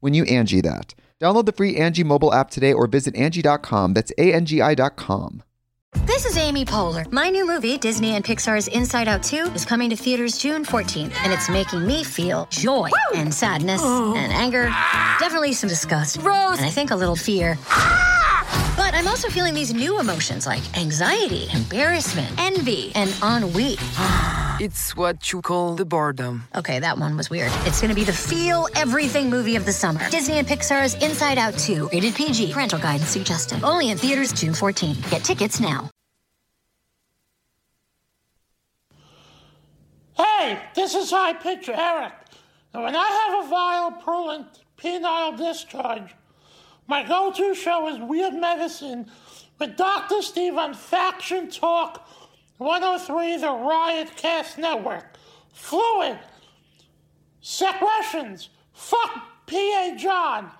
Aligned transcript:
when 0.00 0.14
you 0.14 0.24
Angi 0.24 0.62
that. 0.62 0.94
Download 1.20 1.44
the 1.46 1.52
free 1.52 1.76
Angi 1.76 2.04
mobile 2.04 2.32
app 2.32 2.50
today 2.50 2.72
or 2.72 2.86
visit 2.86 3.14
Angi.com. 3.14 3.94
That's 3.94 4.12
A-N-G-I 4.18 4.74
dot 4.74 4.96
com. 4.96 5.42
This 6.06 6.24
is 6.24 6.36
Amy 6.36 6.64
Poehler. 6.64 7.10
My 7.12 7.30
new 7.30 7.46
movie, 7.46 7.76
Disney 7.76 8.14
and 8.14 8.24
Pixar's 8.24 8.68
Inside 8.68 9.08
Out 9.08 9.22
2, 9.24 9.52
is 9.54 9.64
coming 9.64 9.90
to 9.90 9.96
theaters 9.96 10.38
June 10.38 10.64
14th, 10.64 11.12
and 11.24 11.32
it's 11.32 11.50
making 11.50 11.84
me 11.84 12.04
feel 12.04 12.46
joy 12.50 12.88
and 13.14 13.34
sadness 13.34 13.80
oh. 13.82 14.14
and 14.16 14.32
anger, 14.32 14.66
definitely 15.18 15.52
some 15.52 15.68
disgust, 15.68 16.18
Rose, 16.18 16.58
and 16.58 16.66
I 16.66 16.70
think 16.70 16.92
a 16.92 16.96
little 16.96 17.16
fear. 17.16 17.58
Ah! 17.66 18.29
But 18.76 18.94
I'm 18.94 19.06
also 19.06 19.28
feeling 19.28 19.54
these 19.54 19.72
new 19.72 20.00
emotions 20.00 20.46
like 20.46 20.62
anxiety, 20.78 21.48
embarrassment, 21.54 22.32
envy, 22.38 22.92
and 22.94 23.14
ennui. 23.22 23.76
It's 24.60 24.94
what 24.94 25.32
you 25.32 25.40
call 25.40 25.74
the 25.74 25.86
boredom. 25.86 26.42
Okay, 26.54 26.80
that 26.80 26.98
one 26.98 27.16
was 27.16 27.30
weird. 27.30 27.50
It's 27.64 27.80
gonna 27.80 27.94
be 27.94 28.04
the 28.04 28.12
feel 28.12 28.68
everything 28.74 29.30
movie 29.30 29.56
of 29.56 29.64
the 29.64 29.72
summer. 29.72 30.06
Disney 30.10 30.38
and 30.38 30.46
Pixar's 30.46 30.92
Inside 31.02 31.38
Out 31.38 31.56
2, 31.56 31.88
rated 31.90 32.14
PG, 32.14 32.52
parental 32.52 32.78
guidance 32.78 33.08
suggested. 33.08 33.64
Only 33.64 33.88
in 33.88 33.96
theaters 33.96 34.34
June 34.34 34.52
14. 34.52 34.96
Get 35.08 35.24
tickets 35.24 35.60
now. 35.60 35.88
Hey, 40.14 40.60
this 40.74 40.94
is 40.94 41.10
High 41.10 41.32
Pitcher 41.32 41.72
Eric. 41.74 42.12
And 42.74 42.82
when 42.82 42.94
I 42.94 43.08
have 43.08 43.46
a 43.46 43.48
vile 43.48 43.92
purulent 43.92 44.60
penile 44.76 45.38
discharge, 45.38 46.14
my 46.90 47.04
go-to 47.04 47.54
show 47.54 47.88
is 47.88 48.00
Weird 48.00 48.34
Medicine 48.34 49.08
with 49.60 49.76
Dr. 49.76 50.22
Steve 50.22 50.56
on 50.56 50.74
Faction 50.74 51.48
Talk 51.48 52.04
103, 52.58 53.36
the 53.36 53.48
Riot 53.48 54.10
Cast 54.16 54.58
Network. 54.58 55.16
Fluid. 55.52 56.18
Secretions. 57.40 58.48
Fuck 58.72 59.22
P.A. 59.46 59.94
John. 59.96 60.50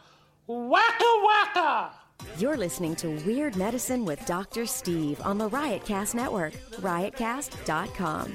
Wacka 0.49 1.27
wacka. 1.27 1.91
You're 2.39 2.57
listening 2.57 2.95
to 2.97 3.09
Weird 3.27 3.57
Medicine 3.57 4.05
with 4.05 4.25
Dr. 4.25 4.67
Steve 4.67 5.21
on 5.25 5.37
the 5.37 5.51
Riotcast 5.51 6.15
Network, 6.15 6.53
riotcast.com. 6.77 8.35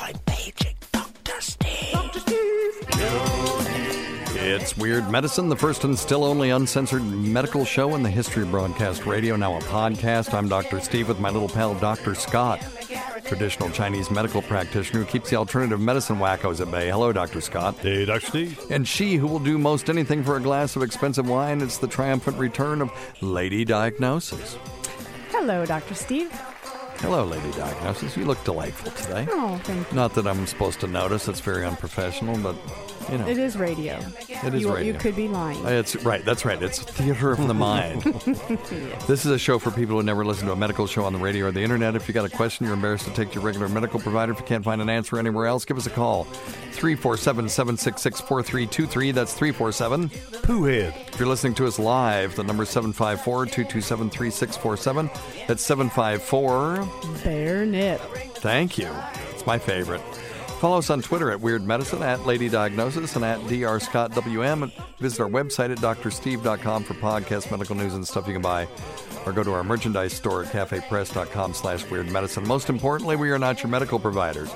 I'm 0.00 0.18
paging 0.26 0.74
Dr. 0.92 1.40
Steve. 1.40 1.92
Dr. 1.92 2.20
It's 4.38 4.76
Weird 4.76 5.10
Medicine, 5.10 5.48
the 5.48 5.56
first 5.56 5.84
and 5.84 5.98
still 5.98 6.24
only 6.24 6.50
uncensored 6.50 7.04
medical 7.04 7.64
show 7.64 7.94
in 7.94 8.02
the 8.02 8.10
history 8.10 8.42
of 8.42 8.50
broadcast 8.50 9.04
radio, 9.06 9.36
now 9.36 9.56
a 9.56 9.60
podcast. 9.60 10.32
I'm 10.32 10.48
Dr. 10.48 10.80
Steve 10.80 11.08
with 11.08 11.18
my 11.18 11.30
little 11.30 11.48
pal, 11.48 11.74
Dr. 11.74 12.14
Scott, 12.14 12.64
traditional 13.24 13.70
Chinese 13.70 14.10
medical 14.10 14.42
practitioner 14.42 15.00
who 15.00 15.06
keeps 15.06 15.30
the 15.30 15.36
alternative 15.36 15.80
medicine 15.80 16.16
wackos 16.16 16.60
at 16.60 16.70
bay. 16.70 16.88
Hello, 16.88 17.12
Dr. 17.12 17.40
Scott. 17.40 17.76
Hey, 17.78 18.04
Dr. 18.04 18.26
Steve. 18.26 18.60
And 18.70 18.86
she 18.86 19.16
who 19.16 19.26
will 19.26 19.40
do 19.40 19.58
most 19.58 19.90
anything 19.90 20.22
for 20.22 20.36
a 20.36 20.40
glass 20.40 20.76
of 20.76 20.82
expensive 20.82 21.28
wine. 21.28 21.60
It's 21.60 21.78
the 21.78 21.88
triumphant 21.88 22.38
return 22.38 22.82
of 22.82 22.90
Lady 23.20 23.64
Diagnosis. 23.64 24.58
Hello, 25.30 25.66
Dr. 25.66 25.94
Steve. 25.94 26.32
Hello, 27.00 27.24
Lady 27.24 27.50
Diagnosis. 27.52 28.16
You 28.16 28.24
look 28.24 28.42
delightful 28.44 28.90
today. 28.92 29.26
Oh, 29.30 29.60
thank 29.64 29.90
you. 29.90 29.96
Not 29.96 30.14
that 30.14 30.26
I'm 30.26 30.46
supposed 30.46 30.80
to 30.80 30.86
notice, 30.86 31.28
it's 31.28 31.40
very 31.40 31.64
unprofessional, 31.64 32.38
but 32.38 32.56
you 33.10 33.18
know. 33.18 33.26
It 33.28 33.38
is 33.38 33.56
radio. 33.56 33.98
It 34.28 34.54
is 34.54 34.62
you, 34.62 34.74
radio. 34.74 34.92
You 34.92 34.98
could 34.98 35.16
be 35.16 35.28
lying. 35.28 35.64
Uh, 35.64 35.70
It's 35.70 35.96
right. 36.04 36.24
That's 36.24 36.44
right. 36.44 36.60
It's 36.62 36.78
theater 36.80 37.32
of 37.32 37.46
the 37.46 37.54
mind. 37.54 38.02
This 39.06 39.24
is 39.24 39.30
a 39.30 39.38
show 39.38 39.58
for 39.58 39.70
people 39.70 39.96
who 39.96 40.02
never 40.02 40.24
listen 40.24 40.46
to 40.46 40.52
a 40.52 40.56
medical 40.56 40.86
show 40.86 41.04
on 41.04 41.12
the 41.12 41.18
radio 41.18 41.46
or 41.46 41.52
the 41.52 41.60
internet. 41.62 41.94
If 41.94 42.08
you 42.08 42.14
got 42.14 42.24
a 42.24 42.28
question, 42.28 42.64
you're 42.66 42.74
embarrassed 42.74 43.04
to 43.06 43.12
take 43.12 43.28
to 43.30 43.34
your 43.36 43.44
regular 43.44 43.68
medical 43.68 44.00
provider. 44.00 44.32
If 44.32 44.40
you 44.40 44.44
can't 44.46 44.64
find 44.64 44.80
an 44.82 44.88
answer 44.88 45.18
anywhere 45.18 45.46
else, 45.46 45.64
give 45.64 45.76
us 45.76 45.86
a 45.86 45.90
call. 45.90 46.24
347 46.24 47.48
766 47.48 48.20
4323. 48.20 49.12
That's 49.12 49.32
347 49.34 50.08
Poohhead. 50.42 51.08
If 51.14 51.18
you're 51.20 51.28
listening 51.28 51.54
to 51.54 51.66
us 51.66 51.78
live, 51.78 52.34
the 52.34 52.42
number 52.44 52.64
is 52.64 52.70
754 52.70 53.46
227 53.46 54.10
3647. 54.10 55.10
That's 55.46 55.62
754 55.62 56.88
Bare 57.22 57.64
nip. 57.66 58.00
Thank 58.36 58.76
you. 58.78 58.90
It's 59.32 59.46
my 59.46 59.58
favorite. 59.58 60.02
Follow 60.58 60.78
us 60.78 60.88
on 60.88 61.02
Twitter 61.02 61.30
at 61.30 61.40
Weird 61.40 61.66
Medicine, 61.66 62.02
at 62.02 62.24
Lady 62.24 62.48
Diagnosis, 62.48 63.14
and 63.14 63.24
at 63.24 63.46
Dr. 63.46 63.78
Scott 63.78 64.14
WM. 64.14 64.72
Visit 64.98 65.20
our 65.20 65.28
website 65.28 65.70
at 65.70 65.78
drsteve.com 65.78 66.82
for 66.82 66.94
podcast, 66.94 67.50
medical 67.50 67.76
news, 67.76 67.92
and 67.92 68.08
stuff 68.08 68.26
you 68.26 68.32
can 68.32 68.40
buy. 68.40 68.66
Or 69.26 69.32
go 69.32 69.44
to 69.44 69.52
our 69.52 69.62
merchandise 69.62 70.14
store 70.14 70.44
at 70.44 70.52
cafepress.com 70.52 71.52
slash 71.52 71.88
weird 71.90 72.10
medicine. 72.10 72.48
Most 72.48 72.70
importantly, 72.70 73.16
we 73.16 73.30
are 73.30 73.38
not 73.38 73.62
your 73.62 73.68
medical 73.68 73.98
providers. 73.98 74.50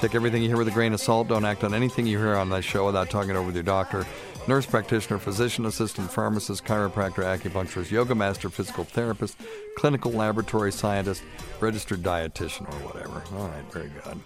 Take 0.00 0.16
everything 0.16 0.42
you 0.42 0.48
hear 0.48 0.56
with 0.56 0.66
a 0.66 0.72
grain 0.72 0.92
of 0.92 1.00
salt. 1.00 1.28
Don't 1.28 1.44
act 1.44 1.62
on 1.62 1.74
anything 1.74 2.06
you 2.06 2.18
hear 2.18 2.34
on 2.34 2.50
this 2.50 2.64
show 2.64 2.84
without 2.84 3.08
talking 3.08 3.30
it 3.30 3.36
over 3.36 3.46
with 3.46 3.54
your 3.54 3.62
doctor, 3.62 4.04
nurse 4.48 4.66
practitioner, 4.66 5.18
physician 5.18 5.64
assistant, 5.64 6.10
pharmacist, 6.10 6.64
chiropractor, 6.64 7.22
acupuncturist, 7.22 7.92
yoga 7.92 8.16
master, 8.16 8.50
physical 8.50 8.82
therapist, 8.82 9.38
clinical 9.78 10.10
laboratory 10.10 10.72
scientist, 10.72 11.22
registered 11.60 12.02
dietitian, 12.02 12.68
or 12.68 12.86
whatever. 12.88 13.22
All 13.38 13.46
right, 13.46 13.72
very 13.72 13.90
good. 14.04 14.20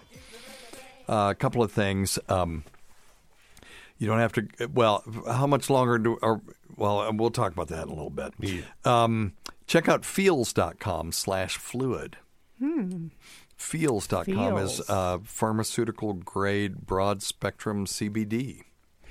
Uh, 1.11 1.29
a 1.29 1.35
couple 1.35 1.61
of 1.61 1.71
things. 1.73 2.17
Um, 2.29 2.63
you 3.97 4.07
don't 4.07 4.19
have 4.19 4.31
to. 4.33 4.47
Well, 4.73 5.03
how 5.27 5.45
much 5.45 5.69
longer 5.69 5.97
do? 5.97 6.17
Or, 6.21 6.41
well, 6.77 7.11
we'll 7.13 7.29
talk 7.31 7.51
about 7.51 7.67
that 7.67 7.83
in 7.83 7.89
a 7.89 7.93
little 7.93 8.09
bit. 8.09 8.33
Um, 8.85 9.33
check 9.67 9.89
out 9.89 10.05
feals.com 10.05 11.11
slash 11.11 11.57
fluid. 11.57 12.17
Hmm. 12.59 13.07
Feals.com 13.57 14.57
is 14.57 14.77
Feals. 14.77 14.89
uh, 14.89 15.19
pharmaceutical 15.23 16.13
grade 16.13 16.87
broad 16.87 17.21
spectrum 17.21 17.85
CBD. 17.85 18.61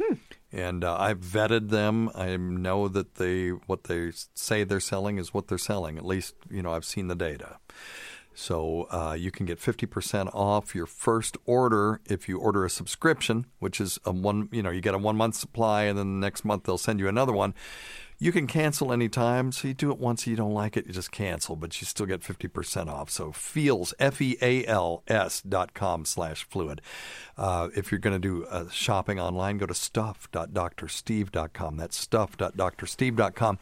Hmm. 0.00 0.14
And 0.52 0.82
uh, 0.82 0.97
I've 0.99 1.20
vetted 1.20 1.69
them. 1.69 2.11
I 2.14 2.37
know 2.37 2.88
that 2.88 3.14
they 3.17 3.50
what 3.50 3.85
they 3.85 4.11
say 4.35 4.64
they're 4.64 4.81
selling 4.81 5.19
is 5.19 5.32
what 5.32 5.47
they're 5.47 5.58
selling. 5.58 5.99
At 5.99 6.05
least 6.05 6.35
you 6.50 6.62
know 6.62 6.73
I've 6.73 6.85
seen 6.85 7.06
the 7.08 7.14
data. 7.14 7.58
So 8.40 8.88
uh, 8.90 9.14
you 9.19 9.31
can 9.31 9.44
get 9.44 9.60
50% 9.60 10.34
off 10.34 10.75
your 10.75 10.87
first 10.87 11.37
order 11.44 12.00
if 12.06 12.26
you 12.26 12.38
order 12.38 12.64
a 12.64 12.70
subscription, 12.70 13.44
which 13.58 13.82
is 13.82 13.98
a 14.06 14.12
one, 14.12 14.48
you 14.50 14.62
know, 14.62 14.70
you 14.70 14.81
get 14.81 14.94
a 14.94 14.98
one 14.98 15.16
month 15.16 15.34
supply 15.34 15.82
and 15.82 15.98
then 15.98 16.19
the 16.19 16.26
next 16.26 16.42
month 16.42 16.64
they'll 16.64 16.78
send 16.78 17.00
you 17.00 17.06
another 17.06 17.34
one. 17.34 17.52
You 18.19 18.32
can 18.32 18.46
cancel 18.46 18.94
anytime. 18.94 19.52
So 19.52 19.69
you 19.69 19.75
do 19.75 19.90
it 19.90 19.98
once, 19.98 20.26
you 20.26 20.37
don't 20.37 20.54
like 20.54 20.78
it, 20.78 20.87
you 20.87 20.94
just 20.94 21.12
cancel, 21.12 21.54
but 21.54 21.82
you 21.82 21.87
still 21.87 22.06
get 22.06 22.22
50% 22.22 22.88
off. 22.88 23.10
So 23.10 23.31
Feals, 23.31 23.92
F 23.98 24.22
E 24.22 24.38
A 24.40 24.64
L 24.64 25.02
S 25.06 25.42
dot 25.42 25.75
com 25.75 26.06
slash 26.06 26.44
fluid. 26.44 26.81
Uh, 27.37 27.69
if 27.76 27.92
you're 27.92 27.98
going 27.98 28.19
to 28.19 28.26
do 28.26 28.46
uh, 28.46 28.70
shopping 28.70 29.20
online, 29.20 29.58
go 29.58 29.66
to 29.66 29.75
stuff.drsteve.com. 29.75 31.76
That's 31.76 31.96
stuff.drsteve.com. 31.96 33.58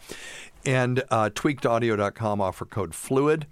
And 0.64 1.02
uh, 1.10 1.30
tweakedaudio.com 1.30 2.40
offer 2.40 2.64
code 2.64 2.94
fluid 2.94 3.48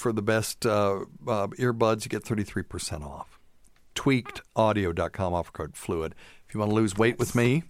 for 0.00 0.12
the 0.12 0.22
best 0.22 0.66
uh, 0.66 1.04
uh, 1.28 1.46
earbuds, 1.48 2.04
you 2.04 2.08
get 2.08 2.24
33% 2.24 3.04
off. 3.04 3.38
Tweakedaudio.com 3.94 5.34
offer 5.34 5.52
code 5.52 5.76
fluid. 5.76 6.14
If 6.48 6.54
you 6.54 6.60
want 6.60 6.70
to 6.70 6.74
lose 6.74 6.96
weight 6.96 7.18
with 7.18 7.34
me, 7.34 7.64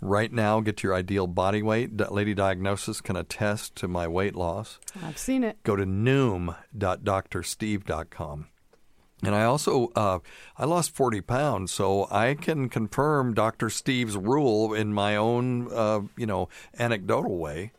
right 0.00 0.30
now, 0.30 0.60
get 0.60 0.82
your 0.82 0.94
ideal 0.94 1.26
body 1.26 1.62
weight. 1.62 1.98
Lady 2.12 2.34
Diagnosis 2.34 3.00
can 3.00 3.16
attest 3.16 3.74
to 3.76 3.88
my 3.88 4.06
weight 4.06 4.36
loss. 4.36 4.78
I've 5.02 5.16
seen 5.16 5.42
it. 5.42 5.62
Go 5.62 5.74
to 5.74 5.86
noom.drsteve.com. 5.86 8.48
And 9.24 9.34
I 9.34 9.44
also 9.44 9.90
uh, 9.96 10.18
I 10.56 10.64
lost 10.64 10.94
40 10.94 11.22
pounds, 11.22 11.72
so 11.72 12.06
I 12.08 12.34
can 12.34 12.68
confirm 12.68 13.34
Dr. 13.34 13.68
Steve's 13.68 14.16
rule 14.16 14.72
in 14.72 14.92
my 14.92 15.16
own 15.16 15.72
uh, 15.72 16.02
you 16.16 16.26
know 16.26 16.48
anecdotal 16.78 17.36
way 17.36 17.72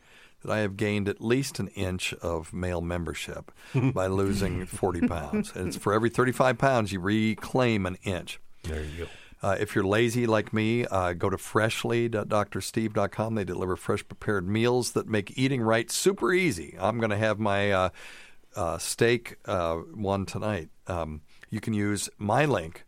that 0.43 0.51
I 0.51 0.59
have 0.59 0.77
gained 0.77 1.09
at 1.09 1.21
least 1.21 1.59
an 1.59 1.67
inch 1.69 2.13
of 2.15 2.53
male 2.53 2.81
membership 2.81 3.51
by 3.93 4.07
losing 4.07 4.65
40 4.65 5.07
pounds. 5.07 5.51
And 5.55 5.67
it's 5.67 5.77
for 5.77 5.93
every 5.93 6.09
35 6.09 6.57
pounds 6.57 6.91
you 6.91 6.99
reclaim 6.99 7.85
an 7.85 7.97
inch. 8.03 8.39
There 8.63 8.83
you 8.83 9.05
go. 9.05 9.09
Uh, 9.41 9.55
if 9.59 9.73
you're 9.73 9.85
lazy 9.85 10.27
like 10.27 10.51
me, 10.51 10.85
uh, 10.85 11.13
go 11.13 11.29
to 11.29 11.37
freshly.drsteve.com. 11.37 13.35
They 13.35 13.45
deliver 13.45 13.75
fresh 13.77 14.05
prepared 14.05 14.47
meals 14.49 14.91
that 14.91 15.07
make 15.07 15.37
eating 15.37 15.61
right 15.61 15.89
super 15.89 16.33
easy. 16.33 16.75
I'm 16.79 16.99
going 16.99 17.11
to 17.11 17.17
have 17.17 17.39
my 17.39 17.71
uh, 17.71 17.89
uh, 18.55 18.77
steak 18.77 19.37
uh, 19.45 19.75
one 19.75 20.25
tonight. 20.25 20.69
Um, 20.87 21.21
you 21.49 21.61
can 21.61 21.73
use 21.73 22.09
my 22.17 22.45
link, 22.45 22.83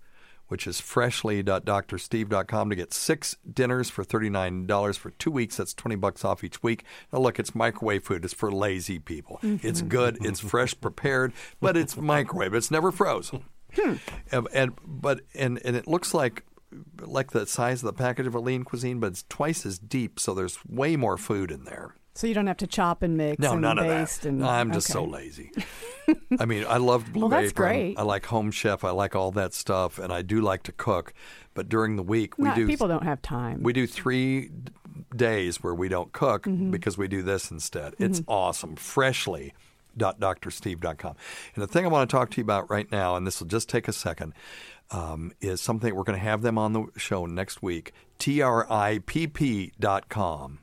which 0.51 0.67
is 0.67 0.81
freshly.drsteve.com 0.81 2.69
to 2.69 2.75
get 2.75 2.93
six 2.93 3.37
dinners 3.53 3.89
for 3.89 4.03
$39 4.03 4.97
for 4.97 5.11
two 5.11 5.31
weeks. 5.31 5.55
That's 5.55 5.73
20 5.73 5.95
bucks 5.95 6.25
off 6.25 6.43
each 6.43 6.61
week. 6.61 6.83
Now, 7.13 7.19
look, 7.19 7.39
it's 7.39 7.55
microwave 7.55 8.03
food. 8.03 8.25
It's 8.25 8.33
for 8.33 8.51
lazy 8.51 8.99
people. 8.99 9.39
Mm-hmm. 9.41 9.65
It's 9.65 9.81
good. 9.81 10.17
It's 10.19 10.41
fresh 10.41 10.75
prepared, 10.81 11.31
but 11.61 11.77
it's 11.77 11.95
microwave. 11.95 12.53
It's 12.53 12.69
never 12.69 12.91
frozen. 12.91 13.45
Hmm. 13.75 13.93
And, 14.29 14.47
and 14.53 14.73
but 14.85 15.21
and 15.33 15.57
and 15.63 15.77
it 15.77 15.87
looks 15.87 16.13
like 16.13 16.43
like 16.99 17.31
the 17.31 17.47
size 17.47 17.81
of 17.81 17.87
the 17.87 17.93
package 17.93 18.27
of 18.27 18.35
a 18.35 18.39
lean 18.39 18.65
cuisine, 18.65 18.99
but 18.99 19.07
it's 19.07 19.23
twice 19.29 19.65
as 19.65 19.79
deep, 19.79 20.19
so 20.19 20.33
there's 20.33 20.59
way 20.65 20.97
more 20.97 21.17
food 21.17 21.49
in 21.49 21.63
there. 21.63 21.95
So 22.13 22.27
you 22.27 22.33
don't 22.33 22.47
have 22.47 22.57
to 22.57 22.67
chop 22.67 23.03
and 23.03 23.15
mix 23.15 23.39
No, 23.39 23.53
and 23.53 23.61
none 23.61 23.79
of 23.79 23.87
that. 23.87 24.25
and 24.25 24.45
I'm 24.45 24.71
just 24.73 24.87
so 24.87 25.03
lazy. 25.05 25.51
I 26.39 26.45
mean, 26.45 26.65
I 26.67 26.75
love 26.77 27.05
Blue 27.13 27.21
Well, 27.21 27.29
that's 27.29 27.51
Apron. 27.51 27.69
great. 27.69 27.97
I 27.97 28.01
like 28.03 28.25
Home 28.25 28.51
Chef. 28.51 28.83
I 28.83 28.91
like 28.91 29.15
all 29.15 29.31
that 29.31 29.53
stuff, 29.53 29.97
and 29.97 30.11
I 30.11 30.21
do 30.21 30.41
like 30.41 30.63
to 30.63 30.71
cook. 30.73 31.13
But 31.53 31.69
during 31.69 31.95
the 31.95 32.03
week, 32.03 32.37
we 32.37 32.45
Not- 32.45 32.55
do 32.55 32.67
people 32.67 32.87
don't 32.89 33.03
have 33.03 33.21
time. 33.21 33.63
we 33.63 33.71
do 33.73 33.87
three 33.87 34.51
days 35.15 35.63
where 35.63 35.73
we 35.73 35.87
don't 35.87 36.11
cook 36.11 36.43
Mhm. 36.43 36.69
because 36.71 36.97
we 36.97 37.07
do 37.07 37.21
this 37.21 37.49
instead. 37.49 37.95
It's 37.97 38.19
Mhm. 38.19 38.25
awesome. 38.27 38.75
Freshly. 38.75 39.53
drsteve.com. 39.97 41.15
And 41.53 41.61
the 41.61 41.67
thing 41.67 41.83
I 41.83 41.89
want 41.89 42.09
to 42.09 42.15
talk 42.15 42.29
to 42.31 42.37
you 42.37 42.43
about 42.43 42.69
right 42.71 42.89
now, 42.93 43.17
and 43.17 43.27
this 43.27 43.41
will 43.41 43.47
just 43.47 43.67
take 43.67 43.89
a 43.89 43.93
second, 43.93 44.33
um, 44.89 45.33
is 45.41 45.59
something 45.59 45.93
we're 45.93 46.03
going 46.05 46.17
to 46.17 46.23
have 46.23 46.43
them 46.43 46.57
on 46.57 46.71
the 46.71 46.85
show 46.95 47.25
next 47.25 47.61
week. 47.61 47.91
tripp.com. 49.41 50.59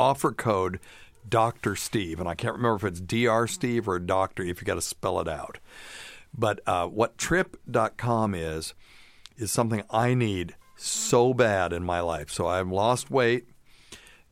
Offer 0.00 0.32
code 0.32 0.80
Dr. 1.28 1.76
Steve. 1.76 2.20
And 2.20 2.28
I 2.28 2.34
can't 2.34 2.56
remember 2.56 2.76
if 2.76 2.84
it's 2.84 3.00
Dr. 3.00 3.46
Steve 3.46 3.86
or 3.86 3.98
Doctor, 3.98 4.42
if 4.42 4.60
you 4.60 4.64
got 4.64 4.76
to 4.76 4.80
spell 4.80 5.20
it 5.20 5.28
out. 5.28 5.58
But 6.36 6.60
uh, 6.66 6.86
what 6.86 7.18
tripp.com 7.18 8.34
is, 8.34 8.74
is 9.36 9.52
something 9.52 9.82
I 9.90 10.14
need 10.14 10.56
so 10.76 11.34
bad 11.34 11.74
in 11.74 11.84
my 11.84 12.00
life. 12.00 12.30
So 12.30 12.46
I've 12.46 12.68
lost 12.68 13.10
weight 13.10 13.48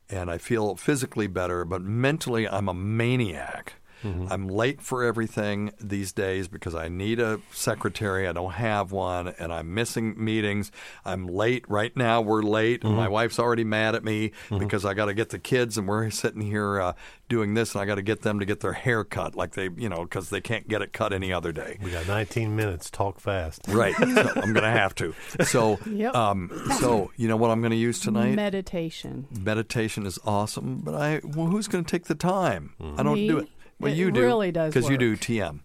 and 0.09 0.31
I 0.31 0.39
feel 0.39 0.75
physically 0.75 1.27
better, 1.27 1.63
but 1.65 1.83
mentally 1.83 2.49
I'm 2.49 2.67
a 2.67 2.73
maniac. 2.73 3.75
I'm 4.03 4.47
late 4.47 4.81
for 4.81 5.03
everything 5.03 5.71
these 5.79 6.11
days 6.11 6.47
because 6.47 6.75
I 6.75 6.87
need 6.87 7.19
a 7.19 7.39
secretary. 7.51 8.27
I 8.27 8.31
don't 8.31 8.51
have 8.53 8.91
one, 8.91 9.29
and 9.39 9.51
I'm 9.51 9.73
missing 9.73 10.13
meetings. 10.23 10.71
I'm 11.05 11.27
late 11.27 11.65
right 11.69 11.95
now. 11.95 12.21
We're 12.21 12.41
late, 12.41 12.83
and 12.83 12.95
my 12.95 13.07
wife's 13.07 13.39
already 13.39 13.63
mad 13.63 13.95
at 13.95 14.03
me 14.03 14.31
because 14.49 14.85
I 14.85 14.93
got 14.93 15.05
to 15.05 15.13
get 15.13 15.29
the 15.29 15.39
kids, 15.39 15.77
and 15.77 15.87
we're 15.87 16.09
sitting 16.09 16.41
here 16.41 16.79
uh, 16.81 16.93
doing 17.27 17.53
this, 17.53 17.73
and 17.73 17.81
I 17.81 17.85
got 17.85 17.95
to 17.95 18.01
get 18.01 18.21
them 18.21 18.39
to 18.39 18.45
get 18.45 18.59
their 18.61 18.73
hair 18.73 19.03
cut, 19.03 19.35
like 19.35 19.53
they, 19.53 19.69
you 19.77 19.89
know, 19.89 20.03
because 20.03 20.29
they 20.29 20.41
can't 20.41 20.67
get 20.67 20.81
it 20.81 20.93
cut 20.93 21.13
any 21.13 21.31
other 21.33 21.51
day. 21.51 21.77
We 21.81 21.91
got 21.91 22.07
19 22.07 22.55
minutes. 22.55 22.89
Talk 22.89 23.19
fast. 23.19 23.61
Right. 23.67 23.95
So 24.19 24.27
I'm 24.35 24.53
going 24.53 24.63
to 24.65 24.69
have 24.71 24.95
to. 24.95 25.13
So, 25.43 25.77
Yep. 25.85 26.15
um, 26.15 26.51
so 26.79 27.11
you 27.15 27.27
know 27.27 27.37
what 27.37 27.51
I'm 27.51 27.61
going 27.61 27.71
to 27.71 27.77
use 27.77 27.99
tonight? 27.99 28.33
Meditation. 28.35 29.27
Meditation 29.31 30.05
is 30.05 30.17
awesome, 30.25 30.79
but 30.83 30.95
I 30.95 31.21
well, 31.23 31.45
who's 31.47 31.67
going 31.67 31.83
to 31.85 31.89
take 31.89 32.05
the 32.05 32.15
time? 32.15 32.73
I 32.97 33.03
don't 33.03 33.15
do 33.15 33.37
it. 33.39 33.49
Well, 33.79 33.91
It 33.91 33.97
you 33.97 34.11
do 34.11 34.21
really 34.21 34.51
does 34.51 34.73
because 34.73 34.89
you 34.89 34.97
do. 34.97 35.15
TM. 35.15 35.61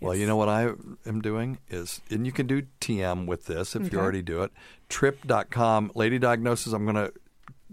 Well, 0.00 0.14
you 0.14 0.26
know 0.26 0.36
what 0.36 0.48
I 0.48 0.70
am 1.06 1.20
doing 1.22 1.58
is, 1.70 2.00
and 2.10 2.26
you 2.26 2.32
can 2.32 2.46
do 2.46 2.62
TM 2.80 3.26
with 3.26 3.46
this 3.46 3.74
if 3.74 3.82
Okay. 3.82 3.92
you 3.92 3.98
already 4.00 4.22
do 4.22 4.42
it. 4.42 4.52
Tripp.com, 4.88 5.92
Lady 5.94 6.18
Diagnosis. 6.18 6.72
I'm 6.72 6.84
going 6.84 6.96
to 6.96 7.12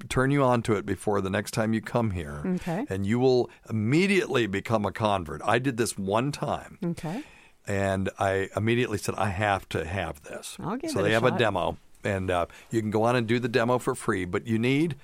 turn 0.08 0.32
you 0.32 0.44
on 0.44 0.62
to 0.64 0.74
it 0.74 0.86
before 0.86 1.20
the 1.22 1.30
next 1.30 1.52
time 1.52 1.74
you 1.74 1.82
come 1.82 2.12
here, 2.12 2.42
Okay. 2.46 2.86
and 2.90 3.06
you 3.06 3.20
will 3.20 3.50
immediately 3.70 4.48
become 4.48 4.86
a 4.86 4.92
convert. 4.92 5.42
I 5.44 5.60
did 5.60 5.78
this 5.78 5.98
one 5.98 6.32
time. 6.32 6.78
Okay. 6.84 7.24
And 7.68 8.10
I 8.18 8.50
immediately 8.56 8.98
said, 8.98 9.16
I 9.18 9.30
have 9.30 9.68
to 9.70 9.86
have 9.86 10.24
this. 10.24 10.58
I'll 10.60 10.78
give 10.78 10.92
so 10.92 11.00
it 11.00 11.04
they 11.04 11.10
a 11.12 11.14
have 11.14 11.24
a 11.26 11.38
demo, 11.38 11.78
and 12.04 12.32
uh, 12.32 12.46
you 12.70 12.82
can 12.82 12.92
go 12.92 13.04
on 13.04 13.16
and 13.16 13.28
do 13.28 13.40
the 13.40 13.48
demo 13.50 13.78
for 13.78 13.94
free, 13.94 14.26
but 14.26 14.48
you 14.48 14.58
need 14.58 14.96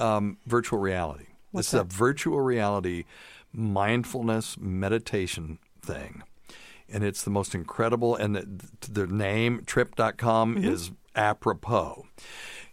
um, 0.00 0.38
virtual 0.46 0.78
reality. 0.80 1.24
What's 1.50 1.70
this 1.70 1.74
is 1.74 1.80
a 1.80 1.84
virtual 1.84 2.40
reality 2.40 3.04
mindfulness 3.52 4.56
meditation 4.58 5.58
thing. 5.82 6.22
And 6.90 7.04
it's 7.04 7.22
the 7.22 7.30
most 7.30 7.54
incredible, 7.54 8.16
and 8.16 8.34
the, 8.34 8.46
the 8.90 9.06
name 9.06 9.62
tripp.com 9.66 10.56
Mm-hmm. 10.56 10.64
is 10.64 10.90
apropos. 11.14 12.06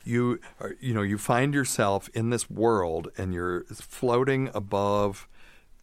You, 0.04 0.40
are, 0.62 0.76
you 0.80 0.94
know, 0.94 1.02
you 1.02 1.18
find 1.18 1.54
yourself 1.54 2.10
in 2.14 2.30
this 2.30 2.50
world 2.50 3.10
and 3.18 3.34
you're 3.34 3.64
floating 3.66 4.50
above 4.54 5.28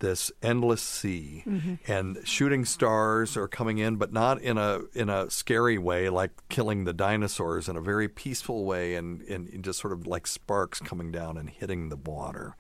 this 0.03 0.31
endless 0.43 0.83
sea 0.83 1.45
Mm-hmm. 1.47 1.75
and 1.91 2.19
shooting 2.25 2.65
stars 2.65 3.37
are 3.37 3.49
coming 3.49 3.79
in 3.79 3.97
but 3.97 4.13
not 4.13 4.41
in 4.43 4.59
a 4.59 4.81
in 4.95 5.09
a 5.09 5.31
scary 5.31 5.79
way 5.79 6.09
like 6.11 6.31
killing 6.51 6.85
the 6.85 6.93
dinosaurs 6.93 7.69
in 7.69 7.77
a 7.77 7.81
very 7.81 8.09
peaceful 8.09 8.65
way 8.65 8.95
and, 8.97 9.23
and 9.23 9.65
just 9.65 9.79
sort 9.81 9.93
of 9.93 10.07
like 10.07 10.27
sparks 10.27 10.79
coming 10.81 11.11
down 11.13 11.37
and 11.39 11.49
hitting 11.49 11.89
the 11.89 11.97
water. 11.97 12.57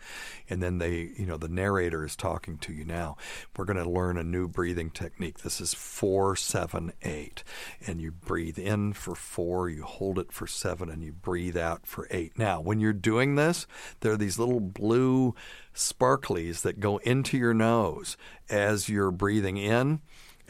And 0.48 0.62
then 0.62 0.78
they 0.78 1.10
you 1.16 1.26
know 1.26 1.36
the 1.36 1.48
narrator 1.48 2.04
is 2.04 2.16
talking 2.16 2.56
to 2.58 2.72
you 2.72 2.84
now. 2.84 3.16
We're 3.56 3.64
going 3.66 3.82
to 3.82 3.88
learn 3.90 4.16
a 4.16 4.22
new 4.24 4.48
breathing 4.48 4.90
technique. 4.90 5.40
This 5.40 5.60
is 5.60 5.74
478 5.74 7.42
and 7.86 8.00
you 8.00 8.12
breathe 8.12 8.58
in 8.58 8.92
for 8.92 9.14
4 9.14 9.68
you 9.68 9.82
hold 9.82 10.18
it 10.18 10.32
for 10.32 10.46
7 10.46 10.88
and 10.88 11.02
you 11.02 11.12
breathe 11.12 11.56
out 11.56 11.86
for 11.86 12.06
8 12.10 12.38
now 12.38 12.60
when 12.60 12.80
you're 12.80 12.92
doing 12.92 13.34
this 13.34 13.66
there 14.00 14.12
are 14.12 14.16
these 14.16 14.38
little 14.38 14.60
blue 14.60 15.34
sparklies 15.74 16.62
that 16.62 16.80
go 16.80 16.98
into 16.98 17.36
your 17.36 17.54
nose 17.54 18.16
as 18.50 18.88
you're 18.88 19.10
breathing 19.10 19.56
in 19.56 20.00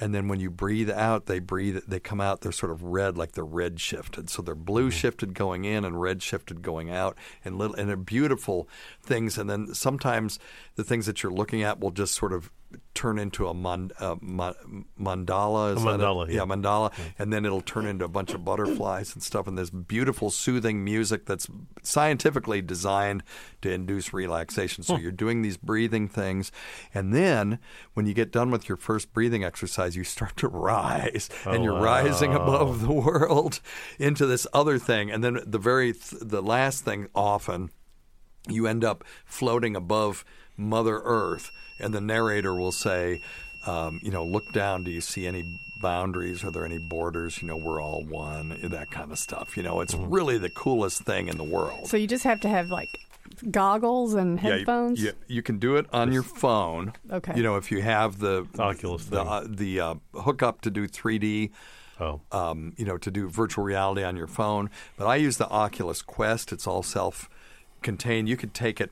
and 0.02 0.12
then 0.12 0.26
when 0.26 0.40
you 0.40 0.50
breathe 0.50 0.90
out, 0.90 1.26
they 1.26 1.38
breathe. 1.38 1.78
They 1.86 2.00
come 2.00 2.20
out. 2.20 2.40
They're 2.40 2.50
sort 2.50 2.72
of 2.72 2.82
red, 2.82 3.16
like 3.16 3.32
they're 3.32 3.44
red 3.44 3.80
shifted. 3.80 4.28
So 4.30 4.42
they're 4.42 4.56
mm-hmm. 4.56 4.64
blue 4.64 4.90
shifted 4.90 5.32
going 5.32 5.64
in 5.64 5.84
and 5.84 6.00
red 6.00 6.24
shifted 6.24 6.60
going 6.60 6.90
out, 6.90 7.16
and 7.44 7.56
little 7.56 7.76
and 7.76 7.88
they're 7.88 7.96
beautiful 7.96 8.68
things. 9.00 9.38
And 9.38 9.48
then 9.48 9.74
sometimes 9.74 10.40
the 10.74 10.82
things 10.82 11.06
that 11.06 11.22
you're 11.22 11.30
looking 11.30 11.62
at 11.62 11.78
will 11.78 11.92
just 11.92 12.14
sort 12.14 12.32
of 12.32 12.50
turn 12.94 13.18
into 13.18 13.48
a 13.48 13.54
mon, 13.54 13.90
uh, 13.98 14.16
mon, 14.20 14.84
mandala. 15.00 15.76
Is 15.76 15.82
A 15.82 15.86
mandala, 15.86 16.28
yeah. 16.28 16.34
yeah, 16.34 16.40
mandala, 16.42 16.92
and 17.18 17.32
then 17.32 17.44
it'll 17.44 17.60
turn 17.60 17.86
into 17.86 18.04
a 18.04 18.08
bunch 18.08 18.34
of 18.34 18.44
butterflies 18.44 19.14
and 19.14 19.22
stuff. 19.22 19.46
And 19.46 19.56
this 19.56 19.70
beautiful, 19.70 20.30
soothing 20.30 20.84
music 20.84 21.26
that's 21.26 21.46
scientifically 21.82 22.62
designed 22.62 23.22
to 23.62 23.70
induce 23.70 24.12
relaxation. 24.12 24.84
So 24.84 24.96
you're 24.96 25.12
doing 25.12 25.42
these 25.42 25.56
breathing 25.56 26.08
things, 26.08 26.52
and 26.94 27.14
then 27.14 27.58
when 27.94 28.06
you 28.06 28.14
get 28.14 28.30
done 28.32 28.50
with 28.50 28.68
your 28.68 28.76
first 28.76 29.12
breathing 29.12 29.44
exercise, 29.44 29.96
you 29.96 30.04
start 30.04 30.36
to 30.38 30.48
rise, 30.48 31.28
and 31.44 31.58
Oh, 31.58 31.62
you're 31.62 31.80
rising 31.80 32.34
above 32.34 32.82
the 32.82 32.92
world 32.92 33.60
into 33.98 34.26
this 34.26 34.46
other 34.52 34.78
thing. 34.78 35.10
And 35.10 35.22
then 35.24 35.40
the 35.46 35.58
very 35.58 35.92
th- 35.92 36.22
the 36.22 36.42
last 36.42 36.84
thing 36.84 37.08
often 37.14 37.70
you 38.48 38.66
end 38.66 38.84
up 38.84 39.04
floating 39.24 39.76
above 39.76 40.24
Mother 40.56 41.00
Earth, 41.04 41.50
and 41.78 41.92
the 41.94 42.00
narrator 42.00 42.54
will 42.54 42.72
say, 42.72 43.20
um, 43.66 44.00
you 44.02 44.10
know, 44.10 44.24
look 44.24 44.52
down. 44.52 44.84
Do 44.84 44.90
you 44.90 45.00
see 45.00 45.26
any 45.26 45.44
boundaries? 45.80 46.44
Are 46.44 46.50
there 46.50 46.64
any 46.64 46.78
borders? 46.78 47.40
You 47.42 47.48
know, 47.48 47.56
we're 47.56 47.80
all 47.82 48.02
one. 48.04 48.58
That 48.62 48.90
kind 48.90 49.12
of 49.12 49.18
stuff. 49.18 49.56
You 49.56 49.62
know, 49.62 49.80
it's 49.80 49.94
Mm-hmm. 49.94 50.10
really 50.12 50.38
the 50.38 50.50
coolest 50.50 51.02
thing 51.02 51.28
in 51.28 51.36
the 51.36 51.44
world. 51.44 51.88
So 51.88 51.96
you 51.96 52.06
just 52.06 52.24
have 52.24 52.40
to 52.40 52.48
have 52.48 52.70
like 52.70 52.98
goggles 53.50 54.14
and 54.14 54.38
Yeah, 54.38 54.44
you- 54.48 54.52
headphones. 54.58 55.02
Yeah, 55.02 55.12
you, 55.26 55.42
can 55.42 55.58
do 55.58 55.76
it 55.76 55.86
on 55.92 56.12
your 56.12 56.22
phone. 56.22 56.92
Okay. 57.10 57.32
You 57.36 57.42
know, 57.42 57.56
if 57.56 57.70
you 57.70 57.82
have 57.82 58.18
the 58.18 58.46
Oculus 58.58 59.06
the 59.06 59.18
thing. 59.18 59.28
uh, 59.28 59.44
the 59.48 59.80
uh, 59.80 59.94
hookup 60.14 60.60
to 60.62 60.70
do 60.70 60.86
3D. 60.88 61.50
Oh. 62.00 62.20
Um, 62.32 62.72
you 62.76 62.84
know, 62.84 62.96
to 62.98 63.10
do 63.12 63.28
virtual 63.28 63.62
reality 63.64 64.02
on 64.02 64.16
your 64.16 64.26
phone. 64.26 64.70
But 64.96 65.06
I 65.06 65.16
use 65.16 65.36
the 65.36 65.48
Oculus 65.48 66.02
Quest. 66.02 66.50
It's 66.52 66.66
all 66.66 66.82
self-contained. 66.82 68.28
You 68.28 68.36
could 68.36 68.54
take 68.54 68.80
it 68.80 68.90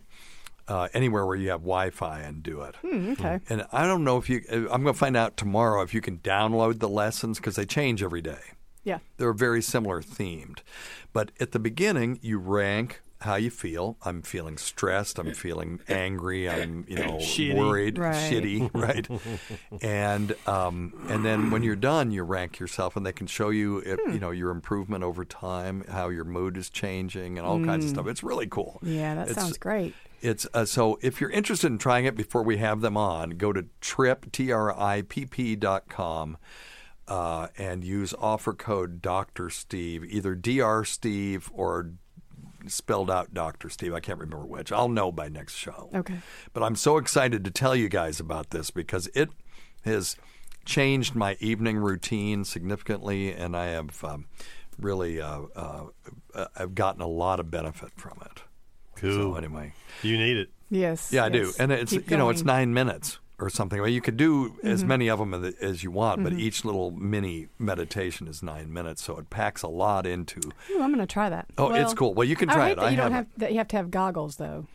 uh, 0.70 0.88
anywhere 0.94 1.26
where 1.26 1.36
you 1.36 1.50
have 1.50 1.62
Wi-Fi 1.62 2.20
and 2.20 2.42
do 2.44 2.60
it. 2.62 2.76
Hmm, 2.76 3.10
okay. 3.12 3.40
And 3.48 3.66
I 3.72 3.86
don't 3.86 4.04
know 4.04 4.16
if 4.18 4.30
you. 4.30 4.42
uh, 4.50 4.72
I'm 4.72 4.82
going 4.82 4.94
to 4.94 4.94
find 4.94 5.16
out 5.16 5.36
tomorrow 5.36 5.82
if 5.82 5.92
you 5.92 6.00
can 6.00 6.18
download 6.18 6.78
the 6.78 6.88
lessons 6.88 7.38
because 7.38 7.56
they 7.56 7.66
change 7.66 8.02
every 8.02 8.22
day. 8.22 8.38
Yeah. 8.84 9.00
They're 9.16 9.32
very 9.32 9.62
similar 9.62 10.00
themed. 10.00 10.60
But 11.12 11.32
at 11.40 11.50
the 11.50 11.58
beginning, 11.58 12.20
you 12.22 12.38
rank 12.38 13.02
how 13.20 13.34
you 13.36 13.50
feel. 13.50 13.96
I'm 14.02 14.22
feeling 14.22 14.56
stressed. 14.56 15.18
I'm 15.18 15.34
feeling 15.34 15.80
angry. 15.88 16.48
I'm, 16.48 16.84
you 16.88 16.96
know, 16.96 17.12
Shitty. 17.18 17.54
worried, 17.56 17.98
Right. 17.98 18.14
shitty, 18.14 18.70
right? 18.74 19.06
and 19.82 20.34
um, 20.46 20.94
and 21.08 21.24
then 21.24 21.50
when 21.50 21.62
you're 21.62 21.76
done, 21.76 22.10
you 22.10 22.22
rank 22.22 22.58
yourself, 22.58 22.96
and 22.96 23.04
they 23.04 23.12
can 23.12 23.26
show 23.26 23.50
you, 23.50 23.78
if, 23.78 23.98
Hmm. 24.00 24.12
you 24.12 24.20
know, 24.20 24.30
your 24.30 24.50
improvement 24.50 25.04
over 25.04 25.24
time, 25.24 25.84
how 25.90 26.08
your 26.08 26.24
mood 26.24 26.56
is 26.56 26.70
changing, 26.70 27.38
and 27.38 27.46
all 27.46 27.62
kinds 27.64 27.84
of 27.84 27.90
stuff. 27.90 28.06
It's 28.06 28.22
really 28.22 28.46
cool. 28.46 28.78
Yeah, 28.82 29.14
that 29.16 29.28
It's- 29.28 29.42
sounds 29.44 29.58
great. 29.58 29.94
It's 30.22 30.46
uh, 30.52 30.66
so 30.66 30.98
if 31.00 31.20
you're 31.20 31.30
interested 31.30 31.68
in 31.68 31.78
trying 31.78 32.04
it 32.04 32.14
before 32.14 32.42
we 32.42 32.58
have 32.58 32.82
them 32.82 32.96
on, 32.96 33.30
go 33.30 33.52
to 33.54 33.64
trip 33.80 34.30
t 34.32 34.52
r 34.52 34.70
i 34.78 35.00
p 35.02 35.24
p 35.24 35.56
dot 35.56 35.88
com 35.88 36.36
uh, 37.08 37.48
and 37.56 37.82
use 37.82 38.12
offer 38.18 38.52
code 38.52 39.00
Doctor 39.00 39.48
Steve, 39.48 40.04
either 40.04 40.34
Dr. 40.34 40.84
Steve 40.84 41.50
or 41.54 41.92
spelled 42.66 43.10
out 43.10 43.34
Doctor 43.34 43.68
Steve. 43.68 43.94
I 43.94 44.00
can't 44.00 44.18
remember 44.18 44.44
which. 44.46 44.72
I'll 44.72 44.88
know 44.88 45.10
by 45.12 45.28
next 45.28 45.54
show. 45.54 45.90
Okay. 45.94 46.18
But 46.52 46.62
I'm 46.62 46.76
so 46.76 46.96
excited 46.96 47.44
to 47.44 47.50
tell 47.50 47.74
you 47.74 47.88
guys 47.88 48.20
about 48.20 48.50
this 48.50 48.70
because 48.70 49.08
it 49.14 49.30
has 49.84 50.16
changed 50.64 51.14
my 51.14 51.36
evening 51.40 51.78
routine 51.78 52.44
significantly, 52.44 53.32
and 53.32 53.56
I 53.56 53.66
have 53.66 54.02
um, 54.04 54.26
really 54.78 55.20
uh, 55.20 55.42
uh, 55.56 55.86
uh, 56.34 56.46
I've 56.56 56.74
gotten 56.74 57.00
a 57.00 57.08
lot 57.08 57.40
of 57.40 57.50
benefit 57.50 57.92
from 57.96 58.18
it. 58.24 58.42
Cool. 58.96 59.32
So 59.32 59.34
anyway, 59.36 59.72
You 60.02 60.18
need 60.18 60.36
it. 60.36 60.50
Yes. 60.68 61.12
yeah, 61.12 61.24
I 61.24 61.30
do, 61.30 61.52
and 61.58 61.72
it's 61.72 61.92
Keep 61.92 62.10
you 62.10 62.16
know 62.16 62.28
it's 62.28 62.44
nine 62.44 62.72
minutes 62.72 63.18
or 63.40 63.48
something. 63.50 63.80
Well, 63.80 63.88
you 63.90 64.00
could 64.00 64.16
do 64.16 64.56
as 64.62 64.80
Mm-hmm. 64.80 64.88
many 64.88 65.08
of 65.10 65.18
them 65.18 65.32
as, 65.34 65.54
as 65.56 65.82
you 65.82 65.90
want, 65.90 66.22
but 66.22 66.32
each 66.34 66.64
little 66.64 66.90
mini 66.92 67.48
meditation 67.58 68.28
is 68.28 68.42
nine 68.42 68.72
minutes, 68.72 69.02
so 69.02 69.16
it 69.18 69.30
packs 69.30 69.62
a 69.62 69.68
lot 69.68 70.06
into. 70.06 70.40
Ooh, 70.70 70.82
I'm 70.82 70.90
going 70.92 70.98
to 70.98 71.06
try 71.06 71.28
that. 71.30 71.46
Oh, 71.58 71.72
it's 71.72 71.94
cool. 71.94 72.14
Well, 72.14 72.28
you 72.28 72.36
can 72.36 72.50
I 72.50 72.54
try 72.54 72.64
hate 72.66 72.72
it. 72.72 72.76
That 72.76 72.84
I 72.86 72.90
you 72.90 72.96
don't 72.96 73.12
have 73.12 73.26
have 73.26 73.38
that 73.38 73.52
you 73.52 73.58
have 73.58 73.68
to 73.68 73.76
have 73.76 73.90
goggles 73.90 74.36
though. 74.36 74.66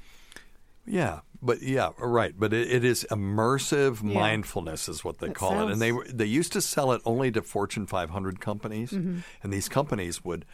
Yeah, 0.88 1.22
but 1.42 1.62
yeah, 1.64 1.90
right. 1.98 2.34
But 2.38 2.54
it, 2.54 2.70
it 2.70 2.84
is 2.84 3.08
immersive 3.10 4.04
Yeah. 4.04 4.20
mindfulness, 4.20 4.88
is 4.88 5.04
what 5.04 5.18
they 5.20 5.28
That 5.28 5.36
call 5.36 5.68
it. 5.68 5.72
And 5.72 5.82
they 5.82 5.92
they 6.14 6.26
used 6.26 6.54
to 6.54 6.62
sell 6.62 6.92
it 6.92 7.02
only 7.06 7.32
to 7.32 7.42
Fortune 7.42 7.88
500 7.88 8.40
companies, 8.40 8.92
Mm-hmm. 8.92 9.20
and 9.44 9.54
these 9.54 9.68
companies 9.68 10.24
would. 10.24 10.46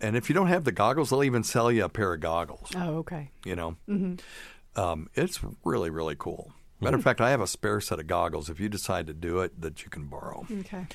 And 0.00 0.16
if 0.16 0.28
you 0.28 0.34
don't 0.34 0.46
have 0.48 0.64
the 0.64 0.72
goggles, 0.72 1.10
they'll 1.10 1.24
even 1.24 1.42
sell 1.44 1.72
you 1.72 1.84
a 1.84 1.88
pair 1.88 2.12
of 2.14 2.20
goggles. 2.20 2.70
Oh, 2.76 2.98
okay. 2.98 3.30
You 3.44 3.56
know, 3.56 3.76
Mm-hmm. 3.88 4.80
um, 4.80 5.08
it's 5.14 5.40
really 5.64 5.90
really 5.90 6.16
cool. 6.16 6.52
Matter 6.84 6.96
of 6.96 7.02
fact, 7.02 7.20
I 7.20 7.30
have 7.30 7.40
a 7.40 7.46
spare 7.46 7.80
set 7.80 7.98
of 7.98 8.06
goggles. 8.06 8.48
If 8.50 8.60
you 8.60 8.68
decide 8.68 9.06
to 9.08 9.14
do 9.14 9.40
it, 9.40 9.60
that 9.60 9.82
you 9.84 9.90
can 9.90 10.04
borrow. 10.06 10.46
Okay. 10.60 10.86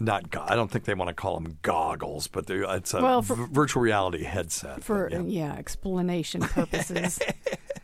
Not, 0.00 0.30
go- 0.30 0.44
I 0.46 0.56
don't 0.56 0.70
think 0.70 0.84
they 0.86 0.94
want 0.94 1.08
to 1.08 1.14
call 1.14 1.38
them 1.38 1.58
goggles, 1.62 2.26
but 2.26 2.46
they're- 2.46 2.64
it's 2.68 2.94
a 2.94 3.00
Well, 3.02 3.22
for- 3.22 3.36
v- 3.36 3.46
virtual 3.52 3.82
reality 3.82 4.24
headset. 4.24 4.82
For 4.82 5.08
but 5.10 5.24
yeah. 5.28 5.46
yeah. 5.48 5.54
explanation 5.54 6.40
purposes. 6.42 7.18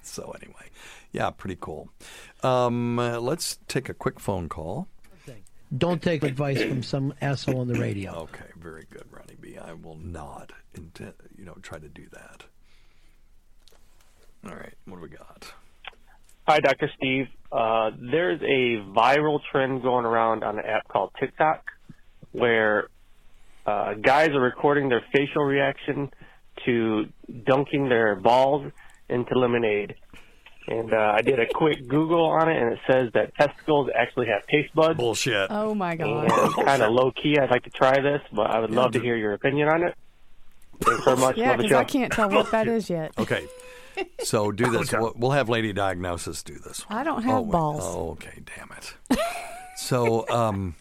So 0.03 0.35
anyway, 0.41 0.71
yeah, 1.13 1.29
pretty 1.31 1.59
cool. 1.61 1.91
Um, 2.43 2.99
uh, 2.99 3.21
let's 3.21 3.59
take 3.69 3.89
a 3.91 3.95
quick 3.95 4.19
phone 4.19 4.49
call. 4.49 4.89
Don't 5.77 6.03
take 6.03 6.25
advice 6.25 6.61
from 6.61 6.83
some 6.83 7.15
asshole 7.21 7.61
on 7.61 7.69
the 7.69 7.79
radio. 7.79 8.13
Okay, 8.23 8.47
very 8.59 8.87
good, 8.91 9.05
Ronnie 9.13 9.37
B. 9.41 9.57
I 9.59 9.75
will 9.75 9.99
not, 9.99 10.53
intend, 10.75 11.13
you 11.39 11.45
know, 11.45 11.55
try 11.63 11.79
to 11.79 11.89
do 11.89 12.07
that. 12.13 12.45
All 14.47 14.57
right, 14.57 14.75
what 14.87 14.97
do 14.97 15.03
we 15.03 15.09
got? 15.11 15.53
Hi, 16.51 16.59
Dr. 16.59 16.91
Steve. 16.97 17.29
Uh, 17.53 17.93
there's 17.97 18.43
a 18.43 18.83
viral 18.93 19.39
trend 19.53 19.83
going 19.85 20.05
around 20.05 20.43
on 20.43 20.59
an 20.59 20.65
app 20.65 20.89
called 20.89 21.13
TikTok 21.21 21.63
where 22.33 22.89
uh, 23.65 23.95
guys 23.95 24.31
are 24.31 24.41
recording 24.41 24.89
their 24.89 25.05
facial 25.13 25.45
reaction 25.45 26.11
to 26.67 27.07
dunking 27.47 27.89
their 27.89 28.17
balls 28.17 28.73
into 29.09 29.39
lemonade. 29.39 29.95
And 30.67 30.93
uh, 30.93 31.13
I 31.15 31.23
did 31.23 31.39
a 31.39 31.47
quick 31.47 31.87
Google 31.87 32.25
on 32.25 32.49
it, 32.49 32.61
and 32.61 32.73
it 32.73 32.81
says 32.85 33.13
that 33.15 33.33
testicles 33.37 33.89
actually 33.97 34.27
have 34.27 34.45
taste 34.49 34.75
buds. 34.75 34.99
Bullshit. 34.99 35.53
oh 35.53 35.73
my 35.73 35.95
god. 35.95 36.33
And 36.33 36.67
kind 36.67 36.83
of 36.83 36.91
low 36.91 37.13
key, 37.13 37.39
I'd 37.39 37.53
like 37.53 37.63
to 37.63 37.71
try 37.71 38.01
this, 38.01 38.23
but 38.33 38.51
I 38.51 38.59
would 38.59 38.73
love 38.73 38.91
to 38.95 39.01
hear 39.01 39.15
your 39.15 39.35
opinion 39.35 39.69
on 39.69 39.85
it. 39.85 39.95
Thanks 40.81 41.05
so 41.05 41.15
much. 41.15 41.37
Yeah, 41.37 41.51
love 41.51 41.59
the 41.59 41.63
because 41.63 41.77
show. 41.77 41.79
I 41.79 41.85
can't 41.85 42.13
tell 42.13 42.29
what 42.29 42.51
that 42.51 42.67
is 42.67 42.91
yet. 42.91 43.13
Okay, 43.19 43.47
so 44.21 44.53
do 44.53 44.71
this. 44.71 44.93
We'll, 44.93 45.13
we'll 45.17 45.31
have 45.33 45.49
Lady 45.49 45.73
Diagnosis 45.73 46.43
do 46.43 46.55
this. 46.55 46.85
I 46.89 47.05
don't 47.05 47.23
have 47.23 47.39
oh, 47.41 47.45
balls. 47.45 47.83
Oh, 47.85 48.11
okay, 48.11 48.43
damn 48.57 48.71
it. 48.77 49.19
so, 49.77 50.29
um, 50.29 50.75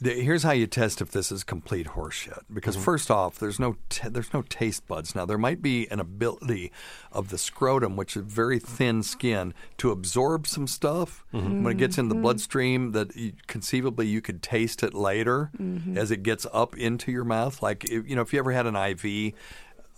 the, 0.00 0.10
here's 0.10 0.42
how 0.42 0.52
you 0.52 0.66
test 0.66 1.00
if 1.00 1.10
this 1.10 1.32
is 1.32 1.42
complete 1.42 1.86
horseshit. 1.88 2.42
Because 2.52 2.76
first 2.76 3.10
off, 3.10 3.38
there's 3.38 3.58
no 3.58 3.76
t- 3.88 4.08
there's 4.08 4.32
no 4.34 4.42
taste 4.42 4.86
buds. 4.86 5.14
Now 5.14 5.24
there 5.24 5.38
might 5.38 5.62
be 5.62 5.90
an 5.90 6.00
ability 6.00 6.70
of 7.12 7.30
the 7.30 7.38
scrotum, 7.38 7.96
which 7.96 8.14
is 8.14 8.22
very 8.22 8.58
thin 8.58 9.02
skin, 9.02 9.54
to 9.78 9.90
absorb 9.90 10.46
some 10.46 10.66
stuff 10.66 11.24
when 11.30 11.66
it 11.66 11.78
gets 11.78 11.96
in 11.96 12.08
the 12.10 12.14
bloodstream. 12.14 12.92
That 12.92 13.16
you, 13.16 13.32
conceivably 13.46 14.06
you 14.06 14.20
could 14.20 14.42
taste 14.42 14.82
it 14.82 14.92
later 14.92 15.50
as 15.94 16.10
it 16.10 16.22
gets 16.22 16.46
up 16.52 16.76
into 16.76 17.10
your 17.10 17.24
mouth. 17.24 17.62
Like 17.62 17.84
if, 17.84 18.06
you 18.06 18.16
know, 18.16 18.22
if 18.22 18.34
you 18.34 18.38
ever 18.38 18.52
had 18.52 18.66
an 18.66 18.76
IV 18.76 19.32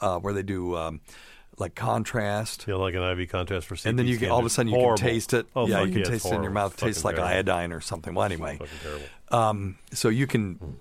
uh, 0.00 0.18
where 0.18 0.32
they 0.32 0.42
do. 0.42 0.76
Um, 0.76 1.00
like 1.60 1.74
contrast, 1.74 2.64
Feel 2.64 2.78
like 2.78 2.94
an 2.94 3.02
IV 3.02 3.28
contrast 3.30 3.66
for 3.66 3.76
CT 3.76 3.86
and 3.86 3.98
then 3.98 4.06
you 4.06 4.16
get, 4.18 4.30
all 4.30 4.38
of 4.40 4.44
a 4.46 4.50
sudden 4.50 4.70
you 4.72 4.78
horrible. 4.78 4.98
can 4.98 5.06
taste 5.08 5.34
it. 5.34 5.46
Oh, 5.56 5.66
yeah, 5.66 5.82
you 5.82 5.92
can 5.92 6.00
it's 6.00 6.10
taste 6.10 6.26
it 6.26 6.34
in 6.34 6.42
your 6.42 6.52
mouth. 6.52 6.74
It 6.74 6.86
tastes 6.86 7.04
like 7.04 7.16
terrible. 7.16 7.34
iodine 7.34 7.72
or 7.72 7.80
something. 7.80 8.14
Well, 8.14 8.24
anyway, 8.24 8.58
Fucking 8.58 8.78
terrible. 8.82 9.04
Um, 9.30 9.76
so 9.92 10.08
you 10.08 10.26
can 10.26 10.78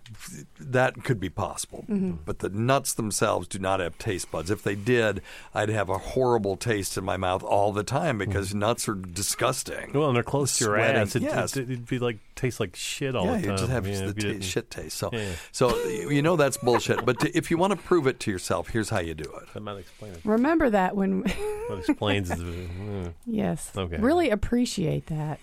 that 0.60 1.04
could 1.04 1.20
be 1.20 1.30
possible, 1.30 1.84
but 2.26 2.40
the 2.40 2.50
nuts 2.50 2.94
themselves 2.94 3.48
do 3.48 3.60
not 3.60 3.80
have 3.80 3.98
taste 3.98 4.32
buds. 4.32 4.50
If 4.50 4.64
they 4.64 4.76
did, 4.76 5.22
I'd 5.54 5.70
have 5.70 5.90
a 5.90 5.98
horrible 5.98 6.56
taste 6.58 6.98
in 6.98 7.04
my 7.04 7.18
mouth 7.18 7.44
all 7.44 7.72
the 7.74 7.84
time 7.84 8.18
because 8.18 8.56
nuts 8.56 8.88
are 8.88 8.96
disgusting. 8.96 9.92
Well, 9.94 10.08
and 10.08 10.16
they're 10.16 10.24
close 10.24 10.58
to 10.60 10.66
your 10.66 10.76
Sweating. 10.78 11.02
ass. 11.02 11.16
It, 11.16 11.22
Yes. 11.24 11.58
it, 11.58 11.68
would 11.68 11.86
be 11.88 12.00
like 12.00 12.18
taste 12.36 12.60
like 12.60 12.76
shit 12.76 13.16
all 13.16 13.26
yeah, 13.26 13.32
the 13.34 13.40
you 13.42 13.48
time. 13.48 13.58
just 13.58 13.70
have 13.72 13.88
Yeah, 13.88 14.12
the 14.12 14.30
if 14.30 14.40
ta- 14.40 14.46
shit 14.46 14.70
taste. 14.72 14.98
So, 14.98 15.10
Yeah. 15.12 15.32
so 15.52 15.76
you 15.88 16.22
know 16.22 16.36
that's 16.36 16.58
bullshit. 16.58 17.06
But 17.06 17.20
to, 17.22 17.38
if 17.38 17.52
you 17.52 17.58
want 17.58 17.72
to 17.72 17.78
prove 17.78 18.08
it 18.08 18.20
to 18.22 18.32
yourself, 18.32 18.70
here's 18.70 18.90
how 18.90 19.00
you 19.00 19.14
do 19.14 19.24
it. 19.42 19.54
That 19.54 19.60
might 19.62 19.78
explain 19.78 20.14
it. 20.14 20.22
Remember 20.24 20.70
that 20.70 20.96
when 20.96 21.22
That 21.70 21.80
explains 21.80 22.30
the. 22.30 23.14
yes. 23.26 23.72
Okay. 23.76 23.98
Really 23.98 24.30
appreciate 24.30 25.08
that 25.08 25.40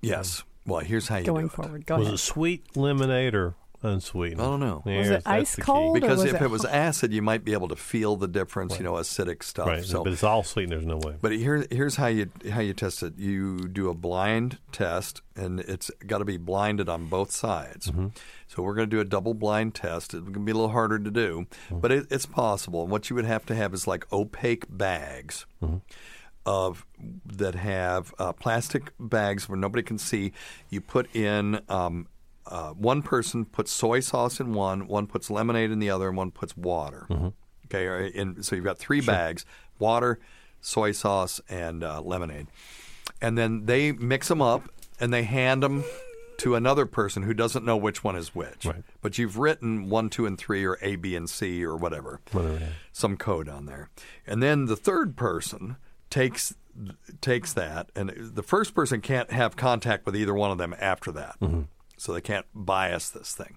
Yes. 0.00 0.44
Well, 0.66 0.80
here's 0.80 1.08
how 1.08 1.18
you 1.18 1.24
going 1.24 1.46
do 1.48 1.52
it. 1.52 1.56
forward. 1.56 1.86
Go 1.86 1.96
was 1.98 2.06
ahead. 2.08 2.14
it 2.14 2.18
sweet 2.18 2.76
lemonade 2.76 3.34
or 3.34 3.54
unsweetened. 3.82 4.40
I 4.40 4.44
don't 4.44 4.58
know. 4.60 4.82
Yeah, 4.86 4.98
Was 4.98 5.10
it 5.10 5.22
ice 5.26 5.54
cold 5.56 5.94
Because 5.94 6.24
if 6.24 6.34
it 6.34 6.42
it 6.42 6.50
was 6.50 6.64
acid, 6.64 7.12
you 7.12 7.22
might 7.22 7.44
be 7.44 7.52
able 7.52 7.68
to 7.68 7.76
feel 7.76 8.16
the 8.16 8.26
difference. 8.26 8.78
You 8.78 8.84
know, 8.84 8.94
acidic 8.94 9.42
stuff. 9.44 9.66
Right, 9.68 9.84
So, 9.84 10.02
but 10.02 10.12
it's 10.12 10.24
all 10.24 10.42
sweet. 10.42 10.70
There's 10.70 10.86
no 10.86 10.96
way. 10.96 11.14
But 11.20 11.32
here, 11.32 11.64
here's 11.70 11.96
how 11.96 12.06
you 12.06 12.30
how 12.50 12.60
you 12.60 12.72
test 12.74 13.02
it. 13.02 13.16
You 13.18 13.68
do 13.68 13.88
a 13.88 13.94
blind 13.94 14.58
test, 14.72 15.20
and 15.36 15.60
it's 15.60 15.90
got 16.06 16.18
to 16.18 16.24
be 16.24 16.36
blinded 16.38 16.88
on 16.88 17.06
both 17.06 17.30
sides. 17.30 17.90
Mm-hmm. 17.90 18.08
So 18.48 18.62
we're 18.62 18.74
going 18.74 18.88
to 18.88 18.96
do 18.96 19.00
a 19.00 19.04
double 19.04 19.34
blind 19.34 19.74
test. 19.74 20.14
It's 20.14 20.22
going 20.22 20.32
to 20.34 20.40
be 20.40 20.52
a 20.52 20.54
little 20.54 20.70
harder 20.70 20.98
to 20.98 21.10
do, 21.10 21.46
Mm-hmm. 21.68 21.78
but 21.80 21.92
it, 21.92 22.06
it's 22.10 22.26
possible. 22.26 22.82
And 22.82 22.90
what 22.90 23.08
you 23.10 23.14
would 23.16 23.24
have 23.26 23.44
to 23.46 23.54
have 23.54 23.72
is 23.74 23.86
like 23.86 24.10
opaque 24.12 24.64
bags. 24.70 25.46
Mm-hmm. 25.62 25.76
Of 26.46 26.86
that 27.26 27.56
have 27.56 28.14
uh, 28.20 28.32
plastic 28.32 28.92
bags 29.00 29.48
where 29.48 29.58
nobody 29.58 29.82
can 29.82 29.98
see. 29.98 30.32
You 30.70 30.80
put 30.80 31.14
in 31.14 31.60
um, 31.68 32.06
uh, 32.46 32.70
one 32.70 33.02
person 33.02 33.44
puts 33.44 33.72
soy 33.72 33.98
sauce 33.98 34.38
in 34.38 34.54
one, 34.54 34.86
one 34.86 35.08
puts 35.08 35.28
lemonade 35.28 35.72
in 35.72 35.80
the 35.80 35.90
other, 35.90 36.08
and 36.08 36.16
one 36.16 36.30
puts 36.30 36.56
water. 36.56 37.06
Mm-hmm. 37.10 37.28
Okay, 37.66 38.06
in, 38.14 38.44
so 38.44 38.54
you've 38.54 38.64
got 38.64 38.78
three 38.78 39.00
bags: 39.00 39.44
water, 39.80 40.20
soy 40.60 40.92
sauce, 40.92 41.40
and 41.48 41.82
uh, 41.82 42.00
lemonade. 42.00 42.46
And 43.20 43.36
then 43.36 43.66
they 43.66 43.90
mix 43.92 44.28
them 44.28 44.40
up 44.40 44.70
and 45.00 45.12
they 45.12 45.24
hand 45.24 45.62
them 45.62 45.84
to 46.38 46.54
another 46.54 46.86
person 46.86 47.22
who 47.22 47.34
doesn't 47.34 47.64
know 47.64 47.76
which 47.76 48.04
one 48.04 48.14
is 48.14 48.34
which. 48.34 48.66
Right. 48.66 48.84
But 49.00 49.18
you've 49.18 49.38
written 49.38 49.88
one, 49.88 50.10
two, 50.10 50.26
and 50.26 50.38
three, 50.38 50.64
or 50.64 50.78
A, 50.82 50.96
B, 50.96 51.16
and 51.16 51.28
C, 51.28 51.64
or 51.64 51.76
whatever, 51.76 52.20
Whatever. 52.32 52.68
some 52.92 53.16
code 53.16 53.48
on 53.48 53.66
there. 53.66 53.88
And 54.26 54.42
then 54.42 54.66
the 54.66 54.76
third 54.76 55.16
person 55.16 55.76
takes 56.10 56.54
takes 57.20 57.52
that, 57.54 57.90
and 57.96 58.10
the 58.10 58.42
first 58.42 58.74
person 58.74 59.00
can't 59.00 59.30
have 59.30 59.56
contact 59.56 60.04
with 60.04 60.16
either 60.16 60.34
one 60.34 60.50
of 60.50 60.58
them 60.58 60.74
after 60.78 61.10
that, 61.12 61.36
mm-hmm. 61.40 61.62
so 61.96 62.12
they 62.12 62.20
can't 62.20 62.46
bias 62.54 63.10
this 63.10 63.34
thing. 63.34 63.56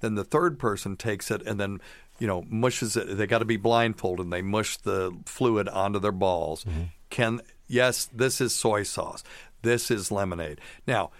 Then 0.00 0.14
the 0.14 0.24
third 0.24 0.58
person 0.58 0.96
takes 0.96 1.30
it 1.30 1.42
and 1.42 1.58
then 1.58 1.80
you 2.18 2.26
know 2.26 2.44
mushes 2.48 2.96
it. 2.96 3.16
They 3.16 3.26
got 3.26 3.38
to 3.38 3.44
be 3.44 3.56
blindfolded. 3.56 4.26
and 4.26 4.32
They 4.32 4.42
mush 4.42 4.76
the 4.78 5.16
fluid 5.24 5.68
onto 5.68 5.98
their 5.98 6.12
balls. 6.12 6.64
Mm-hmm. 6.64 6.82
Can 7.10 7.40
yes, 7.66 8.08
this 8.12 8.40
is 8.40 8.54
soy 8.54 8.82
sauce. 8.82 9.24
This 9.62 9.90
is 9.90 10.12
lemonade. 10.12 10.60
Now 10.86 11.10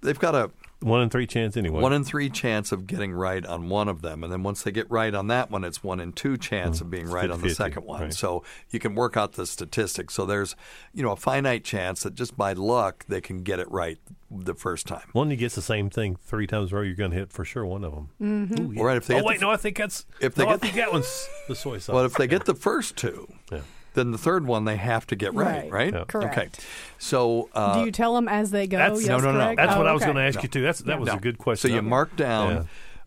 they've 0.00 0.18
got 0.18 0.34
a 0.34 0.50
One 0.84 1.00
in 1.00 1.08
three 1.10 1.26
chance 1.26 1.56
anyway. 1.56 1.80
one 1.80 1.92
in 1.92 2.04
three 2.04 2.28
chance 2.28 2.70
of 2.70 2.86
getting 2.86 3.12
right 3.12 3.44
on 3.44 3.68
one 3.68 3.88
of 3.88 4.02
them, 4.02 4.22
and 4.22 4.32
then 4.32 4.42
once 4.42 4.62
they 4.62 4.70
get 4.70 4.90
right 4.90 5.14
on 5.14 5.28
that 5.28 5.50
one, 5.50 5.64
it's 5.64 5.82
one 5.82 5.98
in 5.98 6.12
two 6.12 6.36
chance 6.36 6.80
of 6.80 6.90
being 6.90 7.08
right 7.08 7.30
on 7.30 7.40
the 7.40 7.48
50-50, 7.48 7.54
second 7.56 7.84
one. 7.86 8.00
right. 8.02 8.12
So 8.14 8.44
you 8.70 8.78
can 8.78 8.94
work 8.94 9.16
out 9.16 9.32
the 9.32 9.46
statistics. 9.46 10.14
So 10.14 10.26
there's 10.26 10.54
you 10.92 11.02
know 11.02 11.12
a 11.12 11.16
finite 11.16 11.64
chance 11.64 12.02
that 12.02 12.14
just 12.14 12.36
by 12.36 12.52
luck 12.52 13.04
they 13.08 13.20
can 13.20 13.42
get 13.42 13.58
it 13.58 13.70
right 13.70 13.98
the 14.30 14.54
first 14.54 14.86
time. 14.86 15.08
One 15.12 15.28
that 15.30 15.36
gets 15.36 15.54
the 15.54 15.62
same 15.62 15.88
thing 15.90 16.16
three 16.16 16.46
times 16.46 16.70
in 16.70 16.76
a 16.76 16.80
row, 16.80 16.84
you're 16.86 16.96
going 16.96 17.12
to 17.12 17.16
hit 17.16 17.32
for 17.32 17.44
sure 17.44 17.64
one 17.64 17.84
of 17.84 17.92
them. 17.94 18.08
Mm-hmm. 18.20 18.78
All 18.78 18.84
right, 18.84 18.96
if 18.96 19.06
they 19.06 19.14
oh 19.14 19.18
get 19.18 19.24
wait, 19.26 19.40
the, 19.40 19.46
no, 19.46 19.50
I 19.52 19.56
think 19.56 19.76
that's. 19.78 20.04
if 20.20 20.34
they 20.34 20.44
no, 20.44 20.50
I 20.50 20.52
get- 20.54 20.60
think 20.60 20.74
that 20.74 20.92
one's 20.92 21.28
the 21.48 21.54
soy 21.54 21.78
sauce. 21.78 21.94
well, 21.94 22.04
if 22.04 22.14
they 22.14 22.26
get 22.26 22.44
the 22.44 22.54
first 22.54 22.96
two, 22.96 23.26
Yeah. 23.50 23.60
Then 23.94 24.10
the 24.12 24.18
third 24.18 24.46
one 24.46 24.64
they 24.64 24.76
have 24.76 25.06
to 25.08 25.16
get 25.16 25.34
right, 25.34 25.62
Right. 25.64 25.72
right? 25.72 25.92
Yeah. 25.92 25.98
Okay. 26.00 26.12
Correct. 26.28 26.66
So 26.98 27.48
uh, 27.54 27.78
Do 27.80 27.84
you 27.86 27.90
tell 27.92 28.14
them 28.14 28.28
as 28.28 28.50
they 28.50 28.66
go? 28.66 28.76
That's- 28.78 29.00
yes, 29.00 29.08
No, 29.08 29.18
no, 29.18 29.32
no. 29.32 29.38
correct? 29.44 29.56
That's 29.56 29.74
Oh, 29.74 29.78
what 29.78 29.86
I 29.86 29.92
was 29.92 30.02
going 30.04 30.16
to 30.16 30.22
ask 30.22 30.42
you 30.42 30.48
too. 30.48 30.62
That's 30.62 30.80
that 30.80 31.00
was 31.00 31.08
no. 31.08 31.14
a 31.14 31.20
good 31.20 31.38
question. 31.38 31.70
So 31.70 31.74
you 31.74 31.82
mark 31.82 32.14
down. 32.16 32.50
Yeah. 32.54 32.62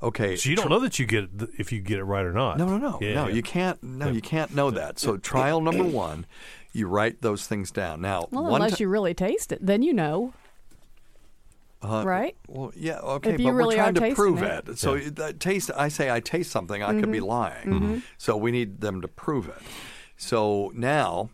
Okay. 0.07 0.35
So 0.35 0.49
you 0.49 0.55
don't 0.55 0.69
know 0.69 0.79
that 0.79 0.99
you 0.99 1.05
get 1.05 1.23
it, 1.25 1.29
if 1.57 1.71
you 1.71 1.79
get 1.81 1.97
it 1.99 2.03
right 2.03 2.23
or 2.25 2.31
not. 2.33 2.57
No, 2.57 2.65
no, 2.67 2.77
no, 2.77 2.99
Yeah, 3.01 3.13
no. 3.15 3.27
yeah. 3.27 3.33
You 3.35 3.41
can't. 3.43 3.81
No, 3.81 4.09
you 4.09 4.21
can't 4.21 4.53
know 4.53 4.69
that. 4.71 4.99
So 4.99 5.17
trial 5.17 5.59
number 5.61 5.83
one, 5.83 6.25
you 6.71 6.87
write 6.87 7.21
those 7.21 7.47
things 7.47 7.71
down. 7.71 8.01
Now, 8.01 8.27
Well, 8.31 8.55
unless 8.55 8.77
ti- 8.77 8.83
you 8.83 8.89
really 8.89 9.13
taste 9.15 9.51
it, 9.51 9.59
then 9.65 9.81
you 9.81 9.93
know, 9.93 10.33
uh, 11.81 12.03
right? 12.05 12.35
Well, 12.47 12.71
yeah, 12.75 12.99
okay, 12.99 13.33
If 13.33 13.39
you 13.39 13.47
but 13.47 13.53
really 13.53 13.75
we're 13.75 13.81
are 13.81 13.85
trying 13.85 13.93
to 13.95 13.99
tasting 14.01 14.15
prove 14.15 14.41
it. 14.43 14.67
it. 14.69 14.77
So 14.79 14.97
that 14.97 15.39
taste, 15.39 15.69
I 15.75 15.87
say 15.89 16.11
I 16.11 16.19
taste 16.19 16.51
something, 16.51 16.81
I 16.83 16.93
could 16.99 17.11
be 17.11 17.19
Mm-hmm. 17.19 17.25
lying. 17.27 18.03
So 18.17 18.35
we 18.37 18.51
need 18.51 18.81
them 18.81 19.01
to 19.01 19.07
prove 19.07 19.47
it. 19.47 19.57
So 20.17 20.71
now, 20.75 21.29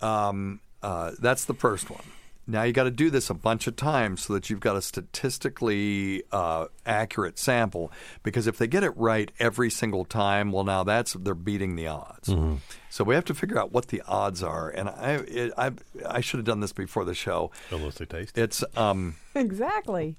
um, 0.00 0.60
uh, 0.82 1.12
that's 1.18 1.44
the 1.44 1.54
first 1.54 1.88
one. 1.90 2.02
Now 2.46 2.62
you 2.64 2.74
got 2.74 2.84
to 2.84 2.90
do 2.90 3.08
this 3.08 3.30
a 3.30 3.34
bunch 3.34 3.66
of 3.66 3.74
times 3.74 4.24
so 4.24 4.34
that 4.34 4.50
you've 4.50 4.60
got 4.60 4.76
a 4.76 4.82
statistically 4.82 6.24
uh, 6.30 6.66
accurate 6.84 7.38
sample. 7.38 7.90
Because 8.22 8.46
if 8.46 8.58
they 8.58 8.66
get 8.66 8.84
it 8.84 8.90
right 8.96 9.32
every 9.38 9.70
single 9.70 10.04
time, 10.04 10.52
well, 10.52 10.64
now 10.64 10.84
that's 10.84 11.14
they're 11.14 11.34
beating 11.34 11.76
the 11.76 11.86
odds. 11.86 12.28
Mm-hmm. 12.28 12.56
So 12.90 13.02
we 13.02 13.14
have 13.14 13.24
to 13.26 13.34
figure 13.34 13.58
out 13.58 13.72
what 13.72 13.88
the 13.88 14.02
odds 14.06 14.42
are. 14.42 14.68
And 14.68 14.90
I, 14.90 15.12
it, 15.26 15.52
I, 15.56 15.72
I 16.06 16.20
should 16.20 16.36
have 16.38 16.44
done 16.44 16.60
this 16.60 16.72
before 16.74 17.06
the 17.06 17.14
show. 17.14 17.50
Unless 17.70 17.94
they 17.94 18.04
taste. 18.04 18.36
It's 18.36 18.62
um, 18.76 19.14
Exactly. 19.34 20.16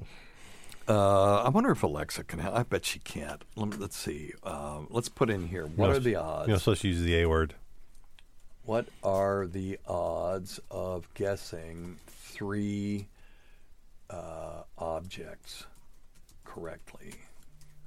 uh, 0.87 1.43
I 1.43 1.49
wonder 1.49 1.69
if 1.69 1.83
Alexa 1.83 2.23
can 2.23 2.39
help. 2.39 2.55
I 2.55 2.63
bet 2.63 2.85
she 2.85 2.97
can't. 2.99 3.43
Let 3.55 3.69
me, 3.69 3.77
let's 3.77 3.97
see. 3.97 4.33
Uh, 4.43 4.79
let's 4.89 5.09
put 5.09 5.29
in 5.29 5.47
here. 5.47 5.67
What 5.67 5.91
are 5.91 5.99
the 5.99 6.15
odds? 6.15 6.47
You're 6.47 6.55
not 6.55 6.61
supposed 6.61 6.81
to 6.81 6.87
use 6.87 7.01
the 7.01 7.19
A 7.21 7.27
word. 7.27 7.53
What 8.65 8.87
are 9.03 9.45
the 9.45 9.77
odds 9.87 10.59
of 10.71 11.07
guessing 11.13 11.97
three 12.07 13.07
uh, 14.09 14.63
objects 14.75 15.67
correctly? 16.43 17.13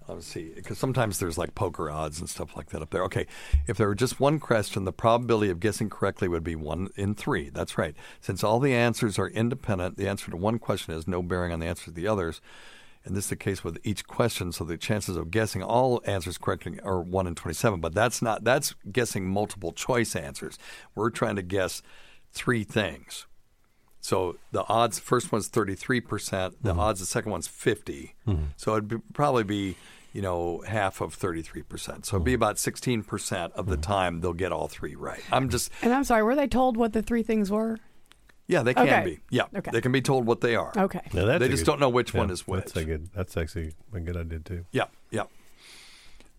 Let's 0.06 0.26
see, 0.26 0.52
because 0.54 0.78
sometimes 0.78 1.18
there's 1.18 1.36
like 1.36 1.56
poker 1.56 1.90
odds 1.90 2.20
and 2.20 2.30
stuff 2.30 2.56
like 2.56 2.70
that 2.70 2.80
up 2.80 2.90
there. 2.90 3.02
Okay, 3.04 3.26
if 3.66 3.76
there 3.76 3.88
were 3.88 3.94
just 3.96 4.20
one 4.20 4.38
question, 4.38 4.84
the 4.84 4.92
probability 4.92 5.50
of 5.50 5.58
guessing 5.58 5.90
correctly 5.90 6.28
would 6.28 6.44
be 6.44 6.54
one 6.54 6.88
in 6.96 7.14
three. 7.14 7.50
That's 7.50 7.76
right. 7.76 7.96
Since 8.20 8.44
all 8.44 8.60
the 8.60 8.72
answers 8.72 9.18
are 9.18 9.28
independent, 9.28 9.96
the 9.96 10.08
answer 10.08 10.30
to 10.30 10.36
one 10.36 10.60
question 10.60 10.94
has 10.94 11.08
no 11.08 11.22
bearing 11.22 11.52
on 11.52 11.58
the 11.58 11.66
answer 11.66 11.86
to 11.86 11.90
the 11.90 12.06
others. 12.06 12.40
And 13.04 13.16
this 13.16 13.24
is 13.24 13.30
the 13.30 13.36
case 13.36 13.64
with 13.64 13.78
each 13.84 14.06
question, 14.06 14.52
so 14.52 14.64
the 14.64 14.76
chances 14.76 15.16
of 15.16 15.30
guessing 15.30 15.62
all 15.62 16.02
answers 16.04 16.36
correctly 16.36 16.78
are 16.82 17.00
one 17.00 17.26
in 17.26 17.34
twenty-seven. 17.34 17.80
But 17.80 17.94
that's 17.94 18.20
not 18.20 18.44
that's 18.44 18.74
guessing 18.90 19.26
multiple 19.26 19.72
choice 19.72 20.14
answers. 20.14 20.58
We're 20.94 21.10
trying 21.10 21.36
to 21.36 21.42
guess 21.42 21.82
three 22.32 22.64
things. 22.64 23.26
So 24.00 24.36
the 24.52 24.64
odds 24.68 24.98
first 24.98 25.32
one's 25.32 25.48
thirty-three 25.48 26.00
percent. 26.00 26.62
The 26.62 26.70
mm-hmm. 26.70 26.80
odds 26.80 27.00
the 27.00 27.06
second 27.06 27.30
one's 27.30 27.48
50 27.48 28.14
mm-hmm. 28.26 28.42
So 28.56 28.72
it'd 28.72 28.88
be, 28.88 28.98
probably 29.12 29.44
be 29.44 29.76
you 30.12 30.22
know 30.22 30.62
half 30.66 31.00
of 31.00 31.14
thirty-three 31.14 31.62
percent. 31.62 32.06
So 32.06 32.16
it'd 32.16 32.24
be 32.24 32.32
mm-hmm. 32.32 32.42
about 32.42 32.58
sixteen 32.58 33.02
percent 33.02 33.52
of 33.54 33.66
the 33.66 33.76
time 33.76 34.20
they'll 34.20 34.32
get 34.32 34.52
all 34.52 34.68
three 34.68 34.94
right. 34.94 35.22
I'm 35.32 35.48
just 35.48 35.70
And 35.82 35.92
I'm 35.92 36.04
sorry, 36.04 36.22
were 36.22 36.36
they 36.36 36.46
told 36.46 36.76
what 36.76 36.92
the 36.92 37.02
three 37.02 37.22
things 37.22 37.50
were? 37.50 37.78
Yeah 38.48 38.62
they 38.62 38.74
can 38.74 38.88
Okay. 38.88 39.04
be 39.04 39.18
yeah 39.30 39.44
Okay. 39.56 39.70
they 39.70 39.80
can 39.80 39.92
be 39.92 40.00
told 40.02 40.26
what 40.26 40.40
they 40.40 40.56
are. 40.56 40.72
Okay. 40.76 41.00
Now, 41.12 41.26
that's 41.26 41.38
They 41.40 41.46
a 41.46 41.48
just 41.48 41.64
good- 41.64 41.70
don't 41.72 41.80
know 41.80 41.88
which 41.90 42.12
yeah, 42.14 42.20
one 42.20 42.30
is 42.30 42.46
which. 42.48 42.64
That's 42.64 42.76
a 42.76 42.84
good. 42.84 43.08
That's 43.14 43.36
actually 43.36 43.74
a 43.94 44.00
good 44.00 44.16
idea 44.16 44.40
too. 44.40 44.64
Yeah, 44.72 44.84
yeah. 45.10 45.22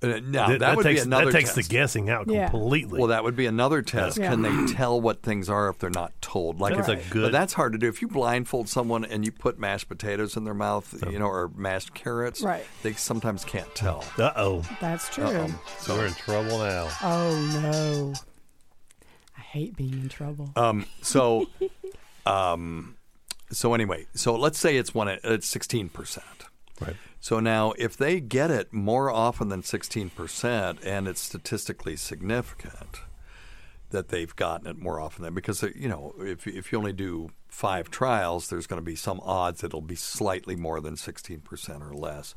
Uh, 0.01 0.07
now 0.07 0.47
That- 0.47 0.47
that, 0.47 0.59
that 0.59 0.77
would 0.77 0.83
takes- 0.83 1.01
be 1.01 1.05
another 1.07 1.25
that 1.25 1.31
takes 1.33 1.49
the 1.55 1.61
test. 1.61 1.69
guessing 1.71 2.09
out 2.09 2.29
Yeah. 2.29 2.47
completely. 2.49 2.99
Well, 2.99 3.09
that 3.09 3.21
would 3.25 3.35
be 3.35 3.45
another 3.47 3.81
test. 3.81 4.17
Yeah. 4.17 4.29
Can 4.29 4.41
they 4.43 4.73
tell 4.73 4.99
what 5.01 5.21
things 5.23 5.49
are 5.49 5.67
if 5.67 5.77
they're 5.77 5.89
not 5.89 6.13
told? 6.21 6.57
Like, 6.61 6.73
That's 6.77 6.87
if, 6.87 7.09
a 7.09 7.13
good- 7.13 7.21
but 7.23 7.31
that's 7.33 7.51
hard 7.51 7.73
to 7.73 7.77
do. 7.77 7.89
If 7.89 8.01
you 8.01 8.07
blindfold 8.07 8.69
someone 8.69 9.03
and 9.03 9.25
you 9.25 9.33
put 9.33 9.59
mashed 9.59 9.89
potatoes 9.89 10.37
in 10.37 10.45
their 10.45 10.53
mouth, 10.53 10.95
you 11.11 11.19
know, 11.19 11.25
or 11.27 11.51
mashed 11.53 11.93
carrots, 11.93 12.41
Right. 12.41 12.63
They 12.81 12.93
sometimes 12.93 13.43
can't 13.43 13.75
tell. 13.75 14.05
Uh 14.17 14.31
oh. 14.37 14.63
That's 14.79 15.09
true. 15.09 15.25
Uh-oh. 15.25 15.61
So 15.79 15.95
we're 15.97 16.05
in 16.07 16.13
trouble 16.13 16.59
now. 16.59 16.87
Oh 17.03 17.59
no. 17.61 18.13
I 19.37 19.41
hate 19.41 19.75
being 19.75 19.93
in 19.93 20.07
trouble. 20.07 20.49
Um, 20.55 20.85
so, 21.01 21.49
um, 22.29 22.95
so 23.51 23.73
anyway, 23.73 24.05
so 24.13 24.35
let's 24.35 24.59
say 24.59 24.77
it's 24.77 24.93
one. 24.93 25.07
It's 25.07 25.47
sixteen 25.47 25.89
percent. 25.89 26.25
Right. 26.79 26.95
So 27.19 27.39
now, 27.39 27.73
if 27.77 27.97
they 27.97 28.19
get 28.19 28.49
it 28.49 28.71
more 28.71 29.11
often 29.11 29.49
than 29.49 29.61
16%, 29.61 30.77
and 30.85 31.05
it's 31.05 31.19
statistically 31.19 31.97
significant 31.97 33.01
that 33.89 34.09
they've 34.09 34.35
gotten 34.35 34.67
it 34.67 34.77
more 34.77 34.99
often 34.99 35.23
than 35.23 35.33
because 35.33 35.63
you 35.75 35.89
know 35.89 36.13
if 36.19 36.45
if 36.45 36.71
you 36.71 36.77
only 36.77 36.93
do 36.93 37.31
five 37.47 37.89
trials, 37.89 38.47
there's 38.49 38.67
going 38.67 38.79
to 38.79 38.85
be 38.85 38.95
some 38.95 39.19
odds 39.23 39.61
that 39.61 39.67
it'll 39.67 39.81
be 39.81 39.95
slightly 39.95 40.55
more 40.55 40.79
than 40.79 40.93
16% 40.93 41.81
or 41.81 41.95
less. 41.95 42.35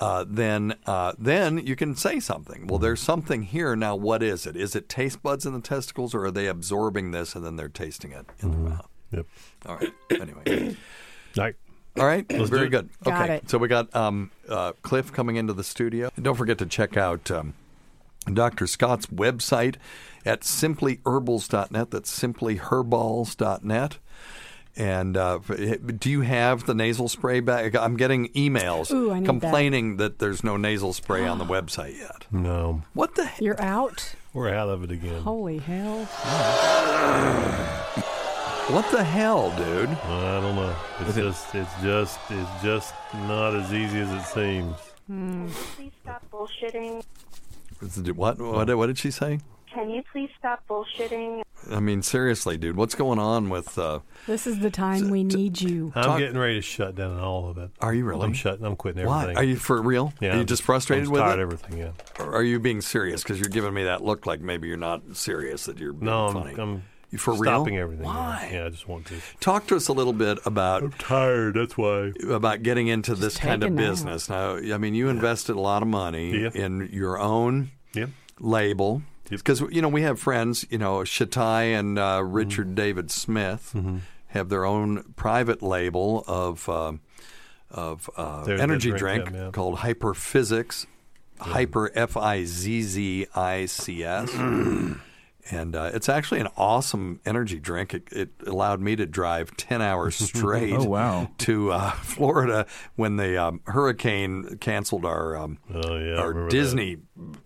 Uh, 0.00 0.24
then 0.28 0.74
uh, 0.84 1.12
then 1.16 1.58
you 1.58 1.76
can 1.76 1.94
say 1.94 2.18
something. 2.18 2.66
Well, 2.66 2.80
there's 2.80 3.00
something 3.00 3.44
here 3.44 3.76
now. 3.76 3.94
What 3.94 4.24
is 4.24 4.44
it? 4.44 4.56
Is 4.56 4.74
it 4.74 4.88
taste 4.88 5.22
buds 5.22 5.46
in 5.46 5.52
the 5.52 5.60
testicles, 5.60 6.14
or 6.14 6.24
are 6.24 6.30
they 6.32 6.48
absorbing 6.48 7.12
this 7.12 7.36
and 7.36 7.46
then 7.46 7.54
they're 7.54 7.68
tasting 7.68 8.10
it 8.10 8.26
in 8.40 8.50
their 8.50 8.60
mouth? 8.60 8.88
Yep. 9.12 9.26
All 9.66 9.76
right. 9.76 9.92
Anyway. 10.10 10.76
All 11.38 11.44
right. 11.44 11.54
All 11.98 12.06
right, 12.06 12.24
Let's 12.32 12.48
very 12.48 12.70
good. 12.70 12.88
Got 13.04 13.22
okay, 13.24 13.34
it. 13.36 13.50
so 13.50 13.58
we 13.58 13.68
got 13.68 13.94
um, 13.94 14.30
uh, 14.48 14.72
Cliff 14.80 15.12
coming 15.12 15.36
into 15.36 15.52
the 15.52 15.62
studio. 15.64 16.10
And 16.16 16.24
don't 16.24 16.36
forget 16.36 16.56
to 16.58 16.66
check 16.66 16.96
out 16.96 17.30
um, 17.30 17.52
Dr. 18.32 18.66
Scott's 18.66 19.06
website 19.08 19.74
at 20.24 20.40
simplyherbals.net. 20.40 21.90
That's 21.90 22.18
simplyherbals.net. 22.18 23.98
And 24.74 25.16
uh, 25.18 25.38
do 25.98 26.10
you 26.10 26.22
have 26.22 26.64
the 26.64 26.74
nasal 26.74 27.10
spray 27.10 27.40
bag? 27.40 27.76
I'm 27.76 27.98
getting 27.98 28.28
emails 28.30 28.90
Ooh, 28.90 29.10
I 29.10 29.16
need 29.16 29.24
that. 29.24 29.26
complaining 29.26 29.96
that. 29.98 30.18
there's 30.18 30.42
no 30.42 30.56
nasal 30.56 30.94
spray 30.94 31.26
on 31.26 31.36
the 31.36 31.44
website 31.56 31.98
yet. 31.98 32.24
No, 32.30 32.80
What 32.94 33.16
the 33.16 33.26
heck? 33.26 33.40
You're 33.42 33.60
out? 33.60 34.14
we're 34.32 34.48
out 34.48 34.70
of 34.70 34.82
it 34.82 34.90
again. 34.90 35.20
Holy 35.20 35.58
hell. 35.58 36.08
What 38.68 38.90
the 38.90 39.02
hell, 39.04 39.50
dude? 39.56 39.88
I 39.90 40.40
don't 40.40 40.54
know. 40.56 40.74
It's 41.00 41.16
just. 41.16 41.54
It's 41.54 41.82
just. 41.82 42.18
It's 42.30 42.62
just 42.62 42.94
not 43.26 43.54
as 43.54 43.72
easy 43.74 43.98
as 44.00 44.10
it 44.12 44.22
seems. 44.22 44.76
Can 45.06 45.48
you 45.48 45.54
please 45.76 45.92
stop 46.02 46.24
bullshitting? 46.30 47.02
What? 48.16 48.38
What? 48.40 48.74
What 48.76 48.86
did 48.86 48.98
she 48.98 49.10
say? 49.10 49.40
Can 49.74 49.90
you 49.90 50.02
please 50.12 50.30
stop 50.38 50.62
bullshitting? 50.68 51.42
I 51.70 51.80
mean, 51.80 52.02
seriously, 52.02 52.56
dude, 52.56 52.76
what's 52.76 52.94
going 52.94 53.18
on 53.18 53.48
with? 53.50 53.76
Uh, 53.78 54.00
This 54.26 54.46
is 54.46 54.58
the 54.60 54.70
time 54.70 55.10
we 55.10 55.22
need 55.24 55.60
you. 55.60 55.92
I'm 55.94 56.04
Talk- 56.04 56.18
getting 56.18 56.38
ready 56.38 56.54
to 56.54 56.62
shut 56.62 56.94
down 56.94 57.18
all 57.18 57.48
of 57.50 57.58
it. 57.58 57.70
Are 57.80 57.92
you 57.92 58.04
really? 58.04 58.24
I'm 58.24 58.32
shutting. 58.32 58.64
I'm 58.64 58.76
quitting 58.76 59.02
everything. 59.02 59.34
why? 59.34 59.40
Are 59.40 59.44
you 59.44 59.56
for 59.56 59.80
real? 59.82 60.12
Yeah. 60.20 60.30
Are 60.30 60.34
you 60.34 60.40
I'm 60.40 60.46
just 60.46 60.62
frustrated 60.62 61.06
I'm 61.06 61.12
with 61.12 61.20
tired 61.22 61.38
it? 61.40 61.42
everything. 61.42 61.78
Yeah. 61.78 61.90
Or 62.20 62.32
are 62.34 62.42
you 62.42 62.58
being 62.60 62.80
serious? 62.80 63.22
Because 63.22 63.38
you're 63.40 63.48
giving 63.50 63.74
me 63.74 63.84
that 63.84 64.02
look 64.04 64.24
like 64.26 64.40
maybe 64.40 64.68
you're 64.68 64.76
not 64.76 65.16
serious. 65.16 65.64
That 65.66 65.78
you're 65.78 65.92
being 65.92 66.06
No, 66.06 66.26
I'm, 66.28 66.34
funny. 66.34 66.54
I'm 66.58 66.70
you 66.74 66.82
for 67.18 67.32
real? 67.32 67.42
stopping 67.42 67.76
everything. 67.78 68.04
yeah. 68.06 68.10
Why? 68.12 68.50
Yeah, 68.52 68.66
I 68.66 68.68
just 68.70 68.88
want 68.88 69.06
to. 69.06 69.14
Talk 69.40 69.66
to 69.68 69.76
us 69.76 69.88
a 69.88 69.92
little 69.92 70.12
bit 70.12 70.38
about. 70.44 70.82
I'm 70.82 70.92
tired. 70.92 71.54
That's 71.54 71.76
why. 71.76 72.12
About 72.28 72.62
getting 72.62 72.88
into 72.88 73.14
this 73.14 73.36
kind 73.36 73.62
of 73.62 73.70
take 73.70 73.78
a 73.78 73.90
business. 73.90 74.28
Now, 74.28 74.56
I 74.56 74.78
mean, 74.78 74.94
you 74.94 75.08
invested 75.08 75.56
a 75.56 75.60
lot 75.60 75.82
of 75.82 75.88
money 75.88 76.44
in 76.54 76.88
your 76.92 77.18
own 77.18 77.70
label. 78.40 79.02
Because 79.30 79.60
you 79.70 79.80
know 79.80 79.88
we 79.88 80.02
have 80.02 80.20
friends, 80.20 80.66
you 80.68 80.76
know 80.76 80.98
Shatai 80.98 81.78
and 81.78 81.98
uh, 81.98 82.18
Mm-hmm. 82.20 82.32
Richard 82.32 82.74
David 82.74 83.10
Smith 83.10 83.74
have 84.28 84.48
their 84.50 84.66
own 84.66 85.14
private 85.16 85.62
label 85.62 86.22
of 86.26 86.68
uh, 86.68 86.92
of 87.70 88.10
uh, 88.16 88.44
Their- 88.44 88.56
their 88.58 88.62
energy 88.64 88.90
drink, 88.90 89.24
drink, 89.24 89.30
yeah, 89.34 89.44
yeah. 89.46 89.50
called 89.52 89.78
HyperFizzics, 89.78 90.84
Hyper 91.40 91.90
F 91.94 92.14
I 92.16 92.44
Z 92.44 92.82
Z 92.82 93.26
I 93.34 93.64
C 93.66 94.04
S. 94.04 94.30
And 95.50 95.74
uh, 95.74 95.90
it's 95.92 96.08
actually 96.08 96.38
an 96.40 96.48
awesome 96.56 97.20
energy 97.26 97.58
drink. 97.58 97.94
It, 97.94 98.08
it 98.12 98.30
allowed 98.46 98.80
me 98.80 98.94
to 98.96 99.06
drive 99.06 99.56
10 99.56 99.82
hours 99.82 100.14
straight 100.16 100.72
Oh, 100.72 100.84
wow. 100.84 101.30
to 101.38 101.72
uh, 101.72 101.90
Florida 102.02 102.66
when 102.94 103.16
the 103.16 103.36
um, 103.42 103.60
hurricane 103.66 104.58
canceled 104.60 105.04
our 105.04 105.36
um, 105.36 105.58
Oh, 105.74 105.96
yeah, 105.96 106.14
our 106.14 106.28
remember 106.28 106.48
Disney 106.48 106.98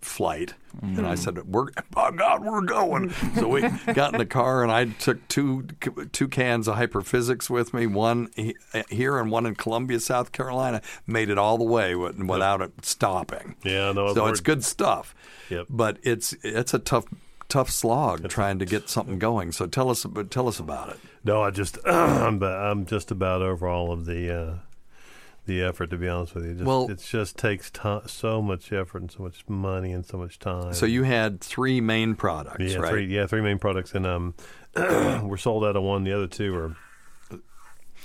flight. 0.02 0.54
And 0.82 1.06
I 1.06 1.14
said, 1.14 1.38
"We're 1.50 1.68
by 1.90 2.10
God, 2.10 2.44
we're 2.44 2.60
going." 2.60 3.08
So 3.36 3.48
we 3.48 3.62
got 3.94 4.12
in 4.12 4.18
the 4.18 4.26
car, 4.26 4.62
and 4.62 4.70
I 4.70 4.84
took 4.84 5.26
two 5.26 5.62
two 6.12 6.28
cans 6.28 6.68
of 6.68 6.76
HyperFizzics 6.76 7.48
with 7.48 7.72
me, 7.72 7.86
one 7.86 8.28
here 8.90 9.18
and 9.18 9.30
one 9.30 9.46
in 9.46 9.54
Columbia, 9.54 10.00
South 10.00 10.32
Carolina. 10.32 10.82
Made 11.06 11.30
it 11.30 11.38
all 11.38 11.56
the 11.56 11.64
way 11.64 11.94
with- 11.94 12.18
without 12.18 12.60
it 12.60 12.72
stopping. 12.84 13.56
Yeah, 13.64 13.92
no. 13.92 14.12
So 14.12 14.26
it's 14.26 14.40
good 14.40 14.62
stuff. 14.62 15.14
Yep. 15.48 15.68
But 15.70 15.96
it's 16.02 16.34
it's 16.42 16.74
a 16.74 16.78
tough 16.78 17.06
tough 17.56 17.70
slog 17.70 18.28
trying 18.28 18.58
to 18.58 18.66
get 18.66 18.88
something 18.90 19.18
going. 19.18 19.50
So 19.52 19.66
tell 19.66 19.88
us 19.88 20.04
tell 20.30 20.46
us 20.48 20.58
about 20.60 20.90
it. 20.90 20.98
No, 21.24 21.42
I 21.42 21.50
just 21.50 21.78
I'm, 21.86 22.42
I'm 22.42 22.84
just 22.86 23.10
about 23.10 23.40
over 23.42 23.66
all 23.66 23.92
of 23.92 24.04
the 24.04 24.30
uh, 24.38 24.54
the 25.46 25.62
effort. 25.62 25.88
To 25.90 25.96
be 25.96 26.06
honest 26.08 26.34
with 26.34 26.44
you, 26.44 26.52
just, 26.54 26.64
Well- 26.66 26.90
it 26.90 26.98
just 26.98 27.36
takes 27.38 27.70
ti 27.70 27.98
so 28.06 28.42
much 28.42 28.72
effort 28.72 29.00
and 29.02 29.10
so 29.10 29.22
much 29.22 29.42
money 29.48 29.92
and 29.92 30.04
so 30.04 30.18
much 30.18 30.38
time. 30.38 30.74
So 30.74 30.84
you 30.86 31.04
had 31.04 31.40
three 31.40 31.80
main 31.80 32.14
products, 32.14 32.62
yeah, 32.72 32.78
right? 32.78 32.90
three 32.90 33.06
yeah 33.06 33.26
three 33.26 33.40
main 33.40 33.58
products, 33.58 33.94
and 33.94 34.06
um, 34.06 34.34
we're 34.76 35.36
sold 35.38 35.64
out 35.64 35.76
of 35.76 35.82
one. 35.82 36.04
The 36.04 36.12
other 36.12 36.26
two 36.26 36.54
are 36.56 36.76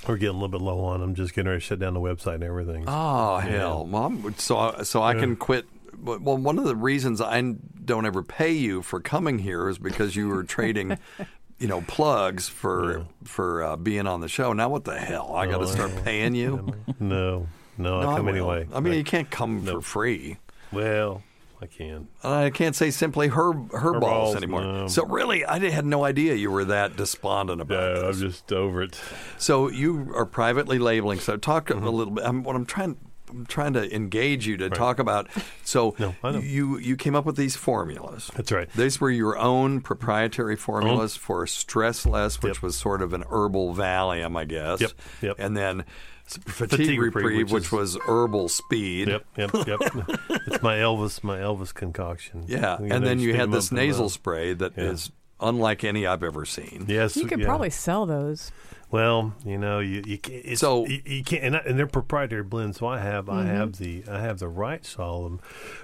we're 0.07 0.15
getting 0.17 0.29
a 0.29 0.33
little 0.39 0.47
bit 0.47 0.61
low 0.61 0.79
on 0.85 0.99
them. 1.01 1.13
Just 1.13 1.33
getting 1.35 1.49
ready 1.49 1.59
to 1.59 1.65
shut 1.65 1.79
down 1.79 1.93
the 1.93 1.99
website 1.99 2.35
and 2.35 2.43
everything. 2.43 2.85
Oh 2.87 3.37
Yeah. 3.39 3.49
hell, 3.49 3.85
mom! 3.85 4.33
So 4.37 4.81
so 4.83 5.01
I 5.01 5.13
Yeah. 5.13 5.19
can 5.19 5.35
quit. 5.35 5.65
Well, 5.99 6.37
one 6.37 6.57
of 6.57 6.65
the 6.65 6.75
reasons 6.75 7.21
I 7.21 7.41
don't 7.83 8.05
ever 8.05 8.23
pay 8.23 8.51
you 8.51 8.81
for 8.81 8.99
coming 8.99 9.39
here 9.39 9.69
is 9.69 9.77
because 9.77 10.15
you 10.15 10.27
were 10.29 10.43
trading, 10.43 10.97
you 11.59 11.67
know, 11.67 11.81
plugs 11.81 12.47
for 12.49 13.05
for 13.23 13.63
uh, 13.63 13.75
being 13.75 14.07
on 14.07 14.21
the 14.21 14.27
show. 14.27 14.53
Now 14.53 14.69
what 14.69 14.83
the 14.85 14.97
hell? 14.99 15.33
I 15.35 15.45
got 15.47 15.59
to 15.59 15.67
start 15.67 15.91
paying 16.03 16.35
you. 16.35 16.73
No, 16.99 17.47
no, 17.77 17.99
I 17.99 18.03
come 18.17 18.25
will. 18.25 18.33
anyway. 18.33 18.67
I 18.73 18.79
mean, 18.79 18.93
I- 18.93 18.97
you 18.97 19.03
can't 19.03 19.29
come 19.29 19.63
for 19.65 19.81
free. 19.81 20.37
Well, 20.71 21.21
I 21.61 21.67
can. 21.67 22.07
I 22.23 22.49
can't 22.49 22.75
say 22.75 22.89
simply 22.89 23.27
herb 23.27 23.71
her 23.71 23.91
balls 23.91 24.01
balls, 24.01 24.35
anymore. 24.35 24.61
no. 24.63 24.87
So 24.87 25.05
really, 25.05 25.45
I 25.45 25.59
had 25.69 25.85
no 25.85 26.03
idea 26.03 26.33
you 26.33 26.49
were 26.49 26.65
that 26.65 26.95
despondent 26.95 27.61
about 27.61 27.93
No, 27.93 28.07
this. 28.07 28.15
I'm 28.21 28.29
just 28.29 28.51
over 28.51 28.81
it. 28.81 28.99
So 29.37 29.69
you 29.69 30.11
are 30.15 30.25
privately 30.25 30.79
labeling. 30.79 31.19
So 31.19 31.37
talk 31.37 31.67
Mm-hmm. 31.67 31.85
a 31.85 31.89
little 31.91 32.13
bit. 32.13 32.25
I'm, 32.25 32.41
what 32.43 32.55
I'm 32.55 32.65
trying. 32.65 32.97
I'm 33.31 33.45
trying 33.45 33.73
to 33.73 33.93
engage 33.95 34.45
you 34.45 34.57
to 34.57 34.69
talk 34.69 34.99
about. 34.99 35.27
So 35.63 35.95
I 36.23 36.31
know. 36.31 36.39
you 36.39 36.77
you 36.77 36.95
came 36.95 37.15
up 37.15 37.25
with 37.25 37.37
these 37.37 37.55
formulas. 37.55 38.29
That's 38.35 38.51
right. 38.51 38.69
These 38.73 38.99
were 39.01 39.09
your 39.09 39.37
own 39.37 39.81
proprietary 39.81 40.53
uh-huh. 40.53 40.61
formulas 40.61 41.15
for 41.15 41.47
Stress 41.47 42.05
Less, 42.05 42.41
which 42.41 42.61
was 42.61 42.75
sort 42.75 43.01
of 43.01 43.13
an 43.13 43.23
herbal 43.29 43.73
Valium, 43.75 44.37
I 44.37 44.45
guess. 44.45 44.81
Yep, 44.81 44.91
yep. 45.21 45.35
And 45.39 45.55
then 45.55 45.85
Fatigue, 46.25 46.69
Fatigue 46.69 46.99
Reprieve, 47.01 47.25
Reprieve, 47.25 47.51
which, 47.51 47.71
which 47.71 47.71
was 47.71 47.97
herbal 48.07 48.49
speed. 48.49 49.07
Yep, 49.09 49.25
yep, 49.37 49.53
yep. 49.67 49.79
it's 50.47 50.61
my 50.61 50.77
Elvis, 50.77 51.23
my 51.23 51.39
Elvis 51.39 51.73
concoction. 51.73 52.45
Yeah, 52.47 52.77
We 52.79 52.83
and 52.83 52.89
gotta 52.89 53.05
then 53.05 53.19
you 53.19 53.33
had 53.33 53.51
this 53.51 53.71
nasal 53.71 54.09
spray 54.09 54.53
that 54.53 54.77
is 54.77 55.11
Yeah. 55.39 55.47
unlike 55.49 55.83
any 55.83 56.05
I've 56.07 56.23
ever 56.23 56.45
seen. 56.45 56.85
Yes, 56.87 57.17
You 57.17 57.25
could 57.25 57.39
yeah. 57.39 57.45
probably 57.47 57.69
sell 57.69 58.05
those. 58.05 58.51
Well, 58.91 59.33
you 59.45 59.57
know, 59.57 59.79
you 59.79 60.03
you 60.05 60.17
can't. 60.17 60.41
It's, 60.45 60.59
So- 60.61 60.85
you, 60.85 61.01
you 61.05 61.23
can't, 61.23 61.43
and, 61.43 61.55
I- 61.55 61.63
and 61.65 61.79
they're 61.79 61.87
proprietary 61.87 62.43
blends. 62.43 62.77
So 62.79 62.87
I 62.87 62.99
have 62.99 63.29
I 63.29 63.43
Mhm. 63.45 63.47
have 63.47 63.77
the 63.77 64.03
I 64.09 64.19
have 64.19 64.39
the 64.39 64.49
rights 64.49 64.95
to 64.95 65.01
all 65.01 65.25
of 65.25 65.31
them, 65.31 65.39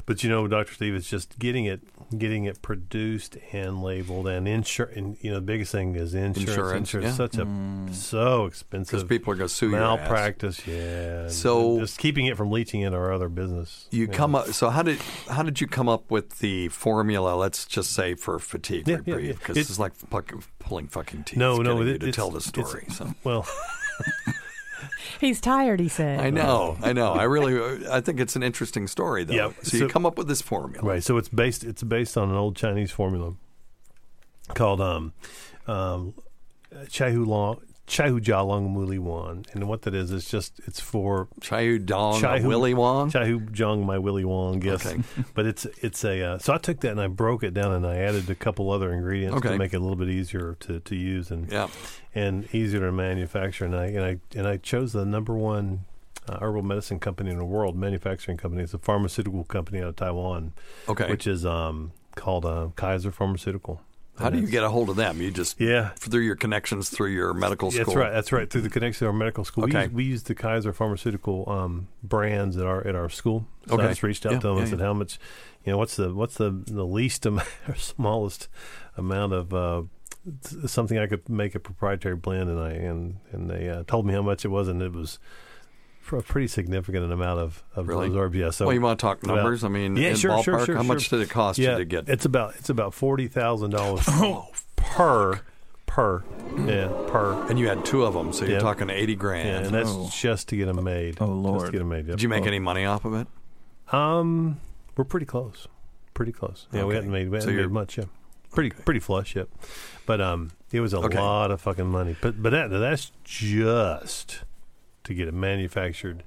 but 0.06 0.24
you 0.24 0.30
know, 0.30 0.48
Doctor 0.48 0.74
Steve, 0.74 0.94
it's 0.94 1.10
just 1.10 1.40
getting 1.40 1.66
it 1.66 1.82
getting 2.16 2.46
it 2.46 2.62
produced 2.62 3.38
and 3.52 3.82
labeled 3.82 4.28
and 4.28 4.48
insure. 4.48 4.86
And 4.86 5.18
you 5.22 5.30
know, 5.32 5.36
the 5.38 5.42
biggest 5.42 5.72
thing 5.72 5.96
is 5.96 6.14
insurance. 6.14 6.38
Insurance, 6.50 6.94
Insurance, 6.94 7.04
yeah. 7.06 7.10
is 7.10 7.16
such 7.18 7.38
a 7.38 7.46
mm. 7.46 7.94
so 7.94 8.46
expensive. 8.46 8.92
'Cause 9.00 9.04
people 9.04 9.34
are 9.34 9.36
gonna 9.36 9.50
sue 9.50 9.72
your 9.72 9.80
ass. 9.80 10.00
malpractice. 10.00 10.66
Yeah. 10.68 11.28
So- 11.28 11.80
just 11.80 11.98
keeping 11.98 12.26
it 12.28 12.38
from 12.38 12.52
leaching 12.52 12.82
into 12.82 12.98
our 12.98 13.12
other 13.12 13.30
business. 13.30 13.88
You 13.92 14.08
come 14.08 14.36
up. 14.36 14.48
So 14.48 14.70
how 14.70 14.84
did 14.84 15.00
how 15.30 15.44
did 15.44 15.60
you 15.60 15.68
come 15.68 15.90
up 15.90 16.10
with 16.12 16.40
the 16.40 16.70
formula? 16.70 17.36
Let's 17.36 17.66
just 17.66 17.92
say 17.92 18.16
for 18.16 18.40
fatigue 18.40 18.88
Yeah, 18.88 18.98
yeah, 19.06 19.14
reprieve, 19.16 19.26
yeah. 19.28 19.34
because 19.34 19.58
It- 19.58 19.60
this 19.62 19.70
is 19.70 19.80
like 19.80 19.96
fucking 19.96 20.44
pulling 20.60 20.88
fucking 20.88 21.24
teeth. 21.26 21.38
No, 21.40 21.58
no, 21.58 21.82
it- 21.82 22.00
to 22.00 22.12
tell 22.12 22.30
the 22.32 22.42
story. 22.42 22.86
So 22.92 23.14
Well, 23.24 23.46
He's 25.20 25.42
tired, 25.42 25.80
he 25.80 25.88
said. 25.88 26.20
I 26.20 26.30
know, 26.30 26.78
I 26.82 26.94
know. 26.94 27.14
I 27.14 27.24
really, 27.24 27.88
I 27.88 28.02
think 28.02 28.20
it's 28.20 28.36
an 28.36 28.44
interesting 28.44 28.88
story 28.88 29.24
though. 29.24 29.34
Yeah, 29.34 29.52
so, 29.62 29.78
you 29.78 29.88
come 29.88 30.06
up 30.06 30.18
with 30.18 30.28
this 30.28 30.42
formula, 30.42 30.88
Right. 30.88 31.04
So 31.04 31.18
it's 31.18 31.30
based 31.30 31.64
it's 31.64 31.84
based 31.84 32.18
on 32.18 32.30
an 32.30 32.36
old 32.36 32.56
Chinese 32.56 32.92
formula 32.92 33.34
called 34.54 34.82
um 34.82 35.14
um 35.68 36.14
Chai 36.90 37.12
Hu 37.12 37.26
Long 37.26 37.60
Chai 37.88 38.10
Hu 38.10 38.20
Jia 38.20 38.46
Long 38.46 38.70
Muli 38.72 39.00
Wan. 39.00 39.46
And 39.54 39.68
what 39.68 39.84
that 39.84 39.96
is 39.96 40.12
is 40.12 40.30
just 40.30 40.60
it's 40.68 40.80
for 40.82 41.30
Chai 41.42 41.64
Hu 41.66 41.80
Dong 41.80 42.20
Chai 42.20 42.42
Willy 42.46 42.74
Wong. 42.74 43.10
Chai 43.10 43.26
Hu 43.26 43.40
Jong 43.40 43.86
my 43.86 43.98
Willy 43.98 44.26
Wong, 44.26 44.62
yes. 44.62 44.86
Okay. 44.86 45.02
but 45.34 45.46
it's 45.46 45.66
it's 45.82 46.04
a 46.04 46.22
uh, 46.22 46.38
so 46.38 46.54
I 46.54 46.58
took 46.58 46.82
that 46.82 46.92
and 46.92 47.02
I 47.02 47.08
broke 47.08 47.44
it 47.44 47.54
down 47.54 47.72
and 47.72 47.88
I 47.88 47.98
added 47.98 48.30
a 48.30 48.36
couple 48.36 48.70
other 48.72 48.92
ingredients 48.94 49.38
Okay. 49.38 49.50
to 49.50 49.58
make 49.58 49.74
it 49.74 49.78
a 49.78 49.80
little 49.80 49.96
bit 49.96 50.10
easier 50.10 50.58
to, 50.62 50.80
to 50.82 50.96
use 50.96 51.32
and 51.32 51.50
Yeah. 51.52 51.70
and 52.14 52.54
easier 52.54 52.82
to 52.82 52.92
manufacture. 52.92 53.64
And 53.66 53.76
I 53.76 53.86
and 53.86 54.04
I 54.04 54.18
and 54.36 54.48
I 54.48 54.58
chose 54.58 54.92
the 54.94 55.06
number 55.06 55.34
one 55.34 55.86
uh, 56.28 56.40
herbal 56.42 56.64
medicine 56.64 57.00
company 57.00 57.32
in 57.32 57.38
the 57.38 57.46
world, 57.46 57.78
manufacturing 57.78 58.38
company. 58.38 58.64
It's 58.64 58.74
a 58.74 58.78
pharmaceutical 58.80 59.46
company 59.46 59.80
out 59.82 59.88
of 59.88 59.96
Taiwan. 59.96 60.52
Okay. 60.90 61.10
which 61.10 61.26
is 61.26 61.46
um, 61.46 61.94
called 62.16 62.46
uh, 62.46 62.68
Kaiser 62.76 63.12
Pharmaceutical. 63.14 63.80
How 64.18 64.30
do 64.30 64.40
you 64.40 64.48
get 64.48 64.64
a 64.64 64.70
hold 64.70 64.90
of 64.90 64.96
them? 64.96 65.22
You 65.22 65.30
just 65.32 65.60
Yeah. 65.60 65.90
through 65.98 66.22
your 66.22 66.36
connections 66.36 66.90
through 66.90 67.10
your 67.12 67.34
medical 67.34 67.70
school. 67.72 67.86
That's 67.86 67.96
right. 67.96 68.12
That's 68.12 68.32
right. 68.32 68.50
Through 68.50 68.62
the 68.62 68.70
connection 68.70 69.06
to 69.06 69.08
our 69.08 69.14
medical 69.14 69.46
school, 69.46 69.66
we, 69.66 69.72
Okay. 69.72 69.84
use, 69.84 69.92
we 69.94 70.04
use 70.04 70.24
the 70.24 70.36
Kaiser 70.36 70.74
Pharmaceutical 70.74 71.48
um, 71.50 71.88
brands 72.04 72.58
at 72.58 72.66
our 72.66 72.86
at 72.88 72.96
our 72.96 73.10
school. 73.10 73.46
So 73.68 73.76
Okay. 73.76 73.84
I 73.86 73.88
just 73.90 74.04
reached 74.04 74.26
out 74.26 74.34
Yeah, 74.34 74.40
to 74.40 74.48
them 74.48 74.56
yeah, 74.56 74.62
and 74.62 74.70
said, 74.70 74.80
yeah. 74.80 74.86
"How 74.86 74.94
much? 74.94 75.20
You 75.66 75.72
know, 75.74 75.78
what's 75.78 75.96
the 75.98 76.14
what's 76.14 76.36
the 76.36 76.52
the 76.66 76.86
least 76.86 77.26
amount 77.26 77.48
or 77.68 77.76
smallest 77.76 78.48
amount 78.96 79.34
of 79.34 79.54
uh, 79.54 79.84
something 80.66 80.98
I 80.98 81.08
could 81.08 81.28
make 81.30 81.54
a 81.56 81.60
proprietary 81.60 82.16
blend?" 82.16 82.50
And 82.50 82.60
I 82.60 82.72
and 82.72 83.18
and 83.32 83.50
they 83.50 83.70
uh, 83.70 83.84
told 83.88 84.06
me 84.06 84.14
how 84.14 84.22
much 84.22 84.46
it 84.46 84.50
was, 84.50 84.68
and 84.68 84.82
it 84.82 84.94
was 84.94 85.20
a 86.14 86.22
pretty 86.22 86.48
significant 86.48 87.12
amount 87.12 87.40
of 87.40 87.64
of 87.76 87.88
Really? 87.88 88.10
those. 88.10 88.34
Yeah. 88.34 88.52
So 88.52 88.66
Well, 88.68 88.74
you 88.74 88.82
wanna 88.82 88.96
talk 88.96 89.18
it's 89.18 89.26
about- 89.26 89.36
numbers? 89.38 89.64
I 89.64 89.68
mean, 89.68 89.96
yeah, 89.98 90.10
in 90.10 90.16
sure, 90.16 90.42
sure, 90.44 90.56
ballpark, 90.58 90.66
sure, 90.66 90.76
how 90.76 90.82
sure. 90.84 90.94
much 90.94 91.10
did 91.10 91.20
it 91.22 91.30
cost 91.30 91.60
you 91.60 91.68
to 91.68 91.84
get- 91.86 92.08
It's 92.08 92.24
about 92.26 92.56
it's 92.58 92.70
about 92.70 92.94
forty 92.94 93.28
thousand 93.28 93.72
dollars 93.72 94.06
per 94.78 95.42
per 95.86 96.24
yeah 96.66 96.88
per. 97.08 97.34
And 97.50 97.58
you 97.60 97.68
had 97.68 97.84
two 97.86 98.06
of 98.06 98.14
them, 98.14 98.32
so 98.32 98.46
you're 98.46 98.54
Yeah. 98.56 98.60
talking 98.60 98.90
eighty 98.90 99.16
grand. 99.16 99.48
Yeah, 99.50 99.66
and 99.66 99.74
that's 99.76 99.90
Oh. 99.92 100.10
just 100.14 100.48
to 100.50 100.56
get 100.58 100.68
them 100.68 100.84
made. 100.84 101.18
Oh, 101.20 101.26
Just 101.28 101.30
Lord. 101.32 101.66
to 101.68 101.72
get 101.72 101.80
them 101.80 101.90
made. 101.90 102.08
Yep. 102.08 102.18
Did 102.18 102.22
you 102.24 102.30
make 102.30 102.46
any 102.46 102.60
money 102.60 102.86
off 102.86 103.04
of 103.06 103.14
it? 103.14 103.28
Um, 103.92 104.60
we're 104.96 105.04
pretty 105.06 105.26
close. 105.26 105.68
Pretty 106.14 106.32
close. 106.32 106.68
Yeah, 106.72 106.82
we 106.84 106.88
Okay. 106.90 106.96
hadn't 106.96 107.12
made 107.12 107.30
we 107.30 107.38
hadn't 107.38 107.54
you're- 107.54 107.68
made 107.68 107.72
much. 107.74 107.98
Yeah, 107.98 108.06
pretty 108.52 108.70
pretty 108.72 109.00
flush. 109.00 109.36
Yep. 109.36 109.50
But 110.06 110.20
um, 110.22 110.52
it 110.72 110.80
was 110.82 110.94
a 110.94 110.98
Okay. 111.00 111.20
lot 111.20 111.52
of 111.52 111.62
fucking 111.62 111.88
money. 111.88 112.16
But 112.22 112.42
but 112.42 112.52
that 112.52 112.70
that's 112.70 113.12
just 113.24 114.44
to 115.08 115.14
get 115.14 115.28
it 115.28 115.34
manufactured. 115.34 116.24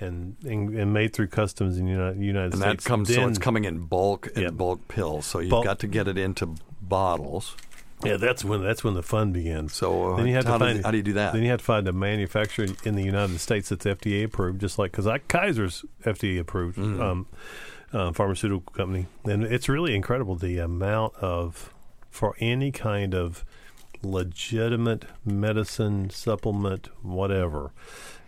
And, 0.00 0.34
and, 0.44 0.70
and 0.76 0.92
made 0.92 1.12
through 1.12 1.28
customs 1.28 1.78
in 1.78 1.84
the 1.84 1.92
United, 1.92 2.20
United 2.20 2.54
And 2.54 2.62
States. 2.62 2.82
that 2.82 2.88
comes 2.88 3.14
so 3.14 3.28
it's 3.28 3.38
coming 3.38 3.64
in 3.66 3.80
bulk 3.82 4.26
in 4.34 4.42
Yep. 4.42 4.54
bulk 4.54 4.88
pills. 4.88 5.26
So 5.26 5.38
you've 5.38 5.50
Bulk. 5.50 5.64
got 5.64 5.78
to 5.80 5.86
get 5.86 6.08
it 6.08 6.18
into 6.18 6.56
bottles. 6.80 7.54
Yeah, 8.02 8.16
that's 8.16 8.44
when 8.44 8.64
that's 8.64 8.82
when 8.82 8.94
the 8.94 9.02
fun 9.04 9.30
begins. 9.30 9.74
So 9.74 10.14
uh, 10.14 10.16
then 10.16 10.26
you 10.26 10.34
have 10.34 10.44
how, 10.44 10.58
to 10.58 10.64
do- 10.64 10.72
find 10.72 10.84
how 10.84 10.90
do 10.90 10.96
you 10.96 11.04
do 11.04 11.12
that? 11.12 11.34
Then 11.34 11.42
you 11.44 11.50
have 11.50 11.60
to 11.60 11.64
find 11.64 11.86
a 11.86 11.92
manufacturer 11.92 12.66
in 12.82 12.96
the 12.96 13.04
United 13.04 13.38
States 13.38 13.68
that's 13.68 13.84
FDA 13.84 14.24
approved, 14.24 14.60
just 14.60 14.76
like 14.76 14.90
because 14.90 15.06
Kaiser's 15.28 15.84
FDA 16.04 16.40
approved 16.40 16.78
Mm. 16.78 17.00
um, 17.00 17.26
uh, 17.92 18.10
pharmaceutical 18.10 18.72
company, 18.72 19.06
and 19.24 19.44
it's 19.44 19.68
really 19.68 19.94
incredible 19.94 20.34
the 20.34 20.58
amount 20.58 21.14
of 21.16 21.72
for 22.10 22.34
any 22.40 22.72
kind 22.72 23.14
of 23.14 23.44
legitimate 24.02 25.04
medicine 25.24 26.10
supplement, 26.10 26.88
whatever. 27.02 27.70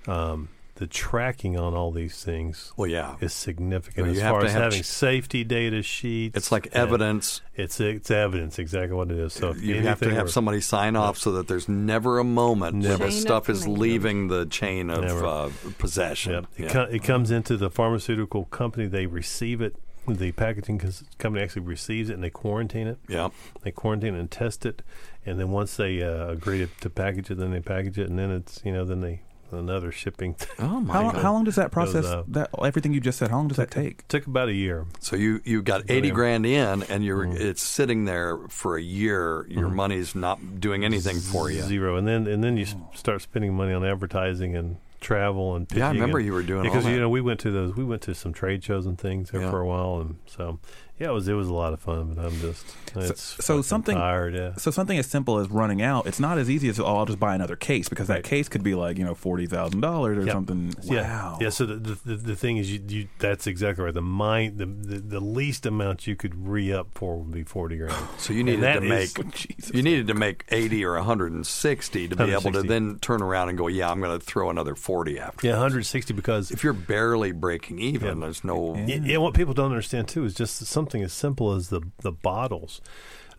Um, 0.06 0.48
the 0.76 0.88
tracking 0.88 1.56
on 1.56 1.72
all 1.74 1.92
these 1.92 2.24
things, 2.24 2.72
well, 2.76 2.90
yeah, 2.90 3.14
is 3.20 3.32
significant 3.32 4.08
Well, 4.08 4.16
as 4.16 4.20
far 4.22 4.44
as 4.44 4.52
having 4.52 4.82
ch- 4.82 4.84
safety 4.84 5.44
data 5.44 5.82
sheets. 5.84 6.36
It's 6.36 6.50
like 6.50 6.66
evidence. 6.72 7.42
It's 7.54 7.78
it's 7.78 8.10
evidence 8.10 8.58
exactly 8.58 8.96
what 8.96 9.08
it 9.12 9.18
is. 9.18 9.32
So 9.34 9.50
if 9.50 9.62
you 9.62 9.80
have 9.82 10.00
to 10.00 10.12
have 10.12 10.24
were- 10.24 10.28
somebody 10.28 10.60
sign 10.60 10.96
off 10.96 11.16
so 11.16 11.30
that 11.32 11.46
there's 11.46 11.68
never 11.68 12.18
a 12.18 12.24
moment 12.24 12.82
where 12.82 12.90
Never. 12.98 13.06
the 13.06 13.12
stuff 13.12 13.48
is 13.48 13.68
leaving 13.68 14.26
the 14.26 14.46
chain 14.46 14.90
of 14.90 15.04
uh, 15.24 15.48
possession. 15.78 16.32
Yep. 16.32 16.46
It, 16.56 16.62
Yeah. 16.64 16.72
co- 16.72 16.90
it 16.90 17.04
comes 17.04 17.30
into 17.30 17.56
the 17.56 17.70
pharmaceutical 17.70 18.46
company. 18.46 18.86
They 18.86 19.06
receive 19.06 19.60
it. 19.60 19.76
The 20.08 20.32
packaging 20.32 20.82
company 21.18 21.44
actually 21.44 21.62
receives 21.62 22.10
it 22.10 22.14
and 22.14 22.22
they 22.24 22.30
quarantine 22.30 22.88
it. 22.88 22.98
Yep. 23.08 23.32
They 23.62 23.70
quarantine 23.70 24.16
and 24.16 24.28
test 24.28 24.66
it, 24.66 24.82
and 25.24 25.38
then 25.38 25.50
once 25.52 25.76
they 25.76 26.02
uh, 26.02 26.26
agree 26.30 26.58
to, 26.58 26.66
to 26.80 26.90
package 26.90 27.30
it, 27.30 27.38
then 27.38 27.52
they 27.52 27.60
package 27.60 27.96
it, 27.96 28.10
and 28.10 28.18
then 28.18 28.32
it's 28.32 28.60
you 28.64 28.72
know 28.72 28.84
then 28.84 29.00
they 29.00 29.22
another 29.52 29.90
shipping. 29.92 30.36
Oh 30.58 30.84
How, 30.86 31.02
long- 31.02 31.14
how 31.16 31.32
long 31.32 31.44
does 31.44 31.56
that 31.56 31.70
process? 31.72 32.04
Goes 32.04 32.12
up. 32.12 32.24
That 32.28 32.50
everything 32.62 32.92
you 32.94 33.00
just 33.00 33.18
said. 33.18 33.30
How 33.30 33.36
long 33.36 33.48
does 33.48 33.56
that 33.58 33.70
take? 33.70 34.06
Took 34.08 34.26
about 34.26 34.48
a 34.48 34.52
year. 34.54 34.86
So 35.00 35.16
you 35.16 35.40
you 35.44 35.62
got 35.62 35.90
eighty 35.90 36.08
Yeah. 36.08 36.14
grand 36.14 36.46
in, 36.46 36.82
and 36.84 37.04
you're 37.04 37.24
Mm-hmm. 37.26 37.36
it's 37.48 37.62
sitting 37.62 38.04
there 38.04 38.38
for 38.48 38.76
a 38.76 38.82
year. 38.82 39.46
Your 39.48 39.68
money's 39.68 40.14
not 40.14 40.60
doing 40.60 40.84
anything 40.84 41.18
for 41.20 41.50
you. 41.50 41.62
Zero, 41.62 41.96
and 41.96 42.06
then 42.06 42.26
and 42.26 42.42
then 42.44 42.56
you 42.56 42.64
s- 42.64 42.76
start 42.94 43.22
spending 43.22 43.54
money 43.54 43.72
on 43.72 43.84
advertising 43.84 44.54
and 44.56 44.76
travel 45.00 45.54
and 45.54 45.66
Yeah, 45.70 45.88
I 45.88 45.90
remember 45.92 46.16
and- 46.18 46.26
you 46.26 46.32
were 46.32 46.42
doing 46.42 46.60
all 46.66 46.72
because 46.72 46.86
you 46.86 46.98
know 46.98 47.10
we 47.10 47.20
went 47.20 47.40
to 47.40 47.50
those 47.50 47.76
we 47.76 47.84
went 47.84 48.00
to 48.02 48.14
some 48.14 48.32
trade 48.32 48.64
shows 48.64 48.86
and 48.86 48.96
things 48.98 49.30
there 49.30 49.42
Yeah. 49.42 49.50
for 49.50 49.60
a 49.60 49.66
while, 49.66 50.00
and 50.00 50.16
so 50.26 50.58
yeah, 50.98 51.08
it 51.08 51.12
was 51.12 51.26
it 51.28 51.34
was 51.34 51.48
a 51.48 51.54
lot 51.54 51.72
of 51.72 51.80
fun. 51.80 52.14
But 52.14 52.24
I'm 52.26 52.40
just 52.40 52.64
it's 52.96 53.44
so 53.44 53.60
something 53.62 53.96
tired. 53.96 54.34
Yeah. 54.34 54.54
So 54.56 54.70
something 54.70 54.96
as 54.98 55.06
simple 55.08 55.38
as 55.38 55.48
running 55.50 55.82
out. 55.82 56.06
It's 56.06 56.20
not 56.20 56.38
as 56.38 56.48
easy 56.48 56.68
as 56.68 56.78
oh, 56.78 56.84
I'll 56.86 57.06
just 57.06 57.18
buy 57.18 57.34
another 57.34 57.56
case 57.56 57.88
because 57.88 58.06
that 58.06 58.22
case 58.22 58.48
could 58.48 58.62
be 58.62 58.74
like 58.76 58.98
you 58.98 59.04
know 59.04 59.14
forty 59.16 59.46
thousand 59.46 59.80
dollars 59.80 60.18
or 60.18 60.22
Yep. 60.24 60.32
something. 60.32 60.74
Yeah, 60.82 61.02
Wow. 61.02 61.38
yeah. 61.40 61.48
So 61.48 61.66
the, 61.66 61.74
the 61.76 61.98
the 62.04 62.14
the 62.16 62.36
thing 62.36 62.56
is, 62.58 62.70
you, 62.72 62.80
you 62.86 63.08
that's 63.18 63.46
exactly 63.48 63.84
right. 63.84 63.92
The 63.94 64.00
mind, 64.02 64.58
the, 64.58 64.66
the 64.66 64.98
the 65.00 65.20
least 65.20 65.66
amount 65.66 66.06
you 66.06 66.14
could 66.14 66.46
re 66.46 66.72
up 66.72 66.88
for 66.94 67.16
would 67.18 67.32
be 67.32 67.42
forty 67.42 67.76
grand. 67.78 67.94
So 68.18 68.32
you 68.32 68.44
needed 68.44 68.62
that 68.62 68.80
to 68.80 68.86
is- 68.92 69.18
make 69.18 69.74
you 69.74 69.82
needed 69.82 70.06
to 70.06 70.14
make 70.14 70.44
eighty 70.50 70.84
or 70.84 70.96
hundred 70.98 71.32
and 71.32 71.44
sixty 71.46 72.06
to 72.08 72.14
be 72.16 72.30
able 72.32 72.52
to 72.52 72.62
then 72.62 72.98
turn 73.00 73.20
around 73.22 73.48
and 73.48 73.58
go, 73.58 73.66
yeah, 73.66 73.90
I'm 73.90 74.00
going 74.00 74.16
to 74.18 74.24
throw 74.24 74.48
another 74.50 74.74
forty 74.76 75.18
after. 75.18 75.46
yeah, 75.46 75.54
160 75.54 76.14
because 76.14 76.50
If 76.52 76.62
you're 76.62 76.72
barely 76.72 77.32
breaking 77.32 77.80
even, 77.80 78.20
there's 78.20 78.44
no. 78.44 78.76
Yeah, 78.76 78.96
yeah, 79.02 79.16
what 79.18 79.34
people 79.34 79.52
don't 79.54 79.70
understand 79.72 80.06
too 80.08 80.24
is 80.24 80.34
just 80.34 80.64
something 80.84 81.02
as 81.02 81.12
simple 81.12 81.52
as 81.52 81.68
the 81.70 81.80
the 82.02 82.12
bottles. 82.12 82.80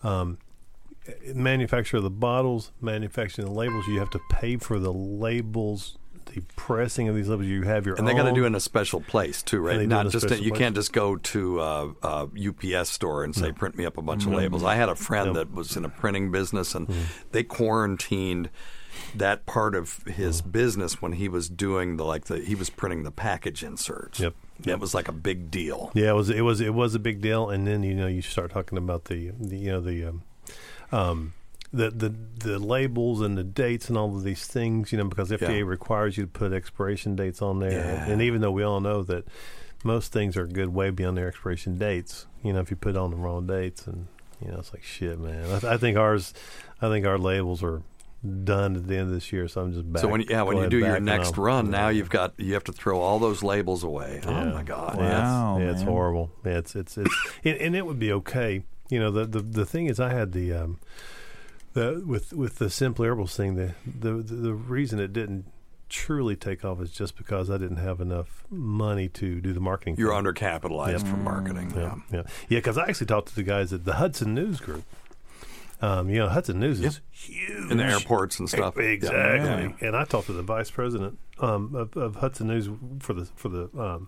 Um, 0.03 0.38
manufacture 1.34 1.97
of 1.97 2.03
the 2.03 2.10
bottles, 2.10 2.71
manufacturing 2.81 3.47
the 3.47 3.53
labels. 3.53 3.86
You 3.88 3.99
have 3.99 4.10
to 4.12 4.19
pay 4.31 4.58
for 4.58 4.79
the 4.79 4.91
labels, 4.91 5.97
the 6.34 6.41
pressing 6.55 7.08
of 7.08 7.15
these 7.15 7.27
labels. 7.27 7.47
You 7.47 7.62
have 7.63 7.86
your 7.86 7.95
And 7.95 8.08
they 8.08 8.13
got 8.13 8.23
to 8.23 8.34
do 8.34 8.43
it 8.43 8.47
in 8.47 8.55
a 8.55 8.60
special 8.60 9.01
place 9.01 9.43
too, 9.43 9.60
right? 9.60 9.88
Not 9.88 10.01
in 10.01 10.08
a 10.08 10.10
just 10.10 10.29
you 10.41 10.49
place. 10.49 10.60
can't 10.60 10.75
just 10.75 10.93
go 10.93 11.15
to 11.17 11.62
a, 11.62 11.93
a 12.01 12.27
UPS 12.49 12.89
store 12.89 13.23
and 13.23 13.36
say, 13.36 13.47
No. 13.47 13.53
"Print 13.53 13.77
me 13.77 13.86
up 13.86 13.97
a 13.97 14.01
bunch 14.01 14.25
No. 14.25 14.31
of 14.34 14.38
labels." 14.39 14.63
I 14.63 14.75
had 14.75 14.89
a 14.89 14.95
friend 14.95 15.27
No. 15.34 15.39
that 15.39 15.53
was 15.53 15.77
in 15.77 15.86
a 15.86 15.89
printing 15.89 16.31
business, 16.31 16.73
and 16.73 16.88
Mm. 16.88 17.03
they 17.31 17.43
quarantined 17.43 18.49
that 19.15 19.45
part 19.45 19.75
of 19.75 20.03
his 20.03 20.41
Mm. 20.41 20.51
business 20.51 21.01
when 21.01 21.13
he 21.13 21.27
was 21.29 21.49
doing 21.49 21.97
the 21.97 22.03
like 22.05 22.25
the 22.25 22.39
he 22.39 22.55
was 22.55 22.69
printing 22.69 23.03
the 23.03 23.12
package 23.12 23.63
inserts. 23.63 24.19
Yep. 24.19 24.34
It 24.65 24.79
was 24.79 24.93
like 24.93 25.08
a 25.08 25.12
big 25.13 25.51
deal. 25.51 25.91
Yeah, 25.93 26.12
it 26.12 26.15
was 26.15 26.29
it 26.29 26.41
was 26.41 26.62
it 26.62 26.73
was 26.73 26.95
a 26.95 26.99
big 26.99 27.21
deal, 27.21 27.49
and 27.49 27.67
then 27.67 27.84
you 27.84 27.93
know 27.93 28.08
you 28.08 28.21
start 28.21 28.51
talking 28.51 28.77
about 28.77 29.05
the, 29.05 29.31
the 29.39 29.58
you 29.58 29.71
know 29.71 29.81
the 29.81 30.05
um, 30.05 30.23
um, 30.91 31.34
the 31.73 31.89
the 31.91 32.13
the 32.39 32.60
labels 32.60 33.21
and 33.21 33.38
the 33.38 33.43
dates 33.43 33.89
and 33.89 33.97
all 33.97 34.15
of 34.15 34.23
these 34.23 34.45
things, 34.47 34.91
you 34.91 34.97
know, 34.97 35.05
because 35.05 35.29
FDA 35.31 35.60
Yeah. 35.60 35.65
requires 35.65 36.15
you 36.17 36.23
to 36.23 36.29
put 36.29 36.53
expiration 36.53 37.15
dates 37.15 37.41
on 37.41 37.60
there, 37.60 37.71
Yeah. 37.71 38.05
and 38.10 38.21
even 38.21 38.41
though 38.41 38.51
we 38.51 38.63
all 38.63 38.79
know 38.79 39.03
that 39.03 39.25
most 39.84 40.12
things 40.13 40.38
are 40.38 40.47
good 40.47 40.69
way 40.73 40.89
beyond 40.89 41.17
their 41.17 41.27
expiration 41.27 41.77
dates, 41.77 42.25
you 42.43 42.53
know, 42.53 42.60
if 42.62 42.71
you 42.71 42.77
put 42.77 42.95
on 42.95 43.12
the 43.12 43.17
wrong 43.17 43.45
dates, 43.45 43.86
and 43.88 44.08
you 44.43 44.51
know, 44.51 44.58
it's 44.60 44.73
like 44.73 44.84
shit, 44.84 45.19
man. 45.19 45.45
I, 45.45 45.60
th- 45.60 45.63
I 45.65 45.77
think 45.77 45.97
ours, 45.97 46.34
I 46.81 46.88
think 46.89 47.05
our 47.05 47.17
labels 47.17 47.62
are 47.62 47.81
done 48.43 48.75
at 48.75 48.88
the 48.88 48.95
end 48.97 49.07
of 49.07 49.13
this 49.13 49.31
year, 49.31 49.47
so 49.47 49.61
I'm 49.61 49.73
just 49.73 49.91
back. 49.91 50.01
so 50.01 50.07
when 50.07 50.21
yeah, 50.21 50.41
when 50.43 50.57
you 50.57 50.67
do 50.67 50.77
your 50.79 50.99
next 50.99 51.38
I'll- 51.38 51.43
run, 51.43 51.69
now 51.69 51.89
you've 51.89 52.09
got 52.09 52.33
you 52.38 52.53
have 52.53 52.63
to 52.65 52.71
throw 52.71 52.99
all 52.99 53.19
those 53.19 53.43
labels 53.43 53.83
away. 53.83 54.21
Oh 54.25 54.45
my 54.45 54.63
god! 54.63 54.95
Yeah, 54.97 55.05
it's- 55.05 55.21
Wow, 55.21 55.57
yeah, 55.59 55.71
it's 55.71 55.81
horrible. 55.81 56.31
Yeah, 56.45 56.57
it's 56.57 56.75
it's 56.75 56.97
it's 56.97 57.15
and, 57.43 57.57
and 57.57 57.75
it 57.75 57.85
would 57.85 57.99
be 57.99 58.11
okay. 58.11 58.63
You 58.89 58.99
know, 58.99 59.11
the 59.11 59.25
the 59.25 59.39
the 59.41 59.65
thing 59.65 59.88
is, 59.88 59.99
I 59.99 60.09
had 60.13 60.31
the 60.31 60.53
um 60.53 60.79
the 61.73 62.03
with 62.05 62.33
with 62.33 62.55
the 62.55 62.69
simple 62.69 63.05
herbals 63.05 63.35
thing. 63.35 63.55
The 63.55 63.73
the 63.85 64.13
the, 64.21 64.35
the 64.35 64.53
reason 64.53 64.99
it 64.99 65.13
didn't 65.13 65.45
truly 65.88 66.35
take 66.35 66.65
off 66.65 66.81
is 66.81 66.91
just 66.91 67.15
because 67.15 67.49
I 67.49 67.57
didn't 67.57 67.77
have 67.77 68.01
enough 68.01 68.43
money 68.49 69.07
to 69.09 69.39
do 69.39 69.53
the 69.53 69.59
marketing. 69.59 69.95
You're 69.97 70.13
thing. 70.15 70.23
undercapitalized 70.25 70.99
Yep. 70.99 71.07
for 71.07 71.17
marketing. 71.17 71.73
Yeah, 71.75 71.95
yeah, 72.11 72.21
yeah. 72.49 72.57
Because 72.59 72.77
I 72.77 72.85
actually 72.88 73.05
talked 73.07 73.27
to 73.29 73.35
the 73.35 73.43
guys 73.43 73.71
at 73.71 73.85
the 73.85 73.93
Hudson 73.93 74.33
News 74.33 74.59
Group. 74.59 74.83
Um, 75.81 76.09
you 76.09 76.19
know, 76.19 76.29
Hudson 76.29 76.59
News 76.59 76.79
is 76.81 77.01
huge 77.11 77.71
In 77.71 77.77
the 77.77 77.83
airports 77.83 78.39
and 78.39 78.49
stuff. 78.49 78.77
Exactly. 78.77 79.75
Yeah. 79.81 79.88
And 79.88 79.95
I 79.95 80.05
talked 80.05 80.27
to 80.27 80.33
the 80.33 80.41
vice 80.41 80.71
president 80.71 81.19
um, 81.39 81.75
of, 81.75 81.95
of 81.97 82.15
Hudson 82.17 82.47
News 82.47 82.69
for 82.99 83.13
the 83.13 83.25
for 83.35 83.49
the 83.49 83.69
um, 83.77 84.07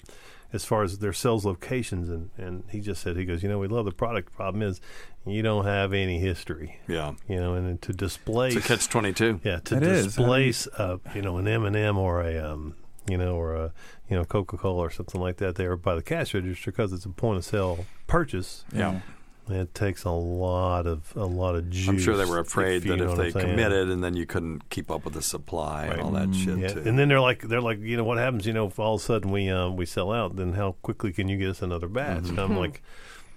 as 0.54 0.64
far 0.64 0.84
as 0.84 1.00
their 1.00 1.12
sales 1.12 1.46
locations, 1.46 2.08
and, 2.10 2.30
and 2.38 2.64
he 2.70 2.80
just 2.80 3.02
said 3.02 3.18
he 3.18 3.26
goes, 3.26 3.44
you 3.44 3.50
know, 3.50 3.60
we 3.60 3.68
love 3.68 3.84
the 3.84 3.92
product. 3.92 4.32
Problem 4.34 4.62
is, 4.62 4.80
you 5.26 5.42
don't 5.42 5.66
have 5.66 5.92
any 5.92 6.20
history. 6.20 6.80
Yeah. 6.88 7.16
You 7.28 7.36
know, 7.36 7.54
and 7.56 7.82
to 7.82 7.92
displace 7.92 8.56
It's 8.56 8.66
a 8.66 8.68
catch 8.70 8.88
twenty 8.88 9.12
two. 9.12 9.42
yeah, 9.44 9.60
to 9.66 9.76
It 9.76 9.84
is. 9.84 10.06
displace 10.06 10.68
uh, 10.78 10.98
you 11.14 11.22
know 11.22 11.36
an 11.38 11.48
M 11.50 11.66
and 11.66 11.76
M 11.76 11.98
or 11.98 12.22
a 12.22 12.38
um, 12.38 12.76
you 13.10 13.18
know 13.18 13.36
or 13.36 13.56
a 13.56 13.74
you 14.10 14.16
know 14.16 14.24
Coca 14.24 14.56
Cola 14.58 14.84
or 14.84 14.90
something 14.90 15.20
like 15.20 15.36
that 15.38 15.56
there 15.56 15.76
by 15.76 15.96
the 15.96 16.02
cash 16.02 16.34
register 16.34 16.72
because 16.72 16.94
it's 16.94 17.04
a 17.06 17.10
point 17.10 17.38
of 17.38 17.44
sale 17.44 17.86
purchase. 18.08 18.64
Yeah. 18.74 19.02
It 19.50 19.74
takes 19.74 20.04
a 20.04 20.10
lot 20.12 20.86
of 20.88 21.14
a 21.16 21.26
lot 21.26 21.56
of 21.56 21.70
juice. 21.70 21.88
I'm 21.88 22.00
sure 22.00 22.18
they 22.18 22.26
were 22.26 22.40
afraid 22.40 22.84
that 22.84 23.00
if 23.00 23.16
they 23.18 23.32
committed 23.32 23.90
and 23.90 24.04
then 24.04 24.16
you 24.16 24.26
couldn't 24.26 24.70
keep 24.70 24.92
up 24.92 25.06
with 25.06 25.14
the 25.14 25.22
supply 25.22 25.86
and 25.86 26.02
all 26.02 26.12
that 26.12 26.36
shit 26.36 26.58
Yeah, 26.58 26.68
too. 26.68 26.84
and 26.86 27.00
then 27.00 27.08
they're 27.08 27.22
like, 27.22 27.42
they're 27.44 27.62
like, 27.62 27.80
you 27.80 27.96
know, 27.96 28.04
what 28.04 28.18
happens? 28.18 28.46
You 28.46 28.54
know, 28.54 28.68
if 28.68 28.78
all 28.78 28.96
of 28.96 29.02
a 29.02 29.04
sudden 29.04 29.32
we 29.32 29.50
um, 29.50 29.78
we 29.78 29.86
sell 29.86 30.12
out, 30.12 30.36
then 30.36 30.54
how 30.54 30.74
quickly 30.82 31.14
can 31.14 31.30
you 31.30 31.38
get 31.38 31.50
us 31.50 31.62
another 31.62 31.88
batch? 31.88 32.28
And 32.30 32.40
I'm 32.40 32.58
like, 32.58 32.82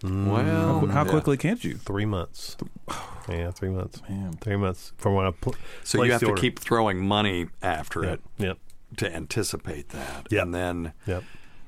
mm, 0.02 0.26
Well, 0.32 0.86
how 0.90 1.04
yeah. 1.04 1.10
quickly 1.10 1.36
can't 1.36 1.62
you? 1.62 1.74
Three 1.76 2.06
months. 2.06 2.56
Yeah, 3.28 3.52
three 3.52 3.68
months. 3.68 4.02
Man. 4.08 4.32
Three 4.40 4.56
months 4.56 4.92
from 4.96 5.14
when 5.14 5.24
I 5.26 5.30
pl- 5.30 5.54
so 5.84 5.98
placed 5.98 6.06
you 6.06 6.12
have 6.12 6.20
the 6.20 6.26
to 6.26 6.30
order. 6.32 6.40
keep 6.40 6.58
throwing 6.58 7.06
money 7.06 7.46
after 7.62 8.02
Yep. 8.02 8.12
it 8.14 8.20
Yep. 8.44 8.58
to 8.96 9.14
anticipate 9.14 9.90
that. 9.90 10.26
Yep. 10.30 10.42
And 10.42 10.54
then 10.54 10.92
Yep. 11.06 11.22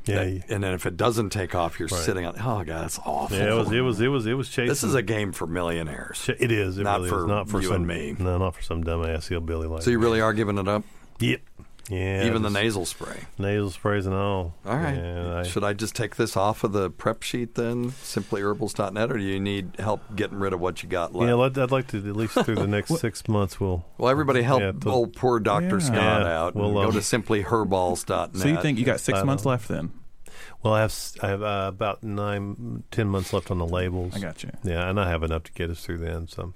Yeah. 0.05 0.25
that- 0.25 0.43
and 0.49 0.63
then 0.65 0.75
if 0.75 0.85
it 0.87 0.97
doesn't 0.97 1.31
take 1.31 1.55
off, 1.55 1.79
you're 1.79 1.89
Right. 1.89 2.01
sitting 2.01 2.25
on. 2.27 2.35
Oh 2.39 2.65
god, 2.65 2.67
that's 2.85 2.99
awful. 3.05 3.37
yeah, 3.37 3.53
it 3.53 3.55
was. 3.57 3.71
It 3.73 3.81
was. 3.81 4.01
It 4.01 4.09
was. 4.09 4.27
It 4.27 4.35
was 4.35 4.49
chasing. 4.49 4.69
This 4.69 4.83
is 4.83 4.95
a 4.95 5.03
game 5.03 5.33
for 5.33 5.47
millionaires. 5.47 6.29
It 6.41 6.51
is. 6.53 6.79
It 6.79 6.83
not 6.85 6.99
really 6.99 7.11
for 7.11 7.19
is. 7.21 7.27
Not 7.27 7.49
for 7.49 7.61
you 7.61 7.69
some, 7.69 7.77
and 7.77 7.87
me. 7.87 8.17
No, 8.19 8.39
not 8.39 8.55
for 8.57 8.63
some 8.63 8.83
dumbass 8.85 9.29
hillbilly 9.29 9.69
like. 9.69 9.83
So 9.83 9.91
you 9.91 9.99
really 9.99 10.21
are 10.21 10.33
giving 10.33 10.59
it 10.59 10.67
up, 10.69 10.83
Yep. 11.21 11.41
Yeah. 11.91 12.25
even 12.25 12.43
the 12.43 12.49
nasal 12.51 12.87
spray. 12.87 13.23
nasal 13.39 13.71
sprays 13.71 14.07
and 14.07 14.15
all. 14.15 14.55
All 14.65 14.77
right. 14.77 14.95
Yeah, 14.97 15.39
I- 15.39 15.43
Should 15.43 15.65
I 15.65 15.73
just 15.73 15.95
take 15.97 16.17
this 16.17 16.37
off 16.37 16.63
of 16.65 16.73
the 16.73 16.91
prep 16.91 17.23
sheet 17.23 17.55
then, 17.57 17.91
simplyherbals.net, 17.91 19.11
or 19.11 19.19
do 19.19 19.23
you 19.25 19.41
need 19.41 19.77
help 19.79 20.01
getting 20.15 20.39
rid 20.39 20.53
of 20.53 20.61
what 20.61 20.83
you 20.83 20.89
got 20.89 21.15
left? 21.15 21.29
yeah, 21.29 21.35
let- 21.35 21.59
I'd 21.59 21.71
like 21.73 21.89
to 21.89 21.99
at 21.99 22.17
least 22.17 22.35
through 22.35 22.55
the 22.55 22.67
next 22.69 22.91
six 23.01 23.27
months. 23.29 23.59
We'll. 23.61 23.85
well, 23.99 24.11
everybody 24.11 24.43
help 24.43 24.61
Yeah, 24.63 24.73
old 24.87 25.15
poor 25.17 25.41
Dr. 25.41 25.79
Yeah. 25.79 25.85
Scott 25.85 25.97
Yeah, 26.23 26.39
out. 26.41 26.55
we'll, 26.55 26.67
and 26.67 26.75
go 26.75 26.83
um, 26.85 26.93
to 26.93 26.99
simplyherballs.net. 27.01 28.37
So 28.37 28.49
you 28.49 28.61
think 28.61 28.79
you 28.79 28.85
got 28.85 29.01
six 29.01 29.23
months 29.25 29.45
know. 29.45 29.51
left 29.51 29.69
then? 29.69 29.93
Well, 30.63 30.75
I 30.75 30.81
have 30.83 30.91
s- 30.91 31.17
I 31.21 31.29
have 31.29 31.43
uh, 31.43 31.65
about 31.69 32.05
nine, 32.05 32.85
ten 32.93 33.09
months 33.09 33.33
left 33.33 33.51
on 33.51 33.59
the 33.59 33.67
labels. 33.67 34.15
I 34.15 34.21
got 34.21 34.43
you. 34.45 34.51
Yeah, 34.63 34.89
and 34.89 34.99
I 35.01 35.09
have 35.11 35.25
enough 35.25 35.43
to 35.45 35.53
get 35.53 35.69
us 35.71 35.85
through 35.85 35.99
then. 35.99 36.29
So, 36.29 36.55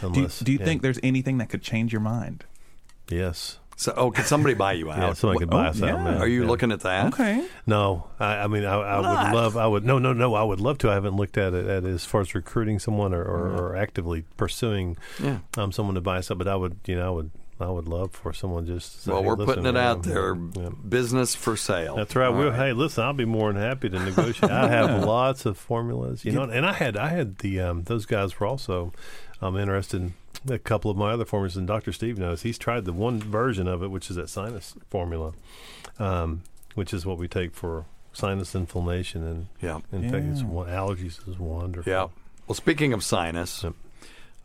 Do 0.00 0.20
you, 0.22 0.28
do 0.28 0.52
you 0.52 0.58
yeah. 0.58 0.64
think 0.64 0.80
there's 0.82 0.98
anything 1.02 1.36
that 1.38 1.50
could 1.50 1.62
change 1.62 1.92
your 1.92 2.00
mind? 2.00 2.44
Yes. 3.10 3.58
So, 3.76 3.92
oh, 3.96 4.10
could 4.10 4.26
somebody 4.26 4.54
buy 4.54 4.72
you 4.74 4.90
out? 4.90 4.98
Yeah, 5.04 5.12
somebody 5.14 5.40
could 5.40 5.50
buy 5.50 5.66
us 5.68 5.82
oh, 5.82 5.86
out. 5.88 5.98
yeah. 5.98 6.18
Are 6.18 6.26
you 6.28 6.42
Yeah. 6.42 6.48
looking 6.48 6.70
at 6.72 6.80
that? 6.80 7.12
Okay. 7.14 7.44
No, 7.66 8.06
I, 8.20 8.36
I 8.40 8.46
mean, 8.46 8.64
I, 8.64 8.74
I 8.74 8.96
would 8.98 9.34
love. 9.34 9.56
I 9.56 9.66
would 9.66 9.84
no, 9.84 9.98
no, 9.98 10.12
no. 10.12 10.34
I 10.34 10.42
would 10.44 10.60
love 10.60 10.78
to. 10.78 10.90
I 10.90 10.94
haven't 10.94 11.16
looked 11.16 11.36
at 11.36 11.54
it 11.54 11.66
at 11.66 11.84
as 11.84 12.04
far 12.04 12.20
as 12.20 12.34
recruiting 12.34 12.78
someone 12.78 13.12
or, 13.12 13.22
or, 13.24 13.48
or 13.56 13.76
actively 13.76 14.24
pursuing 14.36 14.96
Yeah. 15.22 15.38
um, 15.56 15.72
someone 15.72 15.94
to 15.96 16.00
buy 16.00 16.18
us 16.18 16.30
up. 16.30 16.38
But 16.38 16.48
I 16.48 16.56
would, 16.56 16.76
you 16.86 16.96
know, 16.96 17.06
I 17.06 17.10
would 17.10 17.30
I 17.60 17.68
would 17.70 17.86
love 17.86 18.12
for 18.12 18.32
someone 18.32 18.66
just 18.66 18.92
to 18.92 18.98
say, 19.00 19.10
Well, 19.12 19.22
we're 19.24 19.34
listen, 19.36 19.46
putting 19.46 19.66
it 19.66 19.76
out 19.76 20.02
there. 20.02 20.34
Business 20.34 21.34
for 21.34 21.56
sale. 21.56 21.96
That's 21.96 22.14
right. 22.16 22.26
All 22.26 22.34
We'll, 22.34 22.52
Hey, 22.52 22.72
listen, 22.72 23.04
I'll 23.04 23.12
be 23.12 23.24
more 23.24 23.52
than 23.52 23.62
happy 23.62 23.88
to 23.88 23.98
negotiate. 23.98 24.50
I 24.50 24.68
have 24.68 24.90
Yeah. 25.00 25.04
lots 25.04 25.46
of 25.46 25.56
formulas, 25.56 26.24
you 26.24 26.32
know, 26.32 26.42
and 26.42 26.66
I 26.66 26.72
had 26.72 26.96
I 26.96 27.08
had 27.08 27.38
the 27.38 27.60
um, 27.60 27.82
those 27.84 28.06
guys 28.06 28.38
were 28.40 28.46
also 28.46 28.92
um, 29.40 29.56
interested 29.56 30.00
in 30.02 30.14
a 30.48 30.58
couple 30.58 30.90
of 30.90 30.96
my 30.96 31.12
other 31.12 31.24
formulas, 31.24 31.56
and 31.56 31.66
Doctor 31.66 31.92
Steve 31.92 32.18
knows 32.18 32.42
he's 32.42 32.58
tried 32.58 32.84
the 32.84 32.92
one 32.92 33.18
version 33.20 33.66
of 33.68 33.82
it, 33.82 33.88
which 33.90 34.10
is 34.10 34.16
that 34.16 34.28
sinus 34.28 34.74
formula, 34.90 35.32
um, 35.98 36.42
which 36.74 36.92
is 36.92 37.06
what 37.06 37.18
we 37.18 37.28
take 37.28 37.54
for 37.54 37.86
sinus 38.12 38.54
inflammation 38.54 39.26
and 39.26 39.46
Yeah. 39.60 39.80
in 39.92 40.10
fact, 40.10 40.26
it's 40.26 40.40
Yeah. 40.40 40.46
one, 40.46 40.68
allergies 40.68 41.26
is 41.28 41.38
wonderful. 41.38 41.90
Yeah. 41.90 42.08
Well, 42.46 42.54
speaking 42.54 42.92
of 42.92 43.02
sinus, 43.02 43.64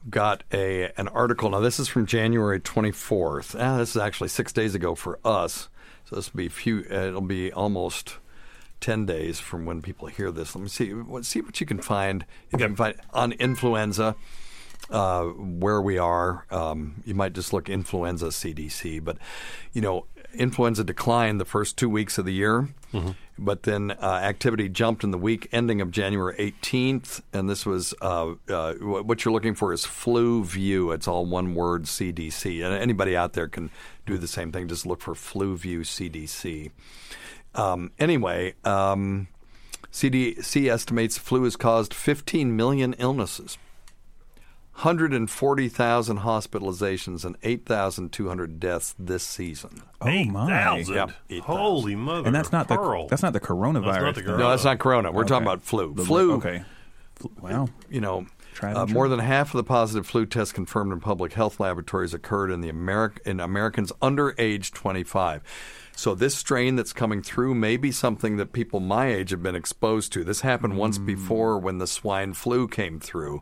got 0.09 0.43
a 0.53 0.91
an 0.97 1.07
article. 1.09 1.49
Now, 1.49 1.59
this 1.59 1.79
is 1.79 1.87
from 1.87 2.05
January 2.05 2.59
24th. 2.59 3.55
Ah, 3.59 3.77
this 3.77 3.91
is 3.91 3.97
actually 4.01 4.29
six 4.29 4.51
days 4.53 4.73
ago 4.73 4.95
for 4.95 5.19
us. 5.25 5.67
So 6.05 6.15
this 6.15 6.33
will 6.33 6.37
be 6.37 6.49
few. 6.49 6.85
Uh, 6.89 6.95
it'll 7.07 7.21
be 7.21 7.51
almost 7.51 8.15
ten 8.79 9.05
days 9.05 9.39
from 9.39 9.65
when 9.65 9.81
people 9.81 10.07
hear 10.07 10.31
this. 10.31 10.55
Let 10.55 10.61
me 10.63 10.69
see. 10.69 10.93
See 11.21 11.41
what 11.41 11.59
you 11.59 11.67
can 11.67 11.81
find. 11.81 12.25
If 12.49 12.59
you 12.61 12.65
can 12.67 12.75
find 12.75 12.95
on 13.13 13.33
influenza. 13.33 14.15
Uh, 14.89 15.25
where 15.25 15.79
we 15.81 15.99
are, 15.99 16.45
um, 16.49 17.03
you 17.05 17.13
might 17.13 17.33
just 17.33 17.53
look 17.53 17.69
influenza 17.69 18.27
CDC, 18.27 19.03
but 19.03 19.17
you 19.71 19.81
know, 19.81 20.05
influenza 20.33 20.83
declined 20.83 21.39
the 21.39 21.45
first 21.45 21.77
two 21.77 21.87
weeks 21.87 22.17
of 22.17 22.25
the 22.25 22.33
year, 22.33 22.69
but 23.37 23.63
then 23.63 23.91
uh, 23.91 24.19
activity 24.23 24.67
jumped 24.67 25.03
in 25.03 25.11
the 25.11 25.17
week 25.17 25.47
ending 25.51 25.79
of 25.79 25.91
January 25.91 26.35
18th, 26.63 27.21
and 27.33 27.47
this 27.47 27.67
was 27.67 27.93
uh, 28.01 28.33
uh, 28.49 28.73
what 28.75 29.23
you're 29.23 29.33
looking 29.33 29.53
for 29.53 29.73
is 29.73 29.85
flu 29.85 30.43
view. 30.43 30.91
It's 30.91 31.07
all 31.07 31.23
one 31.23 31.53
word 31.53 31.83
CDC, 31.83 32.65
and 32.65 32.73
anybody 32.73 33.15
out 33.15 33.33
there 33.33 33.47
can 33.47 33.69
do 34.07 34.17
the 34.17 34.27
same 34.27 34.51
thing. 34.51 34.67
Just 34.67 34.87
look 34.87 35.01
for 35.01 35.13
flu 35.13 35.55
view 35.55 35.81
CDC. 35.81 36.71
Um, 37.53 37.91
anyway. 37.99 38.55
Um, 38.63 39.27
CDC 39.91 40.71
estimates 40.71 41.17
flu 41.17 41.43
has 41.43 41.55
caused 41.55 41.93
15 41.93 42.55
million 42.55 42.93
illnesses. 42.99 43.57
140,000 44.79 46.19
hospitalizations 46.19 47.25
and 47.25 47.35
8,200 47.43 48.59
deaths 48.61 48.95
this 48.97 49.23
season. 49.23 49.81
Eight 50.05 50.29
oh, 50.33 50.47
thousand. 50.47 50.95
Yep, 50.95 51.41
Holy 51.41 51.95
mother! 51.95 52.27
And 52.27 52.33
that's 52.33 52.53
not 52.53 52.69
the 52.69 52.77
pearl. 52.77 53.07
that's 53.07 53.21
not 53.21 53.33
the 53.33 53.41
coronavirus. 53.41 53.83
That's 53.83 54.03
not 54.03 54.15
the 54.15 54.21
though. 54.21 54.37
No, 54.37 54.49
that's 54.51 54.63
not 54.63 54.79
corona. 54.79 55.11
We're 55.11 55.25
talking 55.25 55.45
about 55.45 55.63
flu. 55.63 55.93
The- 55.93 56.05
flu. 56.05 56.33
Okay. 56.35 56.63
Fl- 57.15 57.27
Wow. 57.41 57.67
You 57.89 57.99
know, 57.99 58.19
Tried 58.21 58.38
uh, 58.77 58.85
more 58.93 59.07
than 59.07 59.19
half 59.19 59.53
of 59.53 59.57
the 59.57 59.63
positive 59.63 60.05
flu 60.07 60.25
tests 60.25 60.51
confirmed 60.53 60.91
in 60.91 60.99
public 60.99 61.33
health 61.33 61.59
laboratories 61.59 62.13
occurred 62.13 62.51
in 62.51 62.61
the 62.61 62.71
Ameri- 62.71 63.19
in 63.25 63.39
Americans 63.39 63.91
under 64.01 64.35
age 64.37 64.71
25. 64.71 65.41
So 65.95 66.15
this 66.15 66.33
strain 66.35 66.77
that's 66.77 66.93
coming 66.93 67.21
through 67.21 67.55
may 67.55 67.75
be 67.75 67.91
something 67.91 68.37
that 68.37 68.53
people 68.53 68.79
my 68.79 69.07
age 69.07 69.31
have 69.31 69.43
been 69.43 69.55
exposed 69.55 70.13
to. 70.13 70.23
This 70.23 70.41
happened 70.41 70.77
once 70.77 70.97
Mm. 70.97 71.05
before 71.05 71.59
when 71.59 71.77
the 71.77 71.87
swine 71.87 72.33
flu 72.33 72.69
came 72.69 73.01
through. 73.01 73.41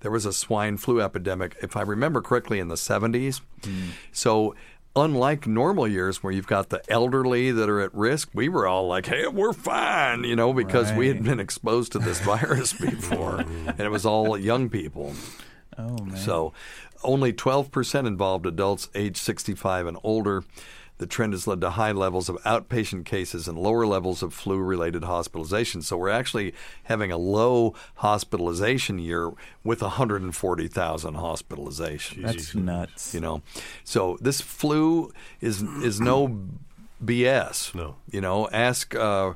There 0.00 0.10
was 0.10 0.24
a 0.24 0.32
swine 0.32 0.78
flu 0.78 1.02
epidemic, 1.02 1.56
if 1.62 1.76
I 1.76 1.82
remember 1.82 2.22
correctly, 2.22 2.60
in 2.60 2.68
the 2.68 2.76
70s. 2.78 3.42
Mm. 3.60 3.88
So 4.10 4.54
unlike 5.00 5.46
normal 5.46 5.86
years 5.88 6.22
where 6.22 6.32
you've 6.32 6.46
got 6.46 6.68
the 6.68 6.82
elderly 6.90 7.50
that 7.52 7.68
are 7.68 7.80
at 7.80 7.94
risk, 7.94 8.30
we 8.32 8.48
were 8.48 8.66
all 8.66 8.86
like, 8.86 9.06
hey, 9.06 9.26
we're 9.26 9.52
fine, 9.52 10.24
you 10.24 10.36
know, 10.36 10.52
because 10.52 10.92
we 10.92 11.08
had 11.08 11.22
been 11.24 11.40
exposed 11.40 11.92
to 11.92 11.98
this 11.98 12.20
virus 12.24 12.72
before. 12.72 13.40
and 13.40 13.80
it 13.80 13.90
was 13.90 14.04
all 14.06 14.36
young 14.38 14.68
people. 14.68 15.14
Oh 15.76 15.96
man. 16.04 16.16
So 16.16 16.52
only 17.04 17.32
12% 17.32 18.06
involved 18.06 18.46
adults 18.46 18.88
age 18.94 19.16
65 19.16 19.86
and 19.86 19.98
older. 20.02 20.44
The 20.98 21.06
trend 21.06 21.32
has 21.32 21.46
led 21.46 21.60
to 21.62 21.70
high 21.70 21.92
levels 21.92 22.28
of 22.28 22.36
outpatient 22.42 23.04
cases 23.04 23.48
and 23.48 23.56
lower 23.56 23.86
levels 23.86 24.22
of 24.22 24.34
flu 24.34 24.58
related 24.58 25.02
hospitalizations. 25.02 25.84
So 25.84 25.96
we're 25.96 26.08
actually 26.10 26.54
having 26.84 27.10
a 27.12 27.16
low 27.16 27.74
hospitalization 27.96 28.98
year 28.98 29.32
with 29.64 29.80
140,000 29.80 31.14
hospitalizations. 31.14 32.22
That's 32.22 32.54
nuts. 32.54 33.14
You 33.14 33.20
know, 33.20 33.42
so 33.84 34.18
this 34.20 34.40
flu 34.40 35.12
is 35.40 35.62
is 35.62 36.00
no 36.00 36.48
BS. 37.04 37.74
No. 37.74 37.96
You 38.10 38.20
know, 38.20 38.48
ask 38.50 38.94
uh, 38.94 39.34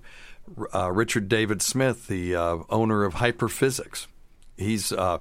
uh, 0.75 0.91
Richard 0.93 1.29
David 1.29 1.63
Smith, 1.63 2.09
the 2.09 2.35
uh, 2.35 2.59
owner 2.71 3.05
of 3.05 3.15
HyperFizzics. 3.15 4.07
He's 4.57 4.93
uh, 4.93 5.19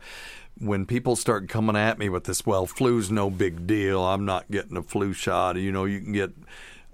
when 0.61 0.85
people 0.85 1.15
start 1.15 1.49
coming 1.49 1.75
at 1.75 1.97
me 1.97 2.07
with 2.07 2.25
this, 2.25 2.45
well, 2.45 2.65
flu's 2.65 3.11
no 3.11 3.29
big 3.29 3.65
deal. 3.65 4.03
I'm 4.03 4.25
not 4.25 4.49
getting 4.51 4.77
a 4.77 4.83
flu 4.83 5.11
shot. 5.13 5.55
You 5.57 5.71
know, 5.71 5.85
you 5.85 5.99
can 5.99 6.13
get. 6.13 6.31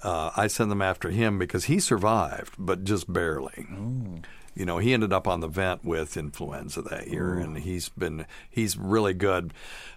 Uh, 0.02 0.32
I 0.38 0.48
send 0.48 0.72
them 0.72 0.82
after 0.82 1.10
him 1.10 1.40
because 1.40 1.66
he 1.66 1.80
survived, 1.80 2.54
but 2.58 2.84
just 2.84 3.12
barely. 3.12 3.66
You 4.56 4.66
know, 4.66 4.78
he 4.80 4.94
ended 4.94 5.12
up 5.14 5.28
on 5.28 5.40
the 5.40 5.48
vent 5.48 5.84
with 5.86 6.18
influenza 6.18 6.82
that 6.84 7.08
year, 7.10 7.34
and 7.38 7.58
he's 7.58 7.90
been 7.90 8.26
he's 8.50 8.78
really 8.78 9.14
good. 9.14 9.54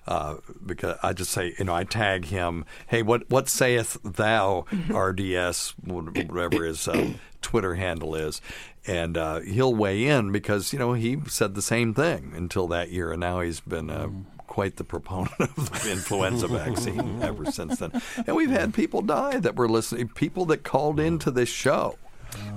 Uh, 0.06 0.36
because 0.64 0.98
I 1.02 1.12
just 1.12 1.30
say, 1.30 1.54
you 1.58 1.64
know, 1.64 1.74
I 1.74 1.84
tag 1.84 2.26
him. 2.26 2.64
Hey, 2.86 3.02
what 3.02 3.28
what 3.30 3.48
saith 3.48 3.98
thou, 4.02 4.66
RDS, 4.90 5.74
whatever 5.82 6.66
is 6.66 6.88
uh, 6.88 7.12
Twitter 7.50 7.74
handle 7.74 8.14
is, 8.14 8.40
and 8.86 9.16
uh, 9.18 9.40
he'll 9.40 9.74
weigh 9.74 10.06
in 10.06 10.30
because 10.30 10.72
you 10.72 10.78
know 10.78 10.92
he 10.92 11.18
said 11.26 11.56
the 11.56 11.62
same 11.62 11.92
thing 11.92 12.32
until 12.36 12.68
that 12.68 12.90
year, 12.92 13.10
and 13.10 13.20
now 13.20 13.40
he's 13.40 13.58
been. 13.60 13.90
Uh, 13.90 14.08
Quite 14.46 14.78
the 14.78 14.84
proponent 14.84 15.30
of 15.40 15.82
the 15.84 15.92
influenza 15.92 16.48
vaccine 16.48 17.22
ever 17.22 17.52
since 17.52 17.78
then, 17.78 18.02
and 18.26 18.34
we've 18.34 18.50
had 18.50 18.74
people 18.74 19.00
die 19.00 19.38
that 19.38 19.54
were 19.54 19.68
listening. 19.68 20.08
People 20.08 20.44
that 20.46 20.64
called 20.64 20.98
into 20.98 21.30
this 21.30 21.48
show. 21.48 21.96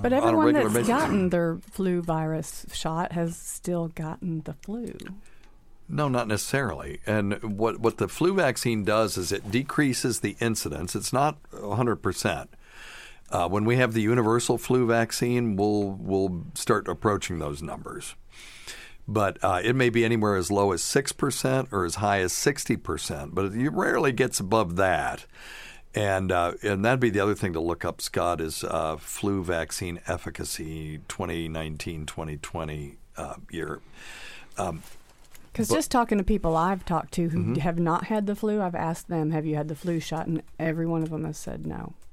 But 0.02 0.12
on 0.12 0.18
a 0.18 0.26
everyone 0.26 0.46
regular 0.46 0.68
that's 0.70 0.74
basis. 0.74 0.88
gotten 0.88 1.28
their 1.30 1.58
flu 1.70 2.02
virus 2.02 2.66
shot 2.72 3.12
has 3.12 3.36
still 3.36 3.88
gotten 3.94 4.40
the 4.40 4.54
flu. 4.54 4.92
No, 5.88 6.08
not 6.08 6.26
necessarily. 6.26 6.98
And 7.06 7.40
what 7.58 7.78
what 7.78 7.98
the 7.98 8.08
flu 8.08 8.34
vaccine 8.34 8.82
does 8.82 9.16
is 9.16 9.30
it 9.30 9.52
decreases 9.52 10.18
the 10.18 10.34
incidence. 10.40 10.96
It's 10.96 11.12
not 11.12 11.36
100 11.52 11.96
percent. 11.96 12.50
Uh, 13.30 13.48
when 13.48 13.64
we 13.64 13.76
have 13.76 13.94
the 13.94 14.02
universal 14.02 14.58
flu 14.58 14.86
vaccine, 14.86 15.56
we'll 15.56 15.90
we'll 16.00 16.44
start 16.54 16.86
approaching 16.88 17.38
those 17.38 17.62
numbers. 17.62 18.14
But 19.06 19.38
uh, 19.42 19.60
it 19.62 19.74
may 19.74 19.90
be 19.90 20.04
anywhere 20.04 20.36
as 20.36 20.50
low 20.50 20.72
as 20.72 20.82
six 20.82 21.12
percent 21.12 21.68
or 21.72 21.84
as 21.84 21.96
high 21.96 22.20
as 22.20 22.32
sixty 22.32 22.76
percent. 22.76 23.34
But 23.34 23.52
it 23.52 23.70
rarely 23.70 24.12
gets 24.12 24.40
above 24.40 24.76
that. 24.76 25.26
And 25.94 26.32
uh, 26.32 26.54
and 26.62 26.84
that'd 26.84 27.00
be 27.00 27.10
the 27.10 27.20
other 27.20 27.34
thing 27.34 27.52
to 27.52 27.60
look 27.60 27.84
up, 27.84 28.00
Scott, 28.00 28.40
is 28.40 28.64
uh, 28.64 28.96
flu 28.96 29.44
vaccine 29.44 30.00
efficacy 30.06 30.98
2019-2020 31.08 32.96
uh, 33.16 33.34
year. 33.50 33.80
Um, 34.58 34.82
Because 35.52 35.68
just 35.68 35.90
talking 35.90 36.18
to 36.18 36.24
people 36.24 36.56
I've 36.56 36.84
talked 36.84 37.12
to 37.14 37.28
who 37.28 37.38
Mhm. 37.38 37.58
have 37.58 37.78
not 37.78 38.06
had 38.06 38.26
the 38.26 38.34
flu, 38.34 38.60
I've 38.60 38.74
asked 38.74 39.08
them, 39.08 39.30
"Have 39.30 39.46
you 39.46 39.54
had 39.54 39.68
the 39.68 39.76
flu 39.76 40.00
shot?" 40.00 40.26
And 40.26 40.42
every 40.58 40.86
one 40.86 41.02
of 41.04 41.10
them 41.10 41.24
has 41.24 41.38
said 41.38 41.64
no. 41.66 41.92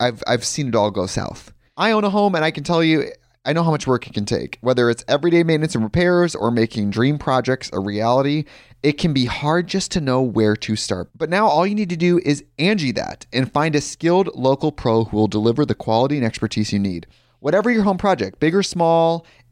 I've 0.00 0.22
I've 0.26 0.44
seen 0.44 0.68
it 0.68 0.74
all 0.74 0.90
go 0.90 1.06
south. 1.06 1.52
I 1.76 1.90
own 1.90 2.04
a 2.04 2.10
home, 2.10 2.34
and 2.34 2.44
I 2.44 2.50
can 2.50 2.64
tell 2.64 2.82
you, 2.82 3.10
I 3.44 3.52
know 3.52 3.62
how 3.62 3.70
much 3.70 3.86
work 3.86 4.06
it 4.06 4.14
can 4.14 4.24
take. 4.24 4.58
Whether 4.60 4.90
it's 4.90 5.04
everyday 5.06 5.44
maintenance 5.44 5.74
and 5.74 5.84
repairs 5.84 6.34
or 6.34 6.50
making 6.50 6.90
dream 6.90 7.18
projects 7.18 7.70
a 7.72 7.78
reality, 7.78 8.44
it 8.82 8.98
can 8.98 9.12
be 9.12 9.26
hard 9.26 9.68
just 9.68 9.92
to 9.92 10.00
know 10.00 10.20
where 10.20 10.56
to 10.56 10.74
start. 10.74 11.10
But 11.16 11.30
now 11.30 11.46
all 11.46 11.66
you 11.66 11.74
need 11.74 11.90
to 11.90 11.96
do 11.96 12.18
is 12.24 12.44
Angi 12.58 12.94
that 12.96 13.26
and 13.32 13.52
find 13.52 13.76
a 13.76 13.80
skilled 13.80 14.30
local 14.34 14.72
pro 14.72 15.04
who 15.04 15.16
will 15.16 15.28
deliver 15.28 15.64
the 15.64 15.74
quality 15.74 16.16
and 16.16 16.26
expertise 16.26 16.72
you 16.72 16.78
need. 16.78 17.06
Whatever 17.38 17.70
your 17.70 17.84
home 17.84 17.98
project, 17.98 18.40
big 18.40 18.54
or 18.54 18.62
small, 18.62 19.24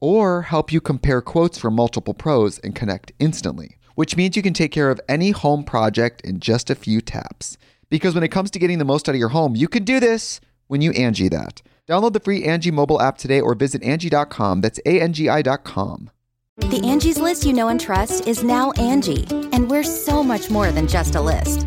or 0.00 0.42
help 0.42 0.72
you 0.72 0.80
compare 0.80 1.20
quotes 1.20 1.58
from 1.58 1.74
multiple 1.74 2.14
pros 2.14 2.58
and 2.58 2.74
connect 2.74 3.12
instantly, 3.18 3.76
which 3.94 4.16
means 4.16 4.36
you 4.36 4.42
can 4.42 4.54
take 4.54 4.72
care 4.72 4.90
of 4.90 5.00
any 5.08 5.30
home 5.30 5.64
project 5.64 6.20
in 6.22 6.40
just 6.40 6.70
a 6.70 6.74
few 6.74 7.00
taps. 7.00 7.56
Because 7.90 8.14
when 8.14 8.24
it 8.24 8.28
comes 8.28 8.50
to 8.50 8.58
getting 8.58 8.78
the 8.78 8.84
most 8.84 9.08
out 9.08 9.14
of 9.14 9.18
your 9.18 9.28
home, 9.28 9.54
you 9.54 9.68
can 9.68 9.84
do 9.84 10.00
this 10.00 10.40
when 10.66 10.80
you 10.80 10.92
Angi 10.92 11.30
that. 11.30 11.62
Download 11.86 12.12
the 12.12 12.20
free 12.20 12.42
Angi 12.44 12.72
mobile 12.72 13.00
app 13.00 13.18
today 13.18 13.40
or 13.40 13.54
visit 13.54 13.82
Angi.com. 13.82 14.60
That's 14.60 14.80
A-N-G-I 14.86 15.42
dot 15.42 15.64
com. 15.64 16.10
The 16.56 16.80
Angie's 16.84 17.18
list 17.18 17.44
you 17.44 17.52
know 17.52 17.68
and 17.68 17.80
trust 17.80 18.28
is 18.28 18.44
now 18.44 18.70
Angi, 18.72 19.30
and 19.52 19.68
we're 19.68 19.82
so 19.82 20.22
much 20.22 20.50
more 20.50 20.70
than 20.70 20.86
just 20.86 21.16
a 21.16 21.20
list. 21.20 21.66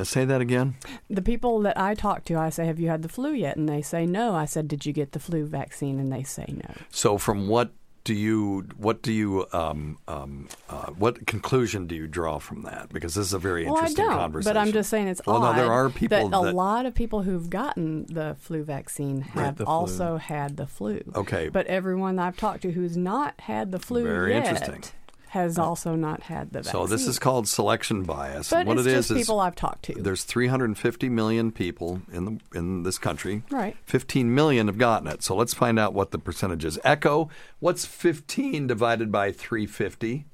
Let's 0.00 0.08
say 0.08 0.24
that 0.24 0.40
again. 0.40 0.76
The 1.10 1.20
people 1.20 1.60
that 1.60 1.78
I 1.78 1.94
talk 1.94 2.24
to, 2.24 2.38
I 2.38 2.48
say, 2.48 2.64
Have 2.64 2.80
you 2.80 2.88
had 2.88 3.02
the 3.02 3.08
flu 3.10 3.34
yet? 3.34 3.58
And 3.58 3.68
they 3.68 3.82
say 3.82 4.06
no. 4.06 4.34
I 4.34 4.46
said, 4.46 4.66
Did 4.66 4.86
you 4.86 4.94
get 4.94 5.12
the 5.12 5.18
flu 5.18 5.44
vaccine? 5.44 6.00
And 6.00 6.10
they 6.10 6.22
say 6.22 6.46
no. 6.48 6.74
So, 6.88 7.18
from 7.18 7.48
what 7.48 7.72
do 8.04 8.14
you 8.14 8.66
what 8.78 9.02
do 9.02 9.12
you 9.12 9.46
um, 9.52 9.98
um, 10.08 10.48
uh, 10.70 10.86
what 10.86 11.26
conclusion 11.26 11.86
do 11.86 11.94
you 11.94 12.06
draw 12.06 12.38
from 12.38 12.62
that? 12.62 12.88
Because 12.90 13.14
this 13.14 13.26
is 13.26 13.32
a 13.34 13.38
very 13.38 13.66
well, 13.66 13.74
interesting 13.74 14.06
I 14.06 14.08
don't, 14.08 14.18
conversation. 14.18 14.54
But 14.54 14.58
I'm 14.58 14.72
just 14.72 14.88
saying 14.88 15.08
it's 15.08 15.20
well, 15.26 15.36
odd. 15.36 15.56
no, 15.56 15.62
there 15.62 15.70
are 15.70 15.90
people 15.90 16.30
that, 16.30 16.30
that 16.30 16.50
a 16.52 16.56
lot 16.56 16.86
of 16.86 16.94
people 16.94 17.22
who've 17.22 17.50
gotten 17.50 18.06
the 18.06 18.36
flu 18.40 18.64
vaccine 18.64 19.20
have 19.20 19.58
flu. 19.58 19.66
also 19.66 20.16
had 20.16 20.56
the 20.56 20.66
flu. 20.66 21.02
Okay. 21.14 21.50
But 21.50 21.66
everyone 21.66 22.18
I've 22.18 22.38
talked 22.38 22.62
to 22.62 22.72
who's 22.72 22.96
not 22.96 23.38
had 23.38 23.70
the 23.70 23.78
flu 23.78 24.04
Very 24.04 24.32
yet 24.32 24.46
interesting. 24.46 24.82
Has 25.30 25.58
also 25.58 25.94
not 25.94 26.24
had 26.24 26.52
the 26.52 26.58
vaccine. 26.58 26.72
So 26.72 26.86
this 26.88 27.06
is 27.06 27.20
called 27.20 27.46
selection 27.46 28.02
bias. 28.02 28.50
But 28.50 28.60
and 28.60 28.68
what 28.68 28.78
it's 28.78 28.86
it 28.88 28.90
just 28.90 29.10
is 29.12 29.16
is 29.16 29.22
people 29.22 29.38
I've 29.38 29.54
talked 29.54 29.84
to. 29.84 29.94
There's 29.94 30.24
350 30.24 31.08
million 31.08 31.52
people 31.52 32.02
in 32.12 32.24
the 32.24 32.58
in 32.58 32.82
this 32.82 32.98
country. 32.98 33.44
Right. 33.48 33.76
15 33.84 34.34
million 34.34 34.66
have 34.66 34.76
gotten 34.76 35.06
it. 35.06 35.22
So 35.22 35.36
let's 35.36 35.54
find 35.54 35.78
out 35.78 35.94
what 35.94 36.10
the 36.10 36.18
percentage 36.18 36.64
is. 36.64 36.80
Echo, 36.82 37.30
what's 37.60 37.86
15 37.86 38.66
divided 38.66 39.12
by 39.12 39.30
350? 39.30 40.26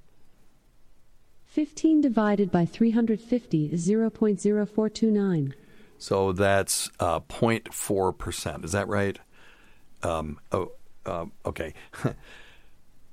15 1.44 2.01
divided 2.01 2.51
by 2.51 2.64
350 2.64 3.66
is 3.66 3.86
0.0429. 3.86 5.53
So 5.99 6.32
that's 6.32 6.90
uh, 7.01 7.20
0.4 7.20 8.16
percent. 8.16 8.64
Is 8.64 8.72
that 8.72 8.88
right? 8.88 9.18
Um, 10.03 10.38
oh, 10.53 10.72
uh, 11.05 11.26
okay. 11.44 11.74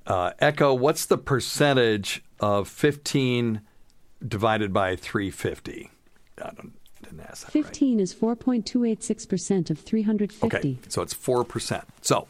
uh, 0.07 0.31
Echo, 0.39 0.73
what's 0.73 1.05
the 1.05 1.17
percentage 1.17 2.23
of 2.39 2.67
15 2.67 3.61
divided 4.25 4.73
by 4.73 4.95
350? 4.95 5.89
I 6.37 6.51
don't, 6.51 6.73
didn't 7.01 7.21
ask 7.21 7.45
that. 7.45 7.51
15 7.51 7.99
is 7.99 8.13
4.286% 8.13 9.69
of 9.69 9.79
350. 9.79 10.45
Okay, 10.45 10.77
so 10.89 11.01
it's 11.01 11.13
4%. 11.13 11.83
So 12.01 12.27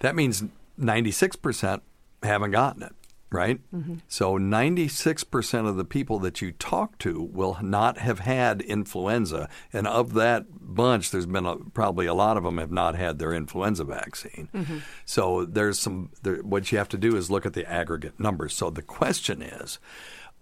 that 0.00 0.14
means 0.14 0.44
96% 0.78 1.80
haven't 2.22 2.50
gotten 2.50 2.82
it, 2.82 2.94
right? 3.30 3.60
Mhm. 3.74 4.00
So 4.08 4.38
96% 4.38 5.66
of 5.68 5.76
the 5.76 5.84
people 5.84 6.18
that 6.20 6.40
you 6.40 6.52
talk 6.52 6.96
to 6.98 7.20
will 7.22 7.58
not 7.62 7.98
have 7.98 8.20
had 8.20 8.62
influenza. 8.62 9.48
And 9.72 9.86
of 9.86 10.14
that 10.14 10.46
bunch, 10.50 11.10
there's 11.10 11.26
been 11.26 11.44
a, 11.46 11.56
probably 11.56 12.06
a 12.06 12.14
lot 12.14 12.36
of 12.38 12.44
them 12.44 12.56
have 12.58 12.72
not 12.72 12.94
had 12.94 13.18
their 13.18 13.34
influenza 13.34 13.84
vaccine. 13.84 14.48
Mhm. 14.54 14.80
So 15.04 15.44
there's 15.44 15.78
some, 15.78 16.10
there, 16.22 16.36
what 16.36 16.72
you 16.72 16.78
have 16.78 16.88
to 16.90 16.98
do 16.98 17.16
is 17.16 17.30
look 17.30 17.44
at 17.44 17.52
the 17.52 17.70
aggregate 17.70 18.18
numbers. 18.18 18.54
So 18.54 18.70
the 18.70 18.82
question 18.82 19.42
is 19.42 19.78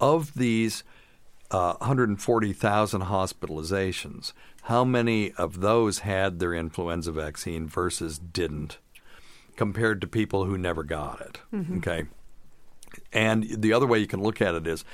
of 0.01 0.35
these 0.35 0.85
uh, 1.51 1.75
140,000 1.81 3.03
hospitalizations, 3.03 4.33
how 4.63 4.85
many 4.85 5.33
of 5.33 5.61
those 5.61 6.01
had 6.01 6.39
their 6.41 6.53
influenza 6.55 7.13
vaccine 7.13 7.69
versus 7.69 8.19
didn't, 8.19 8.79
compared 9.57 10.01
to 10.01 10.07
people 10.09 10.45
who 10.45 10.59
never 10.59 10.83
got 10.83 11.21
it? 11.21 11.41
Mhm. 11.55 11.79
Okay. 11.79 12.07
And 13.13 13.45
the 13.45 13.73
other 13.73 13.87
way 13.87 13.99
you 13.99 14.07
can 14.07 14.23
look 14.23 14.41
at 14.41 14.55
it 14.55 14.67
is 14.67 14.85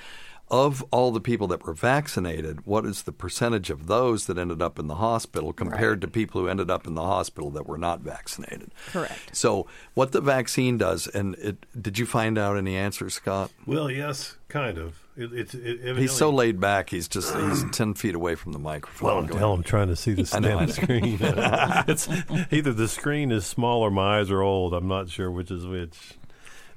of 0.52 0.84
all 0.90 1.10
the 1.10 1.20
people 1.20 1.46
that 1.46 1.64
were 1.64 1.72
vaccinated, 1.72 2.66
what 2.66 2.84
is 2.84 3.02
the 3.02 3.12
percentage 3.12 3.70
of 3.70 3.86
those 3.86 4.26
that 4.26 4.36
ended 4.36 4.60
up 4.60 4.78
in 4.78 4.86
the 4.86 4.96
hospital 4.96 5.50
compared 5.50 6.02
to 6.02 6.08
people 6.08 6.42
who 6.42 6.46
ended 6.46 6.70
up 6.70 6.86
in 6.86 6.94
the 6.94 7.02
hospital 7.02 7.50
that 7.50 7.66
were 7.66 7.78
not 7.78 8.00
vaccinated? 8.00 8.70
Correct. 8.92 9.34
So, 9.34 9.66
what 9.94 10.12
the 10.12 10.20
vaccine 10.20 10.76
does, 10.76 11.06
and 11.06 11.36
it, 11.36 11.64
did 11.80 11.98
you 11.98 12.04
find 12.04 12.36
out 12.36 12.58
any 12.58 12.76
answers, 12.76 13.14
Scott? 13.14 13.50
Well, 13.64 13.90
yes, 13.90 14.36
kind 14.48 14.76
of. 14.76 15.02
It, 15.16 15.32
it's 15.32 15.54
it, 15.54 15.96
He's 15.96 16.12
so 16.12 16.28
laid 16.30 16.60
back. 16.60 16.90
He's 16.90 17.08
just 17.08 17.34
he's 17.34 17.64
ten 17.72 17.94
feet 17.94 18.14
away 18.14 18.34
from 18.34 18.52
the 18.52 18.58
microphone. 18.58 19.06
Well, 19.06 19.18
I'm, 19.18 19.26
Go 19.26 19.36
hell, 19.36 19.48
ahead. 19.52 19.58
I'm 19.58 19.64
trying 19.64 19.88
to 19.88 19.96
see 19.96 20.12
the 20.12 20.30
I 20.36 20.38
know, 20.38 20.58
I 20.58 20.66
damn 20.66 20.66
know. 20.66 20.72
screen. 20.72 21.18
it's 21.88 22.08
either 22.52 22.72
the 22.74 22.88
screen 22.88 23.32
is 23.32 23.46
small 23.46 23.80
or 23.80 23.90
my 23.90 24.18
eyes 24.18 24.30
are 24.30 24.42
old. 24.42 24.74
I'm 24.74 24.88
not 24.88 25.08
sure 25.08 25.30
which 25.30 25.50
is 25.50 25.66
which. 25.66 26.14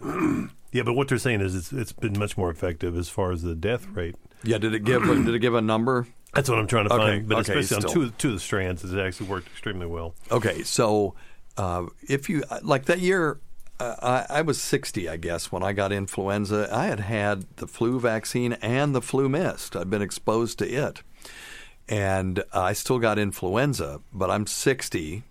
yeah, 0.72 0.84
but 0.84 0.94
what 0.94 1.08
they're 1.08 1.18
saying 1.18 1.42
is 1.42 1.56
it's, 1.56 1.72
it's 1.72 1.92
been 1.92 2.18
much 2.18 2.38
more 2.38 2.50
effective 2.50 2.98
as 2.98 3.10
far 3.10 3.32
as 3.32 3.42
the 3.42 3.56
death 3.56 3.88
rate. 3.88 4.16
Yeah, 4.44 4.58
did 4.58 4.74
it 4.74 4.84
give 4.84 5.04
did 5.04 5.34
it 5.34 5.40
give 5.40 5.56
a 5.56 5.62
number? 5.62 6.08
That's 6.34 6.50
what 6.50 6.60
I'm 6.60 6.68
trying 6.68 6.90
to 6.90 6.94
Okay, 6.94 7.04
find. 7.04 7.28
But 7.30 7.40
okay, 7.40 7.60
especially 7.60 7.86
on 7.86 7.94
two, 7.94 8.10
two 8.12 8.28
of 8.30 8.34
the 8.34 8.40
strands, 8.40 8.84
it 8.84 9.00
actually 9.00 9.28
worked 9.28 9.48
extremely 9.48 9.88
well. 9.88 10.16
Okay, 10.30 10.64
so 10.64 11.16
uh, 11.58 11.86
if 12.10 12.30
you 12.30 12.44
like 12.62 12.86
that 12.86 13.00
year, 13.00 13.40
uh, 13.80 14.26
I, 14.30 14.40
I 14.40 14.42
was 14.42 14.62
60, 14.62 15.08
I 15.08 15.18
guess, 15.18 15.52
when 15.52 15.64
I 15.64 15.72
got 15.74 15.92
influenza. 15.92 16.70
I 16.72 16.86
had 16.88 17.00
had 17.00 17.46
the 17.56 17.68
flu 17.68 18.00
vaccine 18.00 18.54
and 18.54 18.94
the 18.94 19.02
flu 19.02 19.30
mist. 19.30 19.76
I'd 19.76 19.90
been 19.90 20.02
exposed 20.02 20.60
to 20.60 20.70
it, 20.70 21.04
and 21.88 22.44
I 22.54 22.74
still 22.74 23.00
got 23.00 23.18
influenza. 23.18 24.02
But 24.14 24.30
I'm 24.30 24.46
60. 24.46 25.24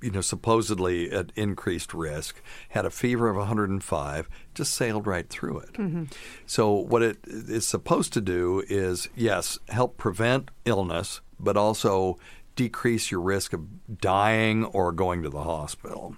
You 0.00 0.10
know, 0.10 0.20
supposedly 0.20 1.10
at 1.12 1.32
increased 1.36 1.92
risk, 1.92 2.40
had 2.70 2.84
a 2.86 2.90
fever 2.90 3.28
of 3.28 3.36
105, 3.36 4.28
just 4.54 4.72
sailed 4.72 5.06
right 5.06 5.28
through 5.28 5.58
it. 5.58 5.72
Mhm. 5.74 6.12
So, 6.46 6.70
what 6.72 7.02
it 7.02 7.18
is 7.26 7.66
supposed 7.66 8.12
to 8.14 8.20
do 8.20 8.62
is, 8.68 9.08
yes, 9.14 9.58
help 9.68 9.96
prevent 9.98 10.50
illness, 10.64 11.20
but 11.38 11.56
also 11.56 12.18
decrease 12.54 13.10
your 13.10 13.20
risk 13.20 13.52
of 13.52 14.00
dying 14.00 14.64
or 14.64 14.92
going 14.92 15.22
to 15.22 15.28
the 15.28 15.42
hospital. 15.42 16.16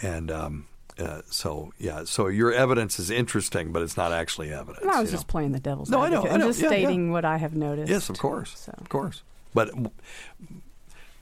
And 0.00 0.30
um, 0.30 0.66
uh, 0.98 1.20
so, 1.28 1.72
yeah, 1.78 2.04
so 2.04 2.28
your 2.28 2.52
evidence 2.52 2.98
is 2.98 3.10
interesting, 3.10 3.70
but 3.72 3.82
it's 3.82 3.96
not 3.98 4.12
actually 4.12 4.50
evidence. 4.50 4.84
No, 4.84 4.92
I 4.92 5.00
was 5.00 5.10
just 5.10 5.28
know? 5.28 5.32
playing 5.32 5.52
the 5.52 5.60
devil's 5.60 5.90
No, 5.90 6.00
I 6.02 6.08
know, 6.08 6.16
advocate. 6.18 6.30
I 6.30 6.34
I'm 6.34 6.40
know. 6.40 6.46
just 6.48 6.60
Yeah, 6.60 6.70
yeah. 6.70 6.70
stating 6.86 7.12
what 7.12 7.24
I 7.26 7.36
have 7.36 7.54
noticed. 7.54 7.90
Yes, 7.90 8.08
of 8.08 8.18
course, 8.18 8.58
So. 8.58 8.72
of 8.78 8.88
course. 8.88 9.22
But 9.54 9.70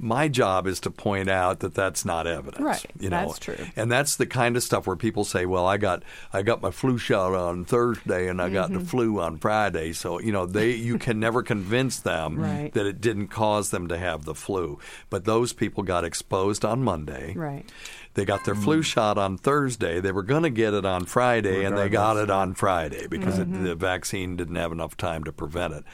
My 0.02 0.28
job 0.28 0.66
is 0.66 0.80
to 0.80 0.90
point 0.90 1.28
out 1.28 1.60
that 1.60 1.74
that's 1.74 2.04
not 2.04 2.26
evidence. 2.26 2.60
Right. 2.64 2.84
You 2.98 3.10
know? 3.10 3.26
That's 3.26 3.38
true. 3.38 3.56
And 3.76 3.92
that's 3.92 4.16
the 4.16 4.26
kind 4.26 4.56
of 4.56 4.62
stuff 4.62 4.86
where 4.86 4.96
people 4.96 5.24
say, 5.24 5.44
"Well, 5.46 5.66
I 5.66 5.76
got 5.76 6.02
I 6.32 6.42
got 6.42 6.62
my 6.62 6.70
flu 6.70 6.96
shot 6.96 7.34
on 7.34 7.64
Thursday 7.66 8.28
and 8.28 8.40
I 8.40 8.48
got 8.48 8.72
the 8.72 8.78
Mhm. 8.78 8.86
flu 8.86 9.20
on 9.20 9.36
Friday." 9.38 9.92
So 9.92 10.18
you 10.20 10.32
know 10.32 10.46
they 10.46 10.70
you 10.72 10.98
can 10.98 11.20
never 11.20 11.42
convince 11.42 12.00
them 12.00 12.38
Right. 12.40 12.72
that 12.72 12.86
it 12.86 13.00
didn't 13.00 13.28
cause 13.28 13.70
them 13.70 13.88
to 13.88 13.98
have 13.98 14.24
the 14.24 14.34
flu. 14.34 14.78
But 15.10 15.24
those 15.26 15.52
people 15.52 15.82
got 15.82 16.04
exposed 16.04 16.64
on 16.64 16.82
Monday. 16.82 17.34
Right. 17.36 17.64
They 18.14 18.24
got 18.24 18.44
their 18.44 18.56
flu 18.56 18.82
shot 18.82 19.18
on 19.18 19.38
Thursday. 19.38 20.00
They 20.00 20.10
were 20.10 20.24
going 20.24 20.42
to 20.42 20.50
get 20.50 20.74
it 20.74 20.84
on 20.84 21.04
Friday, 21.04 21.64
and 21.64 21.78
they 21.78 21.88
got 21.88 22.16
it 22.16 22.28
on 22.28 22.54
Friday 22.54 23.06
because 23.06 23.38
it, 23.38 23.48
Mhm. 23.50 23.62
the 23.62 23.74
vaccine 23.76 24.36
didn't 24.36 24.56
have 24.56 24.72
enough 24.72 24.96
time 24.96 25.22
to 25.24 25.32
prevent 25.32 25.74
it. 25.74 25.84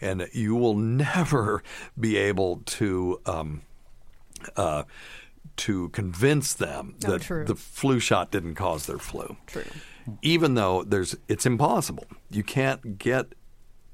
And 0.00 0.26
you 0.32 0.54
will 0.54 0.74
never 0.76 1.62
be 2.00 2.16
able 2.16 2.62
to. 2.66 3.20
Um, 3.26 3.62
uh, 4.56 4.84
to 5.56 5.88
convince 5.88 6.54
them 6.54 6.94
Oh, 7.04 7.10
that 7.10 7.22
true. 7.22 7.44
the 7.44 7.56
flu 7.56 7.98
shot 7.98 8.30
didn't 8.30 8.54
cause 8.54 8.86
their 8.86 8.98
flu. 8.98 9.36
True. 9.48 9.64
Even 10.22 10.54
though 10.54 10.84
there's, 10.84 11.16
it's 11.26 11.44
impossible. 11.46 12.04
You 12.30 12.44
can't 12.44 12.96
get 12.96 13.34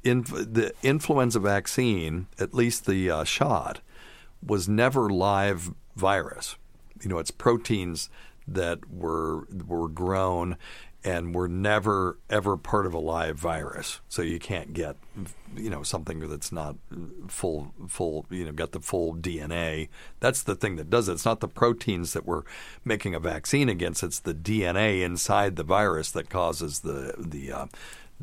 inf- 0.03 0.29
the 0.53 0.75
influenza 0.83 1.41
vaccine, 1.41 2.27
at 2.39 2.53
least 2.53 2.85
the 2.85 3.11
uh, 3.11 3.25
shot, 3.25 3.81
was 4.47 4.69
never 4.69 5.09
live 5.09 5.73
virus. 5.97 6.57
You 7.05 7.11
know, 7.11 7.19
it's 7.19 7.31
proteins 7.31 8.11
that 8.47 8.91
were 8.91 9.47
were 9.67 9.89
grown 9.89 10.57
and 11.05 11.35
were 11.35 11.49
never 11.49 12.19
ever 12.31 12.57
part 12.57 12.87
of 12.87 12.95
a 12.95 12.99
live 12.99 13.37
virus. 13.37 14.01
So 14.09 14.23
you 14.23 14.39
can't 14.39 14.73
get 14.73 14.97
you 15.55 15.69
know 15.69 15.83
something 15.83 16.21
that's 16.21 16.51
not 16.51 16.77
full 17.29 17.75
full 17.89 18.25
you 18.31 18.47
know 18.47 18.53
got 18.53 18.73
the 18.73 18.81
full 18.81 19.15
DNA. 19.15 19.89
That's 20.21 20.43
the 20.43 20.55
thing 20.55 20.77
that 20.77 20.89
does 20.89 21.09
it. 21.09 21.13
It's 21.13 21.27
not 21.27 21.41
the 21.41 21.49
proteins 21.49 22.15
that 22.15 22.25
we're 22.25 22.45
making 22.85 23.15
a 23.15 23.21
vaccine 23.21 23.69
against. 23.69 24.03
It's 24.03 24.21
the 24.21 24.35
DNA 24.35 25.03
inside 25.03 25.57
the 25.57 25.63
virus 25.63 26.11
that 26.13 26.31
causes 26.31 26.81
the 26.81 27.15
the 27.19 27.53
uh, 27.53 27.67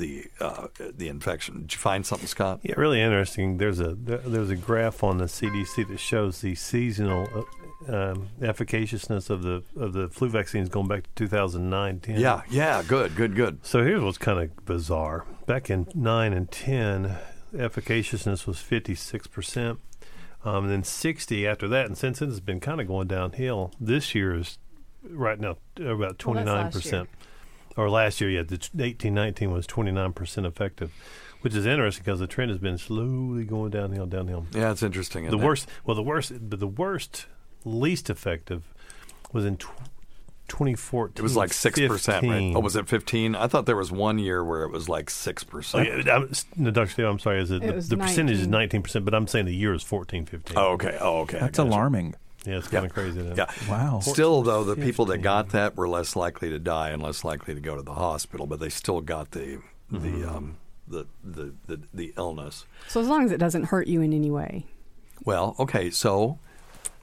the 0.01 0.25
uh, 0.39 0.67
the 0.97 1.07
infection. 1.07 1.61
Did 1.61 1.73
you 1.73 1.77
find 1.79 2.05
something, 2.05 2.27
Scott? 2.27 2.59
Yeah, 2.63 2.73
really 2.75 2.99
interesting. 3.01 3.57
There's 3.57 3.79
a 3.79 3.93
there's 3.95 4.49
a 4.49 4.55
graph 4.55 5.03
on 5.03 5.17
the 5.19 5.25
CDC 5.25 5.87
that 5.87 5.99
shows 5.99 6.41
the 6.41 6.55
seasonal 6.55 7.27
uh, 7.87 8.11
um, 8.11 8.27
efficaciousness 8.41 9.29
of 9.29 9.43
the 9.43 9.63
of 9.79 9.93
the 9.93 10.09
flu 10.09 10.27
vaccines 10.29 10.67
going 10.69 10.87
back 10.87 11.03
to 11.03 11.09
2009 11.15 11.99
10. 11.99 12.19
Yeah, 12.19 12.41
yeah, 12.49 12.83
good, 12.87 13.15
good, 13.15 13.35
good. 13.35 13.59
So 13.65 13.83
here's 13.83 14.01
what's 14.03 14.17
kind 14.17 14.39
of 14.39 14.65
bizarre. 14.65 15.25
Back 15.45 15.69
in 15.69 15.87
9 15.95 16.33
and 16.33 16.49
10, 16.51 17.17
efficaciousness 17.53 18.45
was 18.47 18.57
56%. 18.57 19.77
Um, 20.43 20.63
and 20.63 20.69
then 20.71 20.83
60 20.83 21.45
after 21.47 21.67
that. 21.67 21.85
And 21.85 21.97
since 21.97 22.19
then, 22.19 22.29
it's 22.29 22.39
been 22.39 22.59
kind 22.59 22.81
of 22.81 22.87
going 22.87 23.07
downhill. 23.07 23.73
This 23.79 24.15
year 24.15 24.35
is 24.35 24.57
right 25.03 25.39
now 25.39 25.57
about 25.77 26.25
Well, 26.25 26.35
29%. 26.43 26.91
year. 26.91 27.07
Or 27.77 27.89
last 27.89 28.19
year, 28.21 28.29
yeah, 28.29 28.43
the 28.43 28.59
18 28.79 29.13
19 29.13 29.51
was 29.51 29.65
29% 29.67 30.45
effective, 30.45 30.91
which 31.41 31.55
is 31.55 31.65
interesting 31.65 32.03
because 32.03 32.19
the 32.19 32.27
trend 32.27 32.51
has 32.51 32.59
been 32.59 32.77
slowly 32.77 33.45
going 33.45 33.71
downhill, 33.71 34.05
downhill. 34.05 34.45
Yeah, 34.51 34.71
it's 34.71 34.83
interesting. 34.83 35.23
The 35.23 35.29
isn't 35.29 35.39
it? 35.39 35.45
worst, 35.45 35.69
well, 35.85 35.95
the 35.95 36.03
worst, 36.03 36.33
but 36.49 36.59
the 36.59 36.67
worst, 36.67 37.27
least 37.63 38.09
effective 38.09 38.63
was 39.31 39.45
in 39.45 39.55
tw- 39.57 39.69
2014. 40.49 41.13
It 41.17 41.23
was 41.23 41.37
like 41.37 41.53
six 41.53 41.79
percent, 41.79 42.23
right? 42.23 42.31
15. 42.33 42.57
Oh, 42.57 42.59
was 42.59 42.75
it 42.75 42.89
fifteen? 42.89 43.35
I 43.35 43.47
thought 43.47 43.65
there 43.65 43.77
was 43.77 43.89
one 43.89 44.19
year 44.19 44.43
where 44.43 44.63
it 44.63 44.69
was 44.69 44.89
like 44.89 45.09
six 45.09 45.45
Oh, 45.47 45.51
percent. 45.51 46.05
yeah, 46.05 46.15
I'm, 46.15 46.29
no, 46.57 46.71
Dr. 46.71 46.91
Steele, 46.91 47.09
I'm 47.09 47.19
sorry. 47.19 47.41
Is 47.41 47.51
it, 47.51 47.63
It 47.63 47.73
the, 47.75 47.95
the 47.95 47.97
percentage 48.03 48.39
is 48.39 48.47
19. 48.47 48.83
19%, 48.83 49.05
but 49.05 49.13
I'm 49.13 49.27
saying 49.27 49.45
the 49.45 49.55
year 49.55 49.73
is 49.73 49.81
14, 49.83 50.25
15. 50.25 50.57
Oh, 50.57 50.73
okay. 50.73 50.97
Oh, 50.99 51.19
okay. 51.21 51.39
That's 51.39 51.57
gotcha. 51.57 51.69
alarming. 51.69 52.15
Yeah, 52.45 52.57
it's 52.57 52.67
kind 52.67 52.85
of 52.85 52.93
crazy. 52.93 53.19
Isn't 53.19 53.33
it? 53.33 53.37
Yeah. 53.37 53.51
Wow. 53.69 53.99
Still, 53.99 54.41
though, 54.41 54.63
the 54.63 54.75
people 54.75 55.05
that 55.05 55.19
got 55.19 55.49
that 55.49 55.75
were 55.77 55.87
less 55.87 56.15
likely 56.15 56.49
to 56.49 56.57
die 56.59 56.89
and 56.89 57.01
less 57.03 57.23
likely 57.23 57.53
to 57.53 57.61
go 57.61 57.75
to 57.75 57.83
the 57.83 57.93
hospital, 57.93 58.47
but 58.47 58.59
they 58.59 58.69
still 58.69 59.01
got 59.01 59.31
the 59.31 59.59
the 59.91 60.23
um, 60.27 60.57
the, 60.87 61.05
the 61.23 61.53
the 61.67 61.79
the 61.93 62.13
illness. 62.17 62.65
So 62.87 62.99
as 63.01 63.07
long 63.07 63.23
as 63.25 63.31
it 63.31 63.37
doesn't 63.37 63.65
hurt 63.65 63.87
you 63.87 64.01
in 64.01 64.11
any 64.13 64.31
way, 64.31 64.65
Well, 65.23 65.55
okay, 65.59 65.91
so 65.91 66.39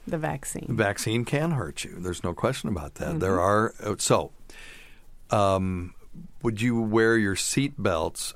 the 0.05 0.17
vaccine. 0.17 0.65
the 0.67 0.73
vaccine 0.73 1.23
can 1.23 1.51
hurt 1.51 1.83
you. 1.85 1.95
There's 1.99 2.23
no 2.23 2.33
question 2.33 2.67
about 2.69 2.95
that. 2.95 3.15
Mhm. 3.15 3.19
There 3.21 3.39
are 3.39 3.73
uh, 3.81 3.95
so. 3.97 4.31
Um, 5.31 5.93
would 6.41 6.59
you 6.61 6.81
wear 6.81 7.17
your 7.17 7.35
seat 7.35 7.73
belts 7.81 8.33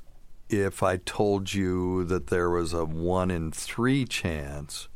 if 0.48 0.82
I 0.82 0.98
told 0.98 1.52
you 1.52 2.04
that 2.04 2.28
there 2.28 2.48
was 2.50 2.72
a 2.72 2.84
one 2.84 3.30
in 3.30 3.50
three 3.50 4.04
chance 4.04 4.88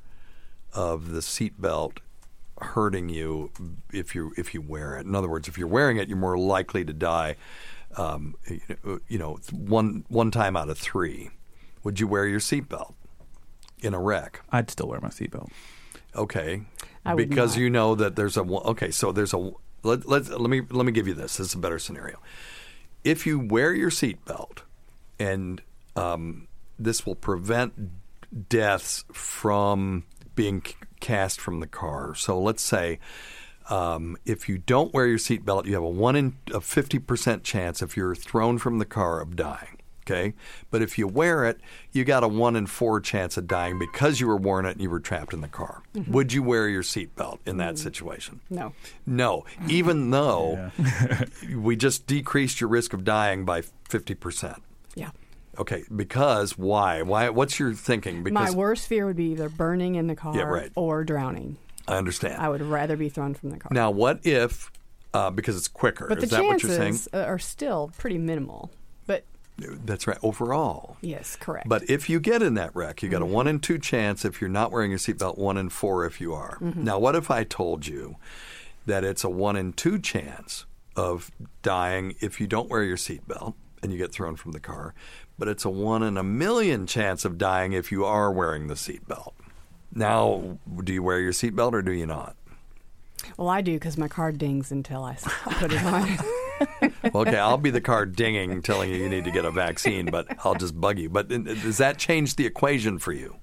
of 0.72 1.10
the 1.12 1.20
seatbelt 1.20 1.98
hurting 2.60 3.08
you 3.08 3.52
if 3.92 4.14
you 4.14 4.32
if 4.36 4.52
you 4.54 4.60
wear 4.60 4.96
it? 4.96 5.06
In 5.06 5.14
other 5.14 5.28
words, 5.28 5.48
if 5.48 5.56
you're 5.58 5.68
wearing 5.68 5.96
it, 5.96 6.08
you're 6.08 6.18
more 6.18 6.38
likely 6.38 6.84
to 6.84 6.92
die. 6.92 7.36
Um, 7.96 8.34
you 9.08 9.18
know- 9.18 9.38
one 9.52 10.04
one 10.08 10.30
time 10.30 10.56
out 10.56 10.68
of 10.68 10.78
three. 10.78 11.30
Would 11.84 12.00
you 12.00 12.06
wear 12.06 12.26
your 12.26 12.40
seatbelt 12.40 12.94
in 13.80 13.94
a 13.94 14.00
wreck? 14.00 14.42
I'd 14.50 14.70
still 14.70 14.88
wear 14.88 15.00
my 15.00 15.08
seatbelt. 15.08 15.50
Okay, 16.14 16.62
I 17.04 17.14
because 17.14 17.54
not. 17.54 17.62
you 17.62 17.70
know 17.70 17.94
that 17.94 18.16
there's 18.16 18.36
a 18.36 18.42
okay. 18.42 18.90
So 18.90 19.12
there's 19.12 19.32
a 19.32 19.52
let 19.82 20.08
let 20.08 20.28
let 20.28 20.50
me 20.50 20.62
let 20.70 20.84
me 20.84 20.92
give 20.92 21.06
you 21.06 21.14
this. 21.14 21.36
This 21.36 21.48
is 21.48 21.54
a 21.54 21.58
better 21.58 21.78
scenario. 21.78 22.18
If 23.04 23.26
you 23.26 23.38
wear 23.38 23.72
your 23.74 23.90
seatbelt, 23.90 24.58
and 25.18 25.62
um, 25.96 26.48
this 26.78 27.06
will 27.06 27.14
prevent 27.14 27.90
deaths 28.48 29.04
from 29.12 30.04
being 30.38 30.62
cast 31.00 31.40
from 31.40 31.58
the 31.60 31.66
car. 31.66 32.14
So 32.14 32.40
let's 32.40 32.62
say. 32.62 32.98
Um, 33.70 34.16
if 34.24 34.48
you 34.48 34.56
don't 34.56 34.94
wear 34.94 35.06
your 35.06 35.18
seatbelt, 35.18 35.66
you 35.66 35.74
have 35.74 35.82
a 35.82 35.88
one 35.90 36.16
in 36.16 36.38
a 36.54 36.60
fifty 36.62 36.98
percent 36.98 37.44
chance 37.44 37.82
if 37.82 37.98
you're 37.98 38.14
thrown 38.14 38.56
from 38.56 38.78
the 38.78 38.86
car 38.86 39.20
of 39.20 39.36
dying. 39.36 39.76
Okay, 40.06 40.32
but 40.70 40.80
if 40.80 40.96
you 40.96 41.06
wear 41.06 41.44
it, 41.44 41.60
you 41.92 42.02
got 42.06 42.24
a 42.24 42.28
one 42.28 42.56
in 42.56 42.66
four 42.66 42.98
chance 42.98 43.36
of 43.36 43.46
dying 43.46 43.78
because 43.78 44.20
you 44.20 44.26
were 44.26 44.38
wearing 44.38 44.64
it 44.64 44.70
and 44.76 44.80
you 44.80 44.88
were 44.88 45.00
trapped 45.00 45.34
in 45.34 45.42
the 45.42 45.48
car. 45.48 45.82
Mhm. 45.94 46.08
Would 46.08 46.32
you 46.32 46.42
wear 46.42 46.66
your 46.66 46.82
seatbelt 46.82 47.40
in 47.44 47.58
that 47.58 47.76
situation? 47.76 48.40
No. 48.48 48.72
No, 49.04 49.44
even 49.68 50.08
though 50.12 50.70
we 51.54 51.76
just 51.76 52.06
decreased 52.06 52.62
your 52.62 52.70
risk 52.70 52.94
of 52.94 53.04
dying 53.04 53.44
by 53.44 53.64
fifty 53.86 54.14
percent. 54.14 54.62
Yeah. 54.94 55.10
Okay, 55.58 55.84
because 55.94 56.56
why? 56.56 57.02
Why? 57.02 57.28
What's 57.30 57.58
your 57.58 57.74
thinking? 57.74 58.22
Because 58.22 58.34
My 58.34 58.50
worst 58.50 58.86
fear 58.86 59.06
would 59.06 59.16
be 59.16 59.32
either 59.32 59.48
burning 59.48 59.96
in 59.96 60.06
the 60.06 60.14
car 60.14 60.36
Yeah, 60.36 60.42
right. 60.42 60.70
or 60.76 61.02
drowning. 61.04 61.56
I 61.88 61.96
understand. 61.96 62.40
I 62.40 62.48
would 62.48 62.62
rather 62.62 62.96
be 62.96 63.08
thrown 63.08 63.34
from 63.34 63.50
the 63.50 63.58
car. 63.58 63.70
Now, 63.72 63.90
what 63.90 64.20
if 64.24 64.70
uh, 65.14 65.30
because 65.30 65.56
it's 65.56 65.68
quicker? 65.68 66.06
but 66.08 66.18
is 66.22 66.30
the 66.30 66.36
that 66.36 66.44
what 66.44 66.62
you're 66.62 66.70
saying? 66.70 66.92
chances 66.92 67.08
uh, 67.12 67.18
are 67.24 67.38
still 67.38 67.90
pretty 67.98 68.18
minimal. 68.18 68.70
But 69.06 69.24
That's 69.58 70.06
right. 70.06 70.18
Overall. 70.22 70.96
yes, 71.00 71.34
correct. 71.34 71.68
But 71.68 71.88
if 71.90 72.08
you 72.08 72.20
get 72.20 72.42
in 72.42 72.54
that 72.54 72.76
wreck, 72.76 73.02
you 73.02 73.08
got 73.08 73.22
a 73.22 73.26
one 73.26 73.48
in 73.48 73.58
two 73.58 73.78
chance 73.78 74.24
if 74.24 74.40
you're 74.40 74.50
not 74.50 74.70
wearing 74.70 74.90
your 74.90 74.98
seatbelt, 75.00 75.38
one 75.38 75.56
in 75.56 75.70
four 75.70 76.04
if 76.06 76.20
you 76.20 76.34
are. 76.34 76.58
Mhm. 76.60 76.76
Now, 76.76 76.98
what 76.98 77.16
if 77.16 77.30
I 77.30 77.42
told 77.42 77.86
you 77.86 78.16
that 78.86 79.02
it's 79.02 79.24
a 79.24 79.30
one 79.30 79.56
in 79.56 79.72
two 79.72 79.98
chance 79.98 80.66
of 80.94 81.30
dying 81.62 82.14
if 82.20 82.40
you 82.40 82.46
don't 82.46 82.68
wear 82.68 82.82
your 82.84 82.96
seatbelt 82.96 83.54
and 83.82 83.92
you 83.92 83.98
get 83.98 84.12
thrown 84.12 84.36
from 84.36 84.52
the 84.52 84.60
car, 84.60 84.92
but 85.38 85.48
it's 85.48 85.64
a 85.64 85.70
one 85.70 86.02
in 86.02 86.16
a 86.16 86.22
million 86.22 86.86
chance 86.86 87.24
of 87.24 87.38
dying 87.38 87.72
if 87.72 87.92
you 87.92 88.04
are 88.04 88.32
wearing 88.32 88.66
the 88.66 88.74
seatbelt? 88.74 89.32
Now, 89.94 90.58
do 90.84 90.92
you 90.92 91.02
wear 91.02 91.20
your 91.20 91.32
seatbelt 91.32 91.72
or 91.72 91.82
do 91.82 91.92
you 91.92 92.06
not? 92.06 92.36
well, 93.36 93.48
I 93.48 93.60
do 93.60 93.74
because 93.74 93.98
my 93.98 94.08
car 94.08 94.32
dings 94.32 94.70
until 94.70 95.04
I 95.04 95.14
put 95.14 95.72
it 95.72 95.82
on. 95.82 96.18
Well, 97.12 97.22
okay, 97.22 97.38
I'll 97.38 97.56
be 97.56 97.70
the 97.70 97.80
car 97.80 98.04
dinging, 98.04 98.62
telling 98.62 98.90
you 98.90 98.96
you 98.96 99.08
need 99.08 99.22
to 99.26 99.30
get 99.30 99.44
a 99.44 99.50
vaccine, 99.52 100.06
but 100.06 100.26
I'll 100.44 100.56
just 100.56 100.78
bug 100.78 100.98
you. 100.98 101.08
But 101.08 101.28
does 101.28 101.78
that 101.78 101.98
change 101.98 102.34
the 102.34 102.46
equation 102.46 102.98
for 102.98 103.12
you? 103.12 103.36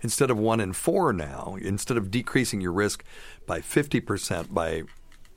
Instead 0.00 0.30
of 0.30 0.38
one 0.38 0.60
in 0.60 0.72
four 0.72 1.12
now, 1.12 1.56
instead 1.60 1.96
of 1.96 2.08
decreasing 2.08 2.60
your 2.60 2.70
risk 2.70 3.02
by 3.46 3.60
fifty 3.60 3.98
percent 3.98 4.54
by 4.54 4.84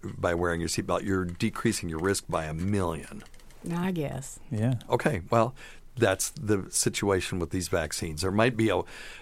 by 0.03 0.35
wearing 0.35 0.61
your 0.61 0.69
seatbelt, 0.69 1.03
you're 1.03 1.25
decreasing 1.25 1.89
your 1.89 1.97
risk 1.97 2.25
by 2.29 2.45
a 2.45 2.53
million. 2.53 3.23
I 3.75 3.91
guess. 3.91 4.39
Yeah. 4.51 4.75
Okay, 4.87 5.21
well, 5.31 5.55
that's 5.97 6.29
the 6.31 6.65
situation 6.69 7.39
with 7.39 7.51
these 7.51 7.67
vaccines. 7.67 8.21
There 8.21 8.31
might 8.31 8.57
be 8.57 8.69
a 8.69 8.81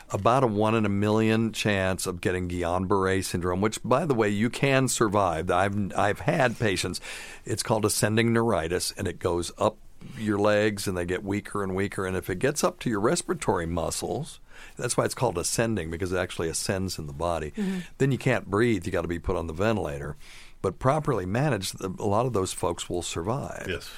about 0.10 0.44
a 0.44 0.48
one 0.48 0.76
in 0.76 0.86
a 0.86 0.90
million 0.90 1.52
chance 1.52 2.06
of 2.06 2.22
getting 2.22 2.48
Guillain-Barré 2.48 3.24
syndrome, 3.24 3.62
which, 3.62 3.80
by 3.84 4.06
the 4.06 4.14
way, 4.14 4.30
you 4.30 4.50
can 4.50 4.88
survive. 4.88 5.50
I've 5.50 5.96
I've 5.98 6.20
had 6.22 6.58
patients. 6.60 7.00
It's 7.46 7.64
called 7.64 7.86
ascending 7.86 8.34
neuritis, 8.34 8.94
and 8.98 9.08
it 9.08 9.20
goes 9.20 9.52
up 9.58 9.78
your 10.18 10.38
legs, 10.38 10.88
and 10.88 10.98
they 10.98 11.06
get 11.06 11.24
weaker 11.24 11.64
and 11.64 11.76
weaker. 11.76 12.06
And 12.06 12.18
if 12.18 12.30
it 12.30 12.40
gets 12.40 12.64
up 12.64 12.80
to 12.80 12.90
your 12.90 13.00
respiratory 13.00 13.66
muscles, 13.66 14.40
that's 14.76 14.98
why 14.98 15.06
it's 15.06 15.16
called 15.16 15.38
ascending 15.38 15.90
because 15.90 16.12
it 16.12 16.18
actually 16.18 16.50
ascends 16.50 17.00
in 17.00 17.08
the 17.08 17.14
body. 17.14 17.54
Mhm. 17.56 17.84
Then 18.00 18.12
you 18.12 18.18
can't 18.18 18.50
breathe. 18.50 18.86
You 18.86 18.92
got 18.92 19.04
to 19.04 19.08
be 19.08 19.20
put 19.20 19.38
on 19.38 19.48
the 19.48 19.54
ventilator. 19.54 20.18
But 20.62 20.80
properly 20.80 21.26
managed, 21.26 21.82
a 21.82 21.88
lot 21.88 22.26
of 22.26 22.34
those 22.34 22.54
folks 22.54 22.90
will 22.90 23.02
survive. 23.02 23.66
Yes. 23.70 23.90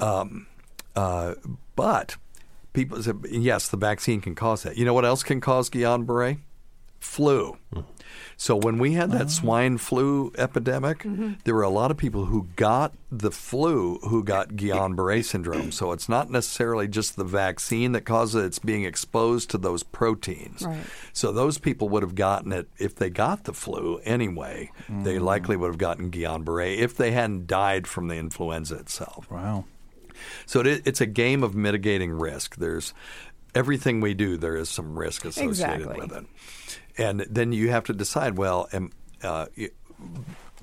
Um, 0.00 0.46
uh, 0.98 1.34
but 1.76 2.16
people 2.72 3.00
say, 3.02 3.12
yes, 3.30 3.68
the 3.68 3.76
vaccine 3.76 4.20
can 4.20 4.34
cause 4.34 4.64
that. 4.64 4.76
You 4.76 4.84
know 4.84 4.94
what 4.94 5.04
else 5.04 5.22
can 5.22 5.40
cause 5.40 5.70
Guillain-Barré? 5.70 6.38
flu. 6.98 7.56
So 8.36 8.56
when 8.56 8.78
we 8.78 8.92
had 8.92 9.10
that 9.12 9.30
swine 9.30 9.78
flu 9.78 10.32
epidemic, 10.38 11.04
there 11.44 11.54
were 11.54 11.62
a 11.62 11.68
lot 11.68 11.90
of 11.90 11.96
people 11.96 12.26
who 12.26 12.48
got 12.56 12.94
the 13.10 13.30
flu 13.30 13.98
who 14.02 14.22
got 14.22 14.50
Guillain-Barré 14.50 15.24
syndrome. 15.24 15.72
So 15.72 15.92
it's 15.92 16.08
not 16.08 16.30
necessarily 16.30 16.88
just 16.88 17.16
the 17.16 17.24
vaccine 17.24 17.92
that 17.92 18.02
causes 18.02 18.42
it; 18.42 18.46
it's 18.46 18.58
being 18.58 18.84
exposed 18.84 19.50
to 19.50 19.58
those 19.58 19.82
proteins. 19.82 20.62
Right. 20.62 20.78
So 21.12 21.32
those 21.32 21.58
people 21.58 21.88
would 21.90 22.02
have 22.02 22.14
gotten 22.14 22.52
it 22.52 22.68
if 22.78 22.94
they 22.94 23.10
got 23.10 23.44
the 23.44 23.52
flu 23.52 24.00
anyway. 24.04 24.70
They 24.88 25.18
likely 25.18 25.56
would 25.56 25.68
have 25.68 25.78
gotten 25.78 26.10
Guillain-Barré 26.10 26.78
if 26.78 26.96
they 26.96 27.10
hadn't 27.12 27.46
died 27.46 27.86
from 27.86 28.08
the 28.08 28.16
influenza 28.16 28.76
itself. 28.76 29.30
Wow. 29.30 29.64
So 30.46 30.60
it, 30.60 30.82
it's 30.86 31.00
a 31.00 31.06
game 31.06 31.42
of 31.42 31.54
mitigating 31.54 32.12
risk. 32.12 32.56
There's 32.56 32.94
everything 33.54 34.00
we 34.00 34.14
do. 34.14 34.36
There 34.36 34.56
is 34.56 34.68
some 34.68 34.98
risk 34.98 35.24
associated 35.24 35.50
Exactly. 35.82 36.00
with 36.00 36.12
it, 36.12 36.26
and 36.96 37.20
then 37.30 37.52
you 37.52 37.70
have 37.70 37.84
to 37.84 37.92
decide. 37.92 38.36
Well, 38.36 38.68
am, 38.72 38.90
uh, 39.22 39.46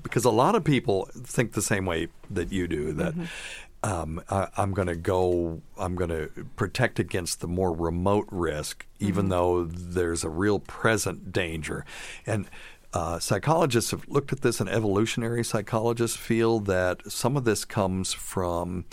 because 0.02 0.24
a 0.24 0.30
lot 0.30 0.54
of 0.54 0.64
people 0.64 1.08
think 1.14 1.52
the 1.52 1.62
same 1.62 1.84
way 1.86 2.08
that 2.30 2.52
you 2.52 2.68
do. 2.68 2.92
That 2.92 3.14
um, 3.82 4.22
I, 4.30 4.48
I'm 4.56 4.72
going 4.72 4.88
to 4.88 4.96
go. 4.96 5.60
I'm 5.78 5.94
going 5.96 6.10
to 6.10 6.30
protect 6.56 6.98
against 6.98 7.40
the 7.40 7.48
more 7.48 7.72
remote 7.72 8.26
risk, 8.30 8.86
even 9.00 9.26
Mhm. 9.26 9.30
though 9.30 9.64
there's 9.64 10.24
a 10.24 10.30
real 10.30 10.58
present 10.60 11.32
danger, 11.32 11.84
and. 12.26 12.46
Uh, 12.92 13.18
psychologists 13.18 13.90
have 13.90 14.08
looked 14.08 14.32
at 14.32 14.40
this, 14.40 14.58
and 14.58 14.70
evolutionary 14.70 15.44
psychologists 15.44 16.16
feel 16.16 16.60
that 16.60 17.02
some 17.12 17.36
of 17.36 17.44
this 17.44 17.62
comes 17.66 18.14
from 18.14 18.86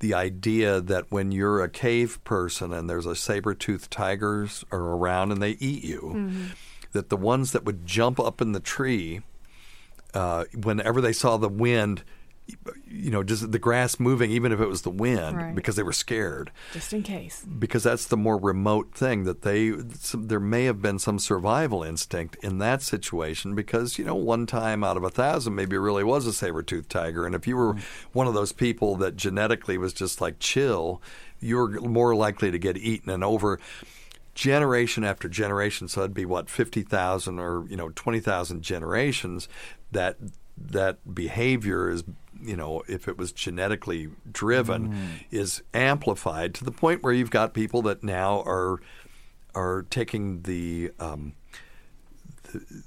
the 0.00 0.14
idea 0.14 0.80
that 0.80 1.10
when 1.10 1.30
you're 1.30 1.62
a 1.62 1.68
cave 1.68 2.22
person 2.24 2.72
and 2.72 2.88
there's 2.90 3.06
a 3.06 3.14
saber-toothed 3.14 3.90
tigers 3.90 4.64
are 4.72 4.80
around 4.96 5.30
and 5.30 5.42
they 5.42 5.52
eat 5.60 5.84
you, 5.84 6.32
that 6.92 7.08
the 7.08 7.16
ones 7.16 7.52
that 7.52 7.64
would 7.64 7.86
jump 7.86 8.18
up 8.18 8.40
in 8.40 8.52
the 8.52 8.60
tree 8.60 9.20
uh, 10.14 10.44
whenever 10.62 11.00
they 11.00 11.12
saw 11.12 11.36
the 11.36 11.48
wind, 11.48 12.02
you 12.88 13.10
know, 13.10 13.22
just 13.22 13.52
the 13.52 13.58
grass 13.58 14.00
moving, 14.00 14.30
even 14.30 14.52
if 14.52 14.60
it 14.60 14.68
was 14.68 14.82
the 14.82 14.90
wind, 14.90 15.36
Right. 15.36 15.54
because 15.54 15.76
they 15.76 15.82
were 15.82 15.92
scared 15.92 16.50
Just 16.72 16.92
in 16.92 17.02
case. 17.02 17.44
because 17.58 17.82
that's 17.82 18.06
the 18.06 18.16
more 18.16 18.36
remote 18.38 18.92
thing 18.94 19.24
that 19.24 19.42
they 19.42 19.72
some, 19.98 20.28
there 20.28 20.40
may 20.40 20.64
have 20.64 20.82
been 20.82 20.98
some 20.98 21.18
survival 21.18 21.82
instinct 21.82 22.36
in 22.42 22.58
that 22.58 22.82
situation 22.82 23.54
because 23.54 23.98
you 23.98 24.04
know 24.04 24.14
one 24.14 24.46
time 24.46 24.82
out 24.84 24.96
of 24.96 25.04
a 25.04 25.10
thousand 25.10 25.54
maybe 25.54 25.76
it 25.76 25.80
really 25.80 26.04
was 26.04 26.26
a 26.26 26.32
saber-toothed 26.32 26.90
tiger 26.90 27.26
and 27.26 27.34
if 27.34 27.46
you 27.46 27.56
were 27.56 27.74
mm-hmm. 27.74 28.08
one 28.12 28.26
of 28.26 28.34
those 28.34 28.52
people 28.52 28.96
that 28.96 29.16
genetically 29.16 29.78
was 29.78 29.92
just 29.92 30.20
like 30.20 30.38
chill 30.38 31.00
you're 31.40 31.80
more 31.80 32.14
likely 32.14 32.50
to 32.50 32.58
get 32.58 32.76
eaten 32.76 33.10
and 33.10 33.24
over 33.24 33.58
generation 34.34 35.04
after 35.04 35.28
generation 35.28 35.88
so 35.88 36.00
it'd 36.00 36.14
be 36.14 36.24
what 36.24 36.48
50,000 36.48 37.38
or 37.38 37.66
you 37.68 37.76
know 37.76 37.90
20,000 37.90 38.62
generations 38.62 39.48
that 39.92 40.16
that 40.56 41.14
behavior 41.14 41.90
is 41.90 42.04
you 42.42 42.56
know 42.56 42.82
if 42.88 43.06
it 43.08 43.18
was 43.18 43.32
genetically 43.32 44.08
driven 44.30 44.92
is 45.30 45.62
amplified 45.74 46.54
to 46.54 46.64
the 46.64 46.72
point 46.72 47.02
where 47.02 47.12
you've 47.12 47.30
got 47.30 47.54
people 47.54 47.82
that 47.82 48.02
now 48.02 48.40
are 48.42 48.80
are 49.54 49.86
taking 49.90 50.42
the 50.42 50.90
um, 51.00 51.34
the- 52.52 52.82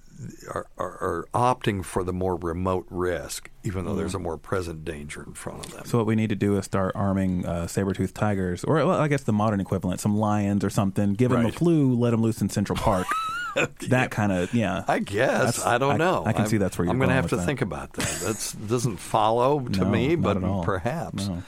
are, 0.49 0.67
are, 0.77 1.25
are 1.33 1.53
opting 1.55 1.83
for 1.83 2.03
the 2.03 2.13
more 2.13 2.35
remote 2.35 2.85
risk, 2.89 3.49
even 3.63 3.85
though 3.85 3.95
there's 3.95 4.15
a 4.15 4.19
more 4.19 4.37
present 4.37 4.85
danger 4.85 5.23
in 5.23 5.33
front 5.33 5.65
of 5.65 5.71
them. 5.73 5.85
So 5.85 5.97
what 5.97 6.07
we 6.07 6.15
need 6.15 6.29
to 6.29 6.35
do 6.35 6.57
is 6.57 6.65
start 6.65 6.93
arming 6.95 7.45
uh, 7.45 7.67
saber-toothed 7.67 8.15
tigers, 8.15 8.63
or 8.63 8.75
well, 8.75 8.91
I 8.91 9.07
guess 9.07 9.23
the 9.23 9.33
modern 9.33 9.59
equivalent, 9.59 9.99
some 9.99 10.15
lions 10.17 10.63
or 10.63 10.69
something. 10.69 11.13
Give 11.13 11.31
them 11.31 11.43
the 11.43 11.51
flu, 11.51 11.93
let 11.95 12.11
them 12.11 12.21
loose 12.21 12.41
in 12.41 12.49
Central 12.49 12.77
Park. 12.77 13.07
that 13.89 14.09
kind 14.11 14.31
of 14.31 14.53
yeah. 14.53 14.83
I 14.87 14.99
guess 14.99 15.57
That's- 15.57 15.65
I 15.65 15.77
don't 15.77 15.97
know. 15.99 16.23
I, 16.25 16.31
can 16.33 16.41
I'm- 16.41 16.49
see 16.49 16.57
that's 16.57 16.77
where 16.77 16.85
you're 16.85 16.91
I'm 16.91 16.97
going 16.97 17.09
to 17.09 17.15
have 17.15 17.29
to 17.29 17.35
that. 17.35 17.45
think 17.45 17.61
about 17.61 17.93
that. 17.93 18.07
That 18.07 18.55
doesn't 18.67 18.97
follow 18.97 19.59
to 19.69 19.79
No, 19.81 19.85
me, 19.89 20.15
but 20.15 20.39
perhaps 20.63 21.27
No. 21.27 21.43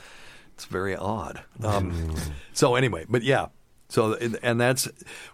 it's 0.54 0.66
very 0.66 0.96
odd. 0.96 1.42
Um, 1.64 2.14
so 2.54 2.76
anyway, 2.76 3.06
but 3.10 3.24
yeah. 3.24 3.48
So 3.90 4.14
and- 4.14 4.38
and 4.44 4.60
that's 4.62 4.88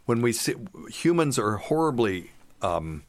when 0.06 0.22
we 0.22 0.32
see 0.32 0.54
humans 0.90 1.38
are 1.40 1.58
horribly 1.58 2.32
um, 2.62 3.04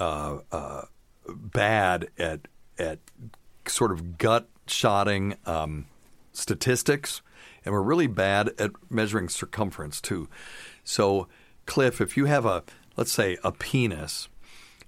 uh, 0.00 0.38
uh, 0.50 0.82
bad 1.28 2.08
at 2.18 2.48
at 2.78 2.98
sort 3.66 3.92
of 3.92 4.18
gut 4.18 4.48
shotting 4.66 5.36
um, 5.46 5.86
statistics, 6.32 7.22
and 7.64 7.72
we're 7.72 7.82
really 7.82 8.06
bad 8.06 8.52
at 8.58 8.70
measuring 8.88 9.28
circumference 9.28 10.00
too. 10.00 10.28
So, 10.82 11.28
Cliff, 11.66 12.00
if 12.00 12.16
you 12.16 12.24
have 12.24 12.46
a 12.46 12.64
let's 12.96 13.12
say 13.12 13.36
a 13.44 13.52
penis, 13.52 14.28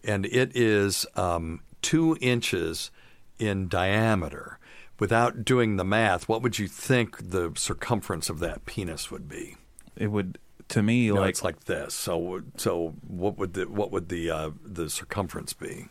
and 0.02 0.26
it 0.26 0.56
is 0.56 1.06
um, 1.14 1.60
two 1.82 2.16
inches 2.20 2.90
in 3.38 3.68
diameter, 3.68 4.58
without 4.98 5.44
doing 5.44 5.76
the 5.76 5.84
math, 5.84 6.28
what 6.28 6.42
would 6.42 6.58
you 6.58 6.68
think 6.68 7.30
the 7.30 7.52
circumference 7.56 8.30
of 8.30 8.38
that 8.38 8.64
penis 8.66 9.10
would 9.10 9.28
be? 9.28 9.56
It 9.96 10.08
would 10.08 10.38
to 10.72 10.82
me 10.82 11.08
No, 11.08 11.14
like 11.14 11.30
it's 11.30 11.42
like 11.44 11.64
this. 11.64 11.94
So, 11.94 12.42
so 12.56 12.94
what 13.06 13.38
would 13.38 13.54
the 13.54 13.68
what 13.68 13.90
would 13.92 14.08
the 14.08 14.30
uh, 14.30 14.50
the 14.64 14.90
circumference 14.90 15.52
be? 15.52 15.88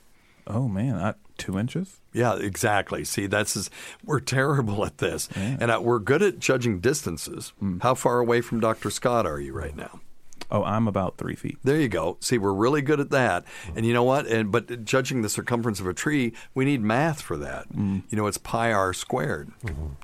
oh 0.47 0.67
man, 0.67 0.95
I, 0.95 1.13
two 1.37 1.57
inches. 1.57 2.01
Yeah, 2.13 2.35
exactly. 2.35 3.05
See, 3.05 3.27
that's 3.27 3.55
is, 3.55 3.69
we're 4.03 4.19
terrible 4.19 4.83
at 4.85 4.97
this, 4.97 5.29
and 5.35 5.71
uh, 5.71 5.79
we're 5.81 5.99
good 5.99 6.21
at 6.21 6.39
judging 6.39 6.79
distances. 6.79 7.53
How 7.81 7.93
far 7.95 8.19
away 8.19 8.41
from 8.41 8.59
Dr. 8.59 8.89
Scott 8.89 9.25
are 9.25 9.39
you 9.39 9.53
right 9.53 9.75
now? 9.75 10.01
Oh, 10.49 10.63
I'm 10.63 10.87
about 10.87 11.17
three 11.17 11.35
feet. 11.35 11.57
There 11.63 11.79
you 11.79 11.87
go. 11.87 12.17
See, 12.19 12.37
we're 12.37 12.51
really 12.53 12.81
good 12.81 12.99
at 12.99 13.11
that. 13.11 13.45
And 13.73 13.85
you 13.85 13.93
know 13.93 14.03
what? 14.03 14.27
And 14.27 14.51
but 14.51 14.83
judging 14.83 15.21
the 15.21 15.29
circumference 15.29 15.79
of 15.79 15.87
a 15.87 15.93
tree, 15.93 16.33
we 16.53 16.65
need 16.65 16.81
math 16.81 17.21
for 17.21 17.37
that. 17.37 17.67
You 17.73 18.17
know, 18.17 18.27
it's 18.27 18.37
pi 18.37 18.73
r 18.73 18.93
squared. 18.93 19.51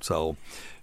So. 0.01 0.38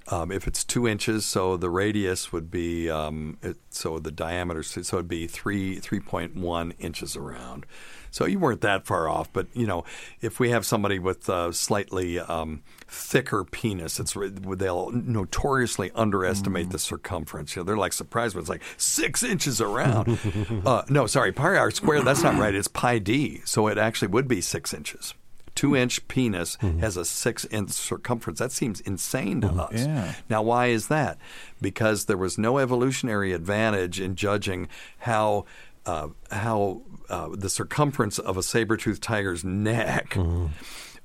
Um, 0.09 0.31
if 0.31 0.47
it's 0.47 0.65
two 0.65 0.87
inches, 0.87 1.25
so 1.25 1.57
the 1.57 1.71
radius 1.71 2.31
would 2.31 2.51
be 2.51 2.91
um, 2.91 3.39
it, 3.43 3.57
so 3.71 3.99
the 3.99 4.11
diameter, 4.11 4.63
so 4.63 4.81
it'd 4.97 5.09
be 5.09 5.27
three 5.27 5.77
three 5.77 6.01
point 6.01 6.37
one 6.37 6.73
inches 6.73 7.17
around. 7.17 7.65
So 8.11 8.27
you 8.27 8.39
weren't 8.39 8.61
that 8.61 8.87
far 8.87 9.09
off, 9.09 9.33
but 9.33 9.49
you 9.55 9.67
know, 9.67 9.85
if 10.21 10.39
we 10.39 10.51
have 10.51 10.65
somebody 10.65 10.99
with 10.99 11.29
a 11.29 11.53
slightly 11.53 12.21
um, 12.21 12.63
thicker 12.87 13.45
penis, 13.45 13.99
it's 13.99 14.15
they'll 14.15 14.91
notoriously 14.93 15.91
underestimate 15.97 16.71
the 16.71 16.79
circumference. 16.79 17.57
You 17.57 17.61
know, 17.61 17.65
they're 17.65 17.77
like 17.77 17.93
surprised 17.93 18.37
when 18.37 18.43
it's 18.43 18.49
like 18.51 18.63
six 18.77 19.23
inches 19.23 19.61
around. 19.61 20.19
uh, 20.67 20.83
no, 20.89 21.07
sorry, 21.07 21.33
pi 21.33 21.57
r 21.57 21.71
squared. 21.71 22.05
That's 22.05 22.23
not 22.23 22.39
right. 22.39 22.55
It's 22.55 22.69
pi 22.69 22.99
d. 22.99 23.41
So 23.47 23.67
it 23.67 23.79
actually 23.79 24.09
would 24.09 24.29
be 24.29 24.41
six 24.41 24.73
inches. 24.73 25.15
Two 25.55 25.77
inch 25.77 26.07
penis 26.09 26.57
has 26.81 26.97
a 26.97 27.05
six 27.05 27.45
inch 27.47 27.71
circumference. 27.71 28.39
That 28.41 28.51
seems 28.53 28.81
insane 28.81 29.41
to 29.43 29.49
us. 29.49 29.73
Yeah. 29.87 30.15
Now, 30.29 30.43
why 30.43 30.67
is 30.67 30.89
that? 30.89 31.19
Because 31.61 32.07
there 32.07 32.17
was 32.17 32.37
no 32.39 32.59
evolutionary 32.59 33.33
advantage 33.33 34.01
in 34.01 34.17
judging 34.17 34.69
how 34.99 35.45
uh, 35.87 36.09
how 36.31 36.83
uh, 37.09 37.29
the 37.33 37.49
circumference 37.51 38.19
of 38.19 38.37
a 38.37 38.43
saber-toothed 38.43 39.03
tiger's 39.03 39.45
neck 39.45 40.17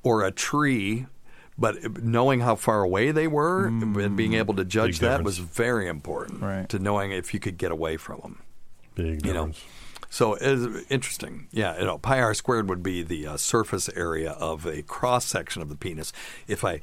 or 0.03 0.23
a 0.23 0.31
tree. 0.31 1.05
But 1.57 2.01
knowing 2.01 2.39
how 2.39 2.55
far 2.55 2.81
away 2.83 3.11
they 3.11 3.27
were 3.27 3.65
and 3.67 4.15
being 4.15 4.33
able 4.35 4.53
to 4.55 4.63
judge 4.63 4.99
that 4.99 5.23
was 5.23 5.39
very 5.39 5.87
important 5.89 6.41
Right. 6.41 6.69
to 6.69 6.79
knowing 6.79 7.11
if 7.11 7.33
you 7.33 7.41
could 7.41 7.57
get 7.57 7.69
away 7.71 7.97
from 7.97 8.21
them. 8.21 8.39
Big 8.95 9.25
You 9.25 9.33
know, 9.33 9.47
difference. 9.47 9.63
So 10.09 10.33
it's 10.39 10.85
interesting. 10.89 11.47
Yeah, 11.51 11.77
you 11.79 11.85
know, 11.85 11.97
pi 11.97 12.19
r 12.19 12.33
squared 12.33 12.69
would 12.69 12.83
be 12.83 13.03
the 13.03 13.27
uh, 13.27 13.37
surface 13.37 13.89
area 13.95 14.31
of 14.31 14.65
a 14.65 14.81
cross 14.81 15.25
section 15.25 15.61
of 15.61 15.69
the 15.69 15.75
penis. 15.75 16.11
If 16.47 16.63
I 16.63 16.81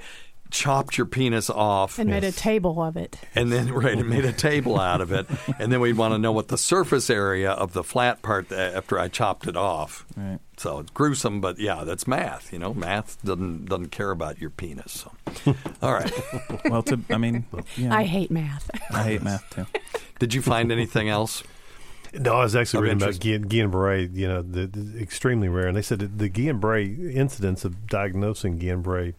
chopped 0.50 0.96
your 0.96 1.06
penis 1.06 1.50
off 1.50 1.98
And 1.98 2.08
made 2.08 2.22
a 2.22 2.30
table 2.30 2.80
of 2.80 2.96
it. 2.96 3.18
and 3.34 3.50
then 3.50 3.72
right, 3.72 3.98
and 3.98 4.08
made 4.08 4.24
a 4.24 4.32
table 4.32 4.78
out 4.78 5.00
of 5.00 5.10
it, 5.10 5.26
and 5.58 5.72
then 5.72 5.80
we'd 5.80 5.96
want 5.96 6.14
to 6.14 6.18
know 6.18 6.30
what 6.32 6.48
the 6.48 6.56
surface 6.58 7.10
area 7.10 7.50
of 7.50 7.72
the 7.72 7.82
flat 7.82 8.22
part 8.22 8.52
uh, 8.52 8.54
after 8.54 8.98
I 8.98 9.08
chopped 9.08 9.48
it 9.48 9.56
off. 9.56 10.06
Right. 10.16 10.38
So 10.56 10.78
it's 10.78 10.90
gruesome, 10.90 11.40
but 11.40 11.58
yeah, 11.58 11.82
that's 11.84 12.06
math. 12.06 12.52
You 12.52 12.58
know, 12.60 12.72
math 12.72 13.22
doesn't 13.24 13.66
doesn't 13.66 13.90
care 13.90 14.10
about 14.10 14.40
your 14.40 14.50
penis. 14.50 15.04
So, 15.44 15.54
all 15.82 15.92
right. 15.92 16.12
Well, 16.66 16.82
to 16.84 17.00
I 17.10 17.18
mean, 17.18 17.44
yeah, 17.76 17.94
I 17.94 18.04
hate 18.04 18.30
math. 18.30 18.70
I 18.90 19.02
hate 19.02 19.22
math 19.22 19.50
too. 19.50 19.66
Did 20.18 20.32
you 20.32 20.42
find 20.42 20.70
anything 20.72 21.08
else? 21.08 21.42
No, 22.14 22.34
I 22.36 22.42
was 22.44 22.56
actually 22.56 22.82
reading 22.84 22.98
about 23.02 23.14
interest. 23.14 23.22
Guillain- 23.50 23.70
Guillain-Barré. 23.70 24.14
You 24.14 24.28
know, 24.28 24.42
the, 24.42 24.66
the 24.66 25.00
extremely 25.00 25.48
rare, 25.48 25.66
and 25.68 25.76
they 25.76 25.82
said 25.82 25.98
that 26.00 26.18
the 26.18 26.28
Guillain-Barré 26.30 27.14
incidence 27.14 27.64
of 27.64 27.86
diagnosing 27.86 28.58
Guillain-Barré 28.58 29.14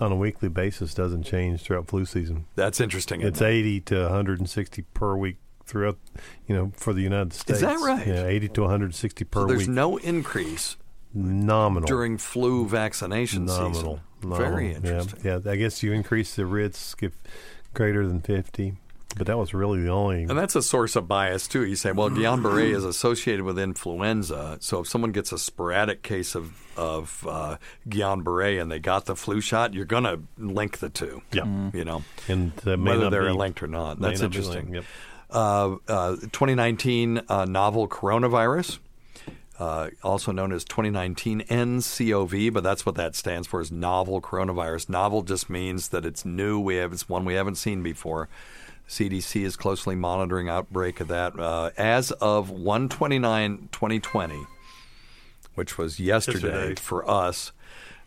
on 0.00 0.12
a 0.12 0.16
weekly 0.16 0.48
basis 0.48 0.94
doesn't 0.94 1.24
change 1.24 1.62
throughout 1.62 1.86
flu 1.88 2.04
season. 2.04 2.46
That's 2.54 2.80
interesting. 2.80 3.20
It's 3.20 3.40
it? 3.40 3.46
80 3.46 3.80
to 3.82 4.02
160 4.04 4.82
per 4.94 5.16
week 5.16 5.36
throughout, 5.66 5.98
you 6.46 6.54
know, 6.54 6.72
for 6.74 6.92
the 6.92 7.02
United 7.02 7.32
States. 7.32 7.58
Is 7.58 7.60
that 7.60 7.78
right? 7.80 8.06
Yeah, 8.06 8.24
80 8.26 8.48
to 8.48 8.60
160 8.62 9.24
per 9.24 9.40
So 9.42 9.46
there's 9.46 9.60
week. 9.60 9.68
no 9.68 9.96
increase 9.98 10.76
Nominal. 11.12 11.86
during 11.86 12.16
flu 12.18 12.66
vaccination 12.66 13.44
Nominal. 13.46 13.74
season. 13.74 14.00
Nominal. 14.22 14.50
Very 14.50 14.70
Yeah, 14.70 14.76
interesting. 14.76 15.20
Yeah, 15.24 15.38
I 15.52 15.56
guess 15.56 15.82
you 15.82 15.92
increase 15.92 16.34
the 16.34 16.46
risk 16.46 17.02
if 17.02 17.12
greater 17.74 18.06
than 18.06 18.20
50. 18.20 18.74
But 19.16 19.26
that 19.26 19.36
was 19.36 19.52
really 19.52 19.82
the 19.82 19.88
only. 19.90 20.22
And 20.22 20.38
that's 20.38 20.54
a 20.54 20.62
source 20.62 20.94
of 20.96 21.08
bias 21.08 21.48
too. 21.48 21.64
You 21.66 21.74
say, 21.76 21.90
well, 21.92 22.10
Guillain-Barré 22.10 22.74
is 22.74 22.84
associated 22.84 23.44
with 23.44 23.58
influenza, 23.58 24.56
so 24.60 24.80
if 24.80 24.88
someone 24.88 25.10
gets 25.12 25.32
a 25.32 25.38
sporadic 25.38 26.02
case 26.02 26.34
of 26.34 26.52
of 26.76 27.26
uh, 27.28 27.56
Guillain-Barré 27.88 28.62
and 28.62 28.70
they 28.70 28.78
got 28.78 29.06
the 29.06 29.16
flu 29.16 29.40
shot, 29.40 29.74
you're 29.74 29.84
going 29.84 30.04
to 30.04 30.20
link 30.38 30.78
the 30.78 30.88
two. 30.88 31.20
Yeah. 31.32 31.70
you 31.74 31.84
know, 31.84 32.04
And 32.28 32.52
that 32.64 32.76
may 32.78 32.90
whether 32.92 33.02
not 33.04 33.10
they're 33.10 33.26
be- 33.26 33.32
linked 33.36 33.62
or 33.62 33.66
not. 33.66 33.98
That's 34.00 34.20
not 34.20 34.26
interesting. 34.26 34.74
yep. 34.74 34.84
Uh, 35.28 35.76
uh, 35.88 36.16
2019 36.16 37.22
uh, 37.28 37.44
novel 37.44 37.86
coronavirus. 37.88 38.78
Uh, 39.58 39.90
also 40.02 40.32
known 40.32 40.52
as 40.52 40.64
2019 40.64 41.42
NCOV, 41.42 42.50
but 42.50 42.62
that's 42.62 42.86
what 42.86 42.94
that 42.94 43.14
stands 43.14 43.46
for 43.46 43.60
is 43.60 43.70
novel 43.70 44.22
coronavirus. 44.22 44.88
Novel 44.88 45.20
just 45.22 45.50
means 45.50 45.88
that 45.90 46.06
it's 46.06 46.24
new. 46.24 46.58
We 46.58 46.76
have 46.76 46.94
it's 46.94 47.10
one 47.10 47.26
we 47.26 47.34
haven't 47.34 47.56
seen 47.56 47.82
before. 47.82 48.30
CDC 48.90 49.42
is 49.42 49.54
closely 49.54 49.94
monitoring 49.94 50.48
outbreak 50.48 50.98
of 51.00 51.06
that. 51.06 51.38
Uh, 51.38 51.70
as 51.78 52.10
of 52.10 52.50
129 52.50 53.68
2020, 53.70 54.42
which 55.54 55.78
was 55.78 56.00
yesterday, 56.00 56.48
Yesterday. 56.48 56.74
for 56.74 57.08
us, 57.08 57.52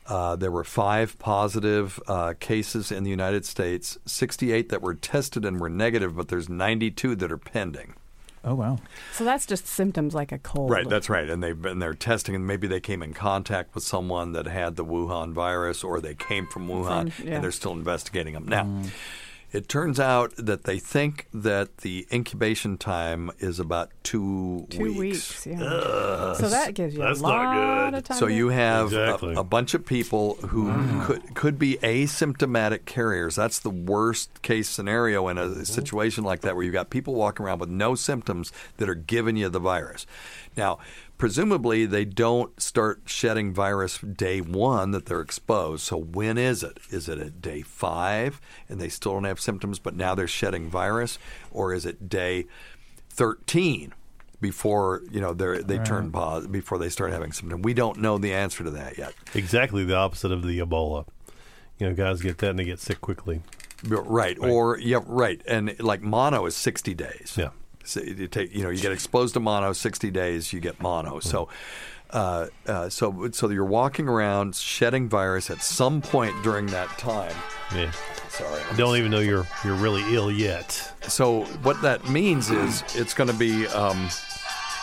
uh, 0.07 0.36
there 0.36 0.51
were 0.51 0.65
five 0.65 1.17
positive 1.19 2.01
uh, 2.05 2.34
cases 2.38 2.91
in 2.91 3.05
the 3.05 3.09
United 3.09 3.45
States, 3.45 3.97
68 4.05 4.67
that 4.67 4.81
were 4.81 4.93
tested 4.93 5.45
and 5.45 5.61
were 5.61 5.69
negative, 5.69 6.17
but 6.17 6.27
there's 6.27 6.49
92 6.49 7.15
that 7.15 7.31
are 7.31 7.38
pending. 7.38 7.93
Oh 8.45 8.55
wow! 8.55 8.79
So 9.13 9.23
that's 9.23 9.45
just 9.45 9.65
symptoms 9.65 10.13
like 10.13 10.34
a 10.34 10.38
cold. 10.38 10.69
Right, 10.69 10.89
that's 10.89 11.09
right. 11.09 11.29
And 11.29 11.41
they've 11.41 11.61
been 11.61 11.79
they're 11.79 11.93
testing, 11.93 12.36
and 12.36 12.45
maybe 12.45 12.67
they 12.67 12.81
came 12.81 13.01
in 13.01 13.13
contact 13.13 13.73
with 13.73 13.86
someone 13.86 14.34
that 14.34 14.47
had 14.47 14.75
the 14.75 14.84
Wuhan 14.84 15.31
virus, 15.31 15.81
or 15.81 16.01
they 16.01 16.13
came 16.13 16.47
from 16.47 16.67
Wuhan, 16.67 17.09
From- 17.13 17.25
yeah. 17.25 17.36
and 17.36 17.43
they're 17.45 17.51
still 17.53 17.71
investigating 17.71 18.34
them 18.34 18.49
now. 18.49 18.81
It 19.54 19.70
turns 19.70 19.99
out 19.99 20.34
that 20.38 20.64
they 20.64 20.80
think 20.80 21.28
that 21.32 21.78
the 21.78 22.08
incubation 22.12 22.76
time 22.76 23.30
is 23.38 23.60
about 23.60 23.91
two, 24.01 24.66
Two 24.72 24.97
weeks, 24.97 25.45
yeah. 25.45 25.62
Ugh. 25.62 26.36
So 26.38 26.49
that 26.49 26.74
gives 26.74 26.95
you 26.95 27.04
a 27.04 27.14
lot 27.14 27.22
not 27.22 27.91
good. 27.91 27.97
of 27.99 28.04
time. 28.04 28.18
So 28.18 28.26
you 28.26 28.49
have 28.49 28.88
Exactly. 28.88 29.36
a, 29.36 29.41
a 29.41 29.43
bunch 29.43 29.76
of 29.76 29.86
people 29.86 30.36
who 30.47 30.74
could 31.06 31.36
could 31.36 31.60
be 31.60 31.78
asymptomatic 31.84 32.86
carriers. 32.86 33.36
That's 33.36 33.60
the 33.60 33.70
worst 33.70 34.41
case 34.41 34.68
scenario 34.68 35.28
in 35.28 35.38
a 35.38 35.43
mm-hmm. 35.43 35.64
situation 35.64 36.24
like 36.24 36.41
that, 36.41 36.56
where 36.56 36.66
you've 36.66 36.74
got 36.74 36.89
people 36.89 37.14
walking 37.14 37.45
around 37.45 37.60
with 37.60 37.70
no 37.70 37.93
symptoms 37.93 38.51
that 38.78 38.89
are 38.89 38.95
giving 38.95 39.38
you 39.38 39.49
the 39.49 39.60
virus. 39.60 40.08
Now, 40.58 40.80
presumably, 41.24 41.86
they 41.86 42.03
don't 42.03 42.61
start 42.61 43.03
shedding 43.05 43.53
virus 43.53 43.97
day 43.99 44.41
one 44.41 44.91
that 44.91 45.05
they're 45.05 45.21
exposed. 45.21 45.82
So 45.82 45.95
when 45.95 46.38
is 46.38 46.63
it? 46.63 46.80
Is 46.89 47.07
it 47.07 47.17
at 47.17 47.41
day 47.41 47.61
five 47.61 48.41
and 48.67 48.78
they 48.78 48.89
still 48.89 49.13
don't 49.13 49.24
have 49.24 49.39
symptoms, 49.39 49.80
but 49.80 49.95
now 49.95 50.15
they're 50.15 50.28
shedding 50.28 50.69
virus, 50.69 51.17
or 51.49 51.74
is 51.74 51.86
it 51.86 52.09
day 52.09 52.47
thirteen? 53.09 53.93
Before 54.41 55.01
you 55.09 55.21
know 55.21 55.32
they 55.32 55.61
they 55.61 55.78
turn 55.78 56.11
positive, 56.11 56.51
before 56.51 56.78
they 56.78 56.89
start 56.89 57.13
having 57.13 57.32
symptoms, 57.32 57.63
we 57.63 57.74
don't 57.74 57.99
know 57.99 58.17
the 58.17 58.34
answer 58.34 58.65
to 58.65 58.71
that 58.71 58.97
yet. 58.97 59.13
Exactly 59.34 59.86
the 59.86 59.95
opposite 59.95 60.34
of 60.34 60.45
the 60.45 60.59
Ebola. 60.59 61.07
You 61.80 61.88
know, 61.88 61.95
guys 61.95 62.21
get 62.21 62.39
that 62.39 62.49
and 62.49 62.59
they 62.59 62.65
get 62.65 62.82
sick 62.82 62.99
quickly. 62.99 63.43
Right. 63.88 64.38
Or 64.38 64.78
yeah, 64.78 64.99
right. 65.05 65.41
And 65.47 65.80
like 65.80 66.01
mono 66.01 66.45
is 66.47 66.57
sixty 66.57 66.93
days. 66.93 67.36
Yeah. 67.38 67.51
So 67.84 68.01
you 68.01 68.27
take 68.27 68.53
you 68.53 68.63
know 68.63 68.69
you 68.69 68.81
get 68.81 68.91
exposed 68.91 69.34
to 69.36 69.39
mono 69.39 69.73
sixty 69.73 70.11
days 70.11 70.53
you 70.53 70.59
get 70.59 70.81
mono. 70.81 71.19
So. 71.19 71.49
Uh, 72.09 72.47
uh, 72.67 72.88
so, 72.89 73.27
so 73.31 73.49
you're 73.49 73.65
walking 73.65 74.07
around 74.07 74.55
shedding 74.55 75.09
virus 75.09 75.49
at 75.49 75.63
some 75.63 75.99
point 75.99 76.31
during 76.43 76.67
that 76.67 76.88
time. 76.99 77.34
Yeah. 77.73 77.91
Sorry. 78.29 78.61
You 78.69 78.77
don't 78.77 78.97
even 78.97 79.09
know 79.09 79.17
you're 79.19 79.47
you're 79.65 79.73
really 79.73 80.03
ill 80.13 80.31
yet. 80.31 80.93
So, 81.07 81.45
what 81.63 81.81
that 81.81 82.07
means 82.09 82.51
is 82.51 82.84
it's 82.95 83.15
going 83.15 83.29
to 83.31 83.36
be. 83.36 83.65
Um, 83.67 84.09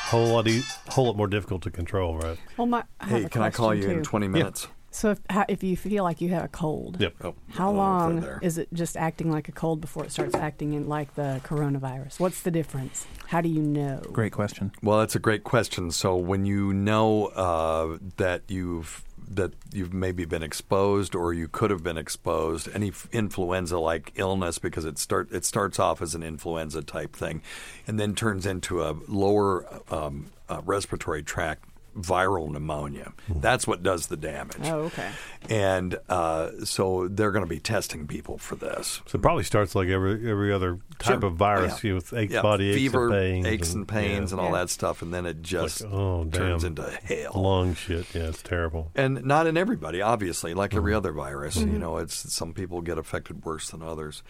Whole 0.07 0.27
lot, 0.27 0.49
e- 0.49 0.65
whole 0.89 1.07
lot 1.07 1.17
more 1.17 1.29
difficult 1.29 1.63
to 1.63 1.71
control, 1.71 2.17
right? 2.19 2.37
Well, 2.57 2.67
my, 2.67 2.83
I 2.99 3.05
have 3.07 3.21
hey, 3.21 3.27
a 3.27 3.29
can 3.29 3.43
I 3.43 3.51
call 3.51 3.73
you 3.73 3.83
question, 3.83 3.99
in 3.99 4.03
too. 4.03 4.11
20 4.11 4.27
minutes? 4.29 4.67
So 4.91 5.11
if 5.11 5.21
how, 5.31 5.45
if 5.49 5.63
you 5.63 5.77
feel 5.77 6.05
like 6.05 6.21
you 6.21 6.31
have 6.31 6.45
a 6.45 6.49
cold, 6.49 7.01
Yep. 7.01 7.15
Oh, 7.23 7.35
how 7.51 7.71
long 7.71 8.25
is 8.43 8.59
it 8.59 8.61
it 8.61 8.75
just 8.75 8.97
acting 8.97 9.31
like 9.31 9.49
a 9.49 9.53
cold 9.53 9.81
before 9.81 10.05
it 10.05 10.13
starts 10.13 10.35
acting 10.35 10.73
in 10.73 10.89
like 10.89 11.15
the 11.15 11.41
coronavirus? 11.45 12.19
What's 12.19 12.43
the 12.43 12.51
difference? 12.51 13.07
How 13.29 13.41
do 13.41 13.49
you 13.49 13.63
know? 13.63 14.03
Great 14.13 14.33
question. 14.33 14.73
Well, 14.83 14.99
that's 14.99 15.15
a 15.15 15.21
great 15.21 15.45
question. 15.45 15.91
So 15.93 16.17
when 16.17 16.45
you 16.45 16.73
know 16.73 17.27
uh, 17.27 17.99
that 18.17 18.43
you've 18.49 19.05
that 19.31 19.53
you've 19.73 19.95
maybe 19.95 20.25
been 20.25 20.43
exposed 20.43 21.15
or 21.15 21.33
you 21.33 21.47
could 21.47 21.71
have 21.71 21.85
been 21.85 21.97
exposed 21.97 22.69
any 22.75 22.89
f- 22.89 23.09
influenza-like 23.13 24.13
illness 24.17 24.59
because 24.59 24.85
it 24.85 24.99
start 24.99 25.31
it 25.31 25.45
starts 25.45 25.79
off 25.79 26.03
as 26.03 26.17
an 26.17 26.23
influenza 26.25 26.83
type 26.83 27.15
thing, 27.15 27.41
and 27.87 27.99
then 28.01 28.15
turns 28.15 28.45
into 28.45 28.83
a 28.83 28.97
lower 29.07 29.65
um, 29.91 30.27
uh, 30.49 30.61
respiratory 30.65 31.23
tract 31.23 31.65
viral 31.97 32.51
pneumonia. 32.51 33.13
That's 33.29 33.67
what 33.67 33.83
does 33.83 34.07
the 34.07 34.17
damage. 34.17 34.57
Oh, 34.65 34.83
okay. 34.85 35.11
And 35.49 35.99
uh, 36.09 36.51
so 36.65 37.09
they're 37.09 37.31
going 37.33 37.45
to 37.45 37.49
be 37.49 37.59
testing 37.61 38.07
people 38.07 38.39
for 38.39 38.55
this. 38.57 39.01
So 39.07 39.19
it 39.19 39.23
probably 39.23 39.45
starts 39.45 39.75
like 39.75 39.89
every 39.89 40.31
every 40.31 40.53
other 40.53 40.79
type 40.99 41.21
Sure. 41.21 41.29
of 41.31 41.37
virus, 41.37 41.73
yeah. 41.83 41.89
you 41.89 41.91
know, 41.91 41.95
with 41.97 42.13
aches, 42.15 42.33
Yeah, 42.33 42.43
body 42.43 42.71
aches, 42.71 42.77
fever, 42.79 43.05
and 43.05 43.13
pains, 43.13 43.47
aches 43.47 43.75
and 43.75 43.89
pains, 43.89 44.31
yeah. 44.33 44.39
and 44.39 44.47
all 44.47 44.53
that 44.53 44.71
stuff, 44.71 45.03
and 45.03 45.13
then 45.13 45.27
it 45.27 45.43
just 45.43 45.83
Like, 45.83 45.93
oh, 45.93 46.25
turns 46.25 46.63
damn. 46.63 46.69
into 46.73 46.91
hell. 47.03 47.33
lung 47.43 47.75
shit. 47.75 48.07
Yeah, 48.15 48.29
it's 48.29 48.43
terrible. 48.43 48.91
And 48.95 49.25
not 49.25 49.47
in 49.47 49.57
everybody, 49.57 50.01
obviously, 50.03 50.55
like 50.55 50.75
every 50.75 50.95
other 50.95 51.13
virus. 51.13 51.57
You 51.57 51.67
Mhm. 51.67 51.79
know, 51.79 51.97
it's 51.99 52.33
some 52.33 52.53
people 52.53 52.81
get 52.83 52.99
affected 52.99 53.45
worse 53.45 53.71
than 53.71 53.83
others. 53.83 54.23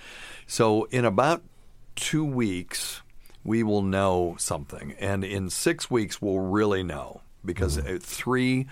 So 0.47 0.85
in 0.85 1.05
about 1.05 1.43
two 1.97 2.25
weeks, 2.25 3.03
we 3.43 3.63
will 3.63 3.83
know 3.83 4.37
something, 4.39 4.95
and 5.01 5.25
in 5.25 5.51
six 5.51 5.91
weeks, 5.91 6.21
we'll 6.23 6.39
really 6.39 6.83
know 6.83 7.21
because 7.45 7.79
uh, 7.79 7.99
three 8.01 8.67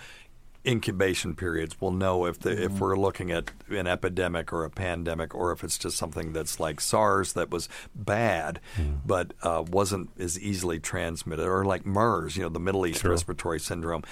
incubation 0.67 1.35
periods 1.35 1.81
we'll 1.81 1.93
know 1.93 2.27
if 2.27 2.41
the, 2.41 2.65
if 2.65 2.73
we're 2.81 2.97
looking 2.97 3.31
at 3.31 3.51
an 3.71 3.87
epidemic 3.87 4.53
or 4.53 4.65
a 4.65 4.71
pandemic 4.71 5.35
or 5.35 5.53
if 5.53 5.63
it's 5.63 5.79
just 5.79 5.97
something 5.97 6.33
that's 6.33 6.59
like 6.61 6.81
SARS 6.81 7.33
that 7.35 7.49
was 7.49 7.69
bad 7.95 8.61
but 9.07 9.33
uh, 9.43 9.65
wasn't 9.67 10.11
as 10.19 10.39
easily 10.39 10.79
transmitted 10.81 11.47
or 11.47 11.65
like 11.65 11.87
MERS 11.87 12.37
you 12.37 12.43
know 12.43 12.49
the 12.49 12.61
Middle 12.61 12.87
East 12.87 13.05
respiratory 13.05 13.61
syndrome 13.61 14.03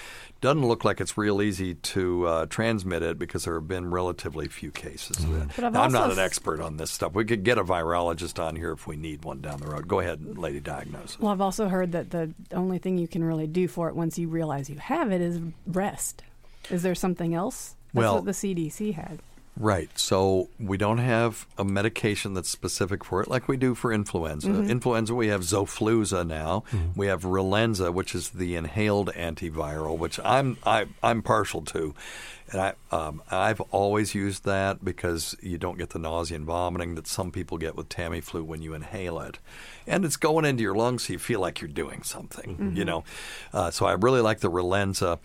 doesn't 0.41 0.65
look 0.65 0.85
like 0.85 1.01
it's 1.01 1.17
real 1.17 1.41
easy 1.41 1.75
to 1.75 2.27
uh, 2.27 2.45
transmit 2.47 3.01
it 3.03 3.17
because 3.17 3.45
there 3.45 3.55
have 3.55 3.67
been 3.67 3.89
relatively 3.89 4.47
few 4.47 4.71
cases 4.71 5.23
of 5.23 5.57
it. 5.57 5.61
Now, 5.73 5.81
I'm 5.83 5.91
not 5.91 6.11
an 6.11 6.19
expert 6.19 6.61
on 6.61 6.77
this 6.77 6.91
stuff. 6.91 7.13
We 7.13 7.25
could 7.25 7.43
get 7.43 7.57
a 7.57 7.63
virologist 7.63 8.41
on 8.43 8.55
here 8.55 8.71
if 8.71 8.87
we 8.87 8.95
need 8.95 9.23
one 9.25 9.41
down 9.41 9.59
the 9.59 9.67
road. 9.67 9.87
Go 9.87 9.99
ahead, 9.99 10.37
lady, 10.37 10.59
diagnose. 10.59 11.19
Well, 11.19 11.31
I've 11.31 11.41
also 11.41 11.67
heard 11.67 11.91
that 11.93 12.11
the 12.11 12.33
only 12.53 12.77
thing 12.77 12.97
you 12.97 13.07
can 13.07 13.23
really 13.23 13.47
do 13.47 13.67
for 13.67 13.89
it 13.89 13.95
once 13.95 14.17
you 14.19 14.27
realize 14.27 14.69
you 14.69 14.77
have 14.77 15.11
it 15.11 15.21
is 15.21 15.39
rest. 15.65 16.23
Is 16.69 16.83
there 16.83 16.95
something 16.95 17.33
else? 17.33 17.75
That's 17.93 18.03
Well- 18.03 18.15
what 18.15 18.25
the 18.25 18.31
CDC 18.33 18.93
had. 18.93 19.19
Right. 19.59 19.89
So 19.97 20.49
we 20.59 20.77
don't 20.77 20.99
have 20.99 21.47
a 21.57 21.65
medication 21.65 22.33
that's 22.35 22.49
specific 22.49 23.03
for 23.03 23.21
it 23.21 23.27
like 23.27 23.47
we 23.47 23.57
do 23.57 23.73
for 23.73 23.91
influenza. 23.91 24.49
Mhm. 24.49 24.69
Influenza, 24.69 25.15
we 25.15 25.27
have 25.29 25.41
Xofluza 25.41 26.25
now. 26.27 26.63
We 26.95 27.07
have 27.07 27.23
Relenza, 27.23 27.91
which 27.91 28.13
is 28.13 28.29
the 28.29 28.55
inhaled 28.55 29.09
antiviral, 29.15 29.97
which 29.97 30.19
I'm 30.23 30.57
I, 30.65 30.85
I'm 31.01 31.21
partial 31.23 31.61
to. 31.63 31.95
And 32.51 32.61
I, 32.61 32.73
um, 32.91 33.21
I've 33.29 33.59
always 33.59 34.15
used 34.15 34.45
that 34.45 34.83
because 34.83 35.35
you 35.41 35.57
don't 35.57 35.77
get 35.77 35.89
the 35.89 35.99
nausea 35.99 36.37
and 36.37 36.45
vomiting 36.45 36.95
that 36.95 37.05
some 37.07 37.31
people 37.31 37.57
get 37.57 37.75
with 37.75 37.89
Tamiflu 37.89 38.41
when 38.41 38.61
you 38.61 38.73
inhale 38.73 39.19
it. 39.19 39.39
And 39.85 40.05
it's 40.05 40.15
going 40.15 40.45
into 40.45 40.63
your 40.63 40.75
lungs, 40.75 41.07
so 41.07 41.13
you 41.13 41.19
feel 41.19 41.41
like 41.41 41.59
you're 41.59 41.67
doing 41.67 42.03
something, 42.03 42.73
you 42.75 42.83
Mhm. 42.83 42.85
know. 42.85 43.03
Uh, 43.53 43.69
so 43.71 43.85
I 43.85 43.93
really 43.93 44.21
like 44.21 44.39
the 44.39 44.49
Relenza. 44.49 45.19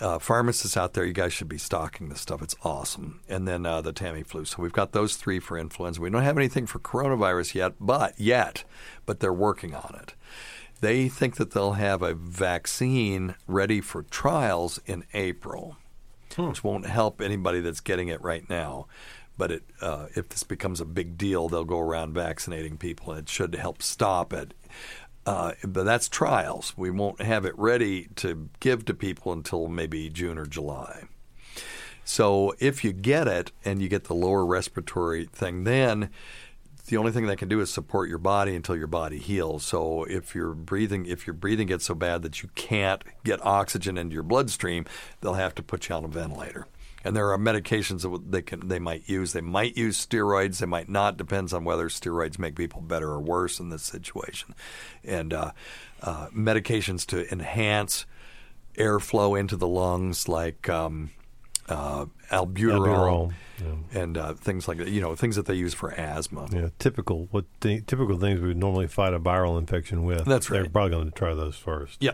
Uh, 0.00 0.18
pharmacists 0.18 0.76
out 0.76 0.94
there, 0.94 1.04
you 1.04 1.12
guys 1.12 1.32
should 1.34 1.48
be 1.48 1.58
stocking 1.58 2.08
this 2.08 2.22
stuff. 2.22 2.40
It's 2.42 2.56
awesome. 2.64 3.20
And 3.28 3.46
then 3.46 3.66
uh, 3.66 3.82
the 3.82 3.92
Tamiflu. 3.92 4.46
So 4.46 4.62
we've 4.62 4.72
got 4.72 4.92
those 4.92 5.16
three 5.16 5.38
for 5.38 5.58
influenza. 5.58 6.00
We 6.00 6.08
don't 6.10 6.22
have 6.22 6.38
anything 6.38 6.66
for 6.66 6.78
coronavirus 6.78 7.54
yet, 7.54 7.74
but 7.78 8.18
yet, 8.18 8.64
but 9.04 9.20
they're 9.20 9.32
working 9.32 9.74
on 9.74 9.94
it. 10.02 10.14
They 10.80 11.08
think 11.08 11.36
that 11.36 11.52
they'll 11.52 11.74
have 11.74 12.02
a 12.02 12.14
vaccine 12.14 13.34
ready 13.46 13.80
for 13.80 14.02
trials 14.02 14.80
in 14.86 15.04
April, 15.14 15.76
which 16.36 16.64
won't 16.64 16.86
help 16.86 17.20
anybody 17.20 17.60
that's 17.60 17.80
getting 17.80 18.08
it 18.08 18.20
right 18.22 18.48
now. 18.48 18.86
But 19.38 19.50
it, 19.50 19.62
uh, 19.80 20.06
if 20.14 20.28
this 20.28 20.42
becomes 20.42 20.80
a 20.80 20.84
big 20.84 21.16
deal, 21.16 21.48
they'll 21.48 21.64
go 21.64 21.80
around 21.80 22.14
vaccinating 22.14 22.76
people, 22.76 23.12
and 23.12 23.20
it 23.20 23.28
should 23.28 23.54
help 23.54 23.82
stop 23.82 24.32
it. 24.32 24.54
Uh, 25.24 25.52
but 25.64 25.84
that's 25.84 26.08
trials. 26.08 26.74
We 26.76 26.90
won't 26.90 27.22
have 27.22 27.44
it 27.44 27.56
ready 27.56 28.08
to 28.16 28.48
give 28.60 28.84
to 28.86 28.94
people 28.94 29.32
until 29.32 29.68
maybe 29.68 30.10
June 30.10 30.36
or 30.36 30.46
July. 30.46 31.04
So 32.04 32.54
if 32.58 32.82
you 32.82 32.92
get 32.92 33.28
it 33.28 33.52
and 33.64 33.80
you 33.80 33.88
get 33.88 34.04
the 34.04 34.14
lower 34.14 34.44
respiratory 34.44 35.26
thing, 35.26 35.64
then 35.64 36.10
the 36.86 36.96
only 36.96 37.12
thing 37.12 37.26
they 37.26 37.36
can 37.36 37.48
do 37.48 37.60
is 37.60 37.70
support 37.72 38.08
your 38.08 38.18
body 38.18 38.56
until 38.56 38.76
your 38.76 38.86
body 38.86 39.18
heals. 39.18 39.64
So 39.64 40.04
if 40.04 40.34
your 40.34 40.52
breathing 40.52 41.06
if 41.06 41.26
your 41.26 41.34
breathing 41.34 41.68
gets 41.68 41.86
so 41.86 41.94
bad 41.94 42.22
that 42.22 42.42
you 42.42 42.50
can't 42.54 43.02
get 43.24 43.44
oxygen 43.44 43.96
into 43.96 44.14
your 44.14 44.22
bloodstream, 44.22 44.86
they'll 45.20 45.34
have 45.34 45.54
to 45.56 45.62
put 45.62 45.88
you 45.88 45.94
on 45.94 46.04
a 46.04 46.08
ventilator. 46.08 46.66
And 47.04 47.16
there 47.16 47.32
are 47.32 47.38
medications 47.38 48.02
that 48.02 48.30
they 48.30 48.42
can 48.42 48.68
they 48.68 48.78
might 48.78 49.08
use. 49.08 49.32
They 49.32 49.40
might 49.40 49.76
use 49.76 50.04
steroids. 50.04 50.58
They 50.58 50.66
might 50.66 50.88
not. 50.88 51.16
Depends 51.16 51.52
on 51.52 51.64
whether 51.64 51.88
steroids 51.88 52.38
make 52.38 52.54
people 52.54 52.80
better 52.80 53.10
or 53.10 53.20
worse 53.20 53.58
in 53.58 53.70
this 53.70 53.82
situation. 53.82 54.54
And 55.02 55.32
uh, 55.32 55.52
uh, 56.02 56.28
medications 56.28 57.04
to 57.06 57.30
enhance 57.32 58.06
airflow 58.76 59.38
into 59.38 59.56
the 59.56 59.66
lungs, 59.66 60.28
like 60.28 60.68
um, 60.68 61.10
uh, 61.68 62.06
albuterol, 62.30 62.86
Albuterol, 62.86 63.32
and 63.92 64.16
uh, 64.18 64.34
things 64.34 64.68
like 64.68 64.78
that. 64.78 64.88
You 64.88 65.00
know, 65.00 65.14
things 65.16 65.36
that 65.36 65.46
they 65.46 65.54
use 65.54 65.74
for 65.74 65.92
asthma. 65.92 66.46
Yeah, 66.52 66.68
typical 66.78 67.28
what 67.30 67.44
th- 67.60 67.86
typical 67.86 68.18
things 68.18 68.40
we 68.40 68.48
would 68.48 68.56
normally 68.56 68.86
fight 68.88 69.14
a 69.14 69.20
viral 69.20 69.58
infection 69.58 70.04
with. 70.04 70.24
That's 70.24 70.50
right. 70.50 70.62
They're 70.62 70.70
probably 70.70 70.90
going 70.90 71.10
to 71.10 71.18
try 71.18 71.34
those 71.34 71.56
first. 71.56 71.98
Yeah. 72.02 72.12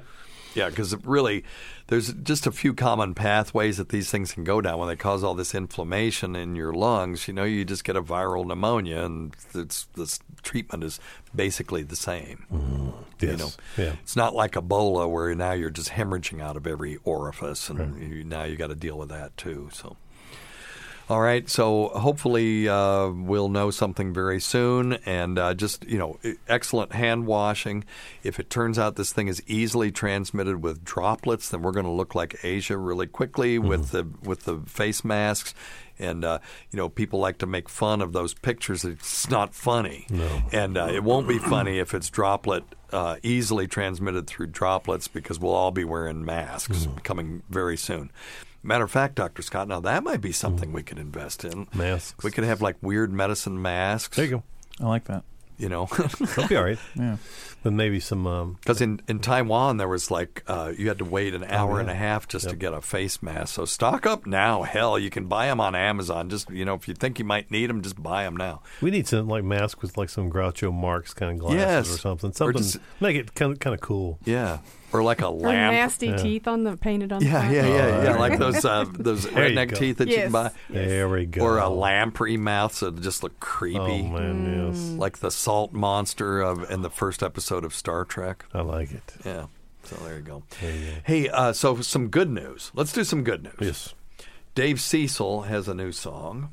Yeah, 0.55 0.71
because 0.71 0.97
really, 1.05 1.45
there's 1.89 2.13
just 2.15 2.47
a 2.47 2.51
few 2.51 2.73
common 2.75 3.15
pathways 3.15 3.77
that 3.77 3.91
these 3.91 4.11
things 4.11 4.33
can 4.33 4.45
go 4.45 4.61
down 4.63 4.79
when 4.79 4.89
they 4.89 4.97
cause 4.97 5.23
all 5.23 5.35
this 5.35 5.55
inflammation 5.55 6.35
in 6.35 6.57
your 6.57 6.73
lungs. 6.73 7.29
You 7.29 7.35
know, 7.35 7.45
you 7.45 7.67
just 7.67 7.85
get 7.85 7.97
a 7.97 8.03
viral 8.03 8.47
pneumonia, 8.47 9.05
and 9.05 9.37
it's, 9.55 9.85
this 9.95 10.19
treatment 10.43 10.83
is 10.85 10.99
basically 11.37 11.83
the 11.83 11.95
same. 11.97 12.47
You 13.21 13.29
Yes. 13.29 13.39
know, 13.39 13.51
Yeah. 13.85 13.93
it's 14.03 14.17
not 14.17 14.35
like 14.35 14.53
Ebola 14.53 15.09
where 15.09 15.33
now 15.35 15.53
you're 15.53 15.71
just 15.71 15.91
hemorrhaging 15.91 16.41
out 16.41 16.57
of 16.57 16.67
every 16.67 16.99
orifice, 17.05 17.69
and 17.69 18.01
you, 18.13 18.25
now 18.25 18.45
you 18.45 18.57
got 18.57 18.69
to 18.69 18.75
deal 18.75 18.97
with 18.99 19.11
that 19.11 19.37
too. 19.37 19.69
So. 19.73 19.97
All 21.09 21.23
right, 21.23 21.49
so 21.49 21.89
hopefully 21.89 22.69
uh, 22.69 23.09
we'll 23.09 23.49
know 23.49 23.71
something 23.71 24.13
very 24.13 24.41
soon, 24.41 24.93
and 25.07 25.39
uh, 25.39 25.55
just 25.55 25.87
you 25.87 25.97
know, 25.97 26.19
excellent 26.47 26.93
hand 26.93 27.27
washing. 27.27 27.85
If 28.23 28.39
it 28.39 28.51
turns 28.51 28.79
out 28.79 28.97
this 28.97 29.11
thing 29.11 29.27
is 29.29 29.43
easily 29.47 29.91
transmitted 29.91 30.63
with 30.63 30.85
droplets, 30.85 31.49
then 31.49 31.63
we're 31.63 31.73
going 31.73 31.87
to 31.87 31.93
look 31.93 32.15
like 32.15 32.45
Asia 32.45 32.77
really 32.77 33.07
quickly 33.07 33.59
with 33.59 33.91
the 33.91 34.07
with 34.23 34.45
the 34.45 34.59
face 34.67 35.03
masks. 35.03 35.55
And 35.99 36.27
uh, 36.27 36.41
you 36.71 36.77
know, 36.77 36.91
people 36.91 37.19
like 37.21 37.39
to 37.39 37.47
make 37.47 37.71
fun 37.71 38.03
of 38.03 38.13
those 38.13 38.35
pictures. 38.35 38.85
It's 38.85 39.31
not 39.31 39.55
funny, 39.55 40.07
No. 40.11 40.43
and 40.53 40.77
uh, 40.77 40.89
it 40.93 41.03
won't 41.03 41.27
be 41.27 41.39
funny 41.39 41.79
if 41.79 41.95
it's 41.95 42.11
droplet 42.11 42.65
uh, 42.93 43.17
easily 43.23 43.67
transmitted 43.67 44.27
through 44.27 44.49
droplets 44.49 45.09
because 45.09 45.41
we'll 45.41 45.55
all 45.55 45.71
be 45.71 45.85
wearing 45.85 46.23
masks 46.23 46.87
coming 47.03 47.43
very 47.49 47.79
soon. 47.79 48.11
Matter 48.63 48.85
of 48.85 48.91
fact, 48.91 49.15
Dr. 49.15 49.43
Scott, 49.43 49.69
now 49.69 49.81
that 49.81 50.03
might 50.03 50.21
be 50.21 50.33
something 50.33 50.73
we 50.73 50.83
could 50.83 50.99
invest 50.99 51.45
in. 51.45 51.69
Masks. 51.75 52.23
We 52.25 52.31
could 52.31 52.45
have 52.45 52.61
like 52.61 52.77
weird 52.83 53.13
medicine 53.13 53.61
masks. 53.63 54.17
There 54.17 54.25
you 54.25 54.31
go. 54.31 54.43
I 54.81 54.87
like 54.89 55.05
that. 55.05 55.23
You 55.59 55.69
know, 55.69 55.89
They'll 56.37 56.47
be 56.47 56.55
all 56.57 56.63
right. 56.63 56.79
Yeah. 56.95 57.17
But 57.65 57.73
maybe 57.73 57.99
some. 57.99 58.29
Um, 58.29 58.59
because 58.61 58.81
in, 58.81 59.01
in 59.09 59.19
Taiwan 59.19 59.77
there 59.79 59.89
was 59.89 60.09
like 60.09 60.45
uh, 60.47 60.73
you 60.79 60.87
had 60.87 60.99
to 60.99 61.05
wait 61.05 61.35
an 61.35 61.43
hour 61.43 61.75
yeah. 61.75 61.81
and 61.81 61.91
a 61.91 61.95
half 61.95 62.29
just 62.29 62.49
to 62.49 62.55
get 62.55 62.73
a 62.73 62.81
face 62.81 63.21
mask. 63.25 63.55
So 63.57 63.65
stock 63.65 64.07
up 64.07 64.25
now. 64.25 64.63
Hell, 64.63 64.97
you 65.01 65.11
can 65.11 65.27
buy 65.27 65.47
them 65.47 65.61
on 65.61 65.75
Amazon. 65.75 66.31
Just 66.31 66.49
you 66.51 66.65
know, 66.65 66.75
if 66.75 66.87
you 66.87 66.95
think 66.95 67.19
you 67.19 67.25
might 67.25 67.51
need 67.51 67.69
them, 67.71 67.83
just 67.83 68.01
buy 68.01 68.23
them 68.23 68.37
now. 68.37 68.63
we 68.81 68.93
need 68.93 69.09
some 69.09 69.27
like 69.27 69.43
mask 69.43 69.83
with 69.83 69.97
like 69.97 70.11
some 70.11 70.31
Groucho 70.31 70.73
Marx 70.73 71.13
kind 71.13 71.33
of 71.33 71.39
glasses 71.39 71.59
Yes. 71.59 71.95
or 71.97 71.99
something. 71.99 72.31
Or 72.31 72.35
Something 72.35 72.63
just- 72.63 72.79
make 73.01 73.17
it 73.17 73.35
kind 73.35 73.51
of 73.53 73.59
kind 73.59 73.75
of 73.75 73.81
cool. 73.81 74.21
Yeah, 74.25 74.59
or 74.93 75.03
like 75.03 75.21
a 75.21 75.27
Or 75.27 75.33
lamp. 75.49 75.73
nasty 75.75 76.07
Yeah. 76.09 76.17
teeth 76.17 76.49
on 76.49 76.65
the 76.65 76.77
painted 76.77 77.13
on 77.13 77.21
the 77.21 77.27
Yeah, 77.27 77.51
yeah, 77.51 77.67
yeah, 77.67 77.73
Oh, 77.73 78.03
yeah. 78.05 78.17
Like 78.19 78.39
those 78.39 78.65
uh, 78.65 78.85
those 78.93 79.25
There 79.29 79.49
you 79.49 79.57
redneck 79.57 79.77
teeth 79.77 79.99
that 79.99 80.09
you 80.09 80.17
can 80.17 80.33
buy. 80.33 80.51
There 80.71 81.09
we 81.09 81.27
go. 81.27 81.43
Or 81.43 81.59
a 81.59 81.69
lamprey 81.69 82.37
mouth, 82.37 82.75
so 82.75 82.89
it 82.89 83.01
just 83.01 83.23
look 83.23 83.39
creepy. 83.41 83.79
Oh 83.81 84.03
man, 84.09 84.69
yes. 84.73 84.79
Like 84.99 85.19
the 85.19 85.31
salt 85.31 85.73
monster 85.73 86.41
of 86.41 86.71
in 86.71 86.83
the 86.83 86.91
first 86.91 87.23
episode 87.23 87.65
of 87.65 87.75
Star 87.75 88.05
Trek. 88.05 88.45
I 88.55 88.63
like 88.63 88.93
it. 88.93 89.03
Yeah. 89.25 89.47
So 89.85 89.97
there 90.05 90.17
you 90.17 90.23
go. 90.23 90.43
There 90.61 90.71
you 90.75 90.87
go. 90.87 90.93
Hey, 91.05 91.29
uh, 91.29 91.53
so 91.53 91.81
some 91.81 92.09
good 92.09 92.29
news. 92.31 92.71
Let's 92.75 92.93
do 92.93 93.05
some 93.05 93.25
good 93.25 93.45
news. 93.45 93.55
Yes. 93.61 93.95
Dave 94.55 94.81
Cecil 94.81 95.43
has 95.43 95.69
a 95.69 95.75
new 95.75 95.93
song. 95.93 96.53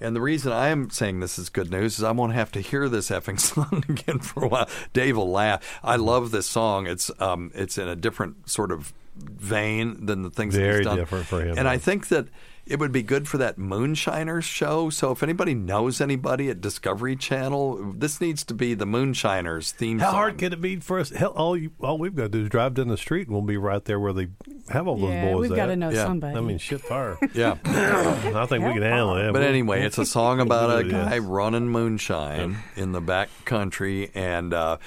And 0.00 0.14
the 0.14 0.20
reason 0.20 0.52
I 0.52 0.68
am 0.68 0.90
saying 0.90 1.20
this 1.20 1.38
is 1.38 1.48
good 1.48 1.70
news 1.70 1.98
is 1.98 2.04
I 2.04 2.10
won't 2.10 2.32
have 2.34 2.50
to 2.52 2.60
hear 2.60 2.88
this 2.88 3.10
effing 3.10 3.38
song 3.40 3.84
again 3.88 4.18
for 4.18 4.44
a 4.44 4.48
while. 4.48 4.68
Dave 4.92 5.16
will 5.16 5.30
laugh. 5.30 5.78
I 5.82 5.96
love 5.96 6.30
this 6.30 6.46
song. 6.46 6.86
It's 6.86 7.10
um, 7.20 7.50
it's 7.54 7.78
in 7.78 7.88
a 7.88 7.96
different 7.96 8.48
sort 8.50 8.72
of 8.72 8.92
vein 9.16 10.06
than 10.06 10.22
the 10.22 10.30
things 10.30 10.54
that 10.54 10.60
Very 10.60 10.76
he's 10.78 10.86
done. 10.86 10.96
different 10.98 11.26
for 11.26 11.40
him, 11.40 11.56
And 11.56 11.68
I 11.68 11.78
think 11.78 12.08
that 12.08 12.26
it 12.66 12.78
would 12.78 12.92
be 12.92 13.02
good 13.02 13.28
for 13.28 13.38
that 13.38 13.58
Moonshiners 13.58 14.44
show. 14.44 14.88
So 14.90 15.10
if 15.12 15.22
anybody 15.22 15.54
knows 15.54 16.00
anybody 16.00 16.48
at 16.48 16.60
Discovery 16.60 17.14
Channel, 17.16 17.92
this 17.96 18.20
needs 18.20 18.42
to 18.44 18.54
be 18.54 18.74
the 18.74 18.86
Moonshiners 18.86 19.72
theme 19.72 19.98
How 19.98 20.06
song. 20.06 20.14
hard 20.14 20.38
can 20.38 20.52
it 20.52 20.60
be 20.60 20.76
for 20.76 20.98
us? 20.98 21.10
Hell, 21.10 21.32
all 21.36 21.56
you, 21.56 21.72
all 21.80 21.98
we've 21.98 22.14
got 22.14 22.24
to 22.24 22.28
do 22.30 22.42
is 22.44 22.48
drive 22.48 22.74
down 22.74 22.88
the 22.88 22.96
street, 22.96 23.26
and 23.28 23.34
we'll 23.36 23.42
be 23.46 23.56
right 23.58 23.84
there 23.84 24.00
where 24.00 24.12
they 24.14 24.28
have 24.70 24.88
all 24.88 24.96
those 24.96 25.10
Yeah, 25.10 25.32
boys. 25.32 25.48
we've 25.48 25.56
gotta 25.56 25.76
know 25.76 25.90
Yeah. 25.90 26.04
somebody. 26.04 26.36
I 26.36 26.40
mean, 26.40 26.58
shit, 26.58 26.80
fire. 26.80 27.18
Yeah. 27.34 27.56
I 27.64 28.46
think 28.46 28.64
we 28.64 28.72
can 28.72 28.82
handle 28.82 29.16
it. 29.16 29.32
But 29.32 29.42
anyway, 29.42 29.82
it's 29.84 29.98
a 29.98 30.06
song 30.06 30.40
about 30.40 30.70
a 30.70 30.78
It 30.80 30.86
is. 30.86 30.92
guy 30.92 31.18
running 31.18 31.68
moonshine 31.68 32.58
in 32.76 32.92
the 32.92 33.00
back 33.00 33.28
country, 33.44 34.10
and 34.14 34.54
uh, 34.54 34.78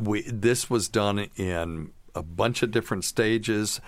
we 0.00 0.22
this 0.22 0.68
was 0.68 0.88
done 0.88 1.26
in 1.36 1.90
a 2.14 2.22
bunch 2.22 2.62
of 2.62 2.70
different 2.70 3.04
stages. 3.04 3.80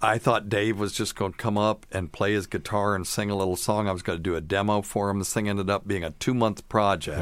I 0.00 0.18
thought 0.18 0.48
Dave 0.48 0.78
was 0.78 0.92
just 0.92 1.16
going 1.16 1.32
to 1.32 1.38
come 1.38 1.58
up 1.58 1.84
and 1.90 2.12
play 2.12 2.32
his 2.32 2.46
guitar 2.46 2.94
and 2.94 3.06
sing 3.06 3.30
a 3.30 3.36
little 3.36 3.56
song. 3.56 3.88
I 3.88 3.92
was 3.92 4.02
going 4.02 4.18
to 4.18 4.22
do 4.22 4.36
a 4.36 4.40
demo 4.40 4.80
for 4.82 5.10
him. 5.10 5.18
This 5.18 5.32
thing 5.32 5.48
ended 5.48 5.68
up 5.70 5.88
being 5.88 6.04
a 6.04 6.10
two 6.10 6.34
month 6.34 6.68
project. 6.68 7.20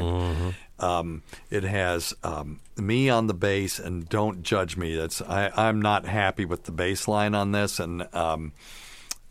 Um, 0.79 1.23
it 1.49 1.63
has 1.63 2.13
um, 2.23 2.59
me 2.75 3.09
on 3.09 3.25
the 3.25 3.33
bass, 3.33 3.79
and 3.79 4.07
don't 4.07 4.43
judge 4.43 4.77
me. 4.77 4.95
That's 4.95 5.23
I, 5.23 5.49
I'm 5.55 5.81
not 5.81 6.05
happy 6.05 6.45
with 6.45 6.65
the 6.65 6.71
bass 6.71 7.07
line 7.07 7.33
on 7.33 7.51
this, 7.51 7.79
and 7.79 8.07
um, 8.13 8.51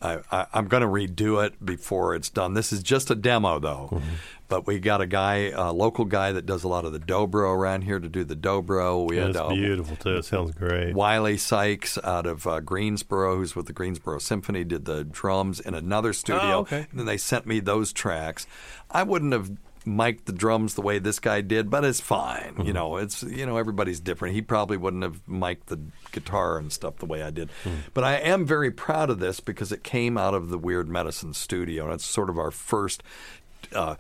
I, 0.03 0.19
I, 0.33 0.47
I'm 0.53 0.67
going 0.67 0.83
to 0.83 0.89
redo 0.89 1.47
it 1.47 1.65
before 1.65 2.17
it's 2.17 2.31
done. 2.31 2.55
This 2.55 2.73
is 2.73 2.83
just 2.83 3.13
a 3.13 3.15
demo, 3.15 3.61
though. 3.61 4.03
But 4.49 4.67
we 4.67 4.79
got 4.79 5.01
a 5.01 5.07
guy, 5.07 5.51
a 5.55 5.73
local 5.73 6.05
guy 6.05 6.33
that 6.33 6.47
does 6.47 6.65
a 6.65 6.69
lot 6.69 6.85
of 6.85 6.93
the 6.93 7.01
dobro 7.01 7.55
around 7.55 7.83
here 7.83 7.99
to 7.99 8.09
do 8.09 8.25
the 8.25 8.37
dobro. 8.37 9.09
We 9.09 9.17
Yeah, 9.17 9.23
had 9.23 9.31
it's 9.31 9.39
uh, 9.39 9.49
beautiful 9.49 9.97
too. 9.97 10.17
It 10.17 10.25
sounds 10.25 10.53
great. 10.53 10.95
Wiley 10.95 11.37
Sykes 11.37 11.99
out 12.05 12.27
of 12.27 12.47
uh, 12.47 12.61
Greensboro, 12.61 13.37
who's 13.37 13.57
with 13.57 13.67
the 13.67 13.73
Greensboro 13.73 14.19
Symphony, 14.19 14.65
did 14.65 14.85
the 14.85 15.05
drums 15.05 15.59
in 15.61 15.75
another 15.75 16.13
studio. 16.13 16.43
Oh, 16.43 16.61
okay. 16.61 16.87
And 16.91 17.01
then 17.01 17.07
they 17.07 17.17
sent 17.17 17.47
me 17.47 17.61
those 17.61 17.93
tracks. 17.93 18.47
I 18.91 19.03
wouldn't 19.03 19.33
have 19.33 19.51
mic'd 19.87 20.27
the 20.27 20.33
drums 20.33 20.75
the 20.75 20.83
way 20.83 20.99
this 20.99 21.21
guy 21.21 21.41
did, 21.41 21.71
but 21.71 21.85
it's 21.85 22.01
fine. 22.01 22.55
Mm-hmm. 22.55 22.63
You 22.63 22.73
know, 22.73 22.97
it's 22.97 23.23
you 23.23 23.47
know 23.47 23.57
everybody's 23.57 24.01
different. 24.01 24.35
He 24.35 24.43
probably 24.43 24.77
wouldn't 24.77 25.03
have 25.05 25.27
mic'd 25.29 25.69
the 25.69 25.81
guitar 26.13 26.59
and 26.59 26.73
stuff 26.73 26.97
the 26.97 27.07
way 27.07 27.23
I 27.23 27.31
did. 27.31 27.51
Hmm. 27.63 27.75
But 27.95 28.05
I 28.05 28.17
am 28.17 28.45
very 28.45 28.71
proud 28.71 29.11
of 29.11 29.21
this 29.21 29.41
because 29.41 29.73
it 29.73 29.85
came 29.85 30.19
out 30.19 30.35
of 30.35 30.51
the 30.51 30.59
Weird 30.59 30.89
Medicine 30.89 31.33
studio, 31.33 31.85
and 31.85 31.95
it's 31.95 32.05
sort 32.05 32.29
of 32.29 32.39
our 32.39 32.51
first. 32.51 33.03
Uh, 33.73 33.97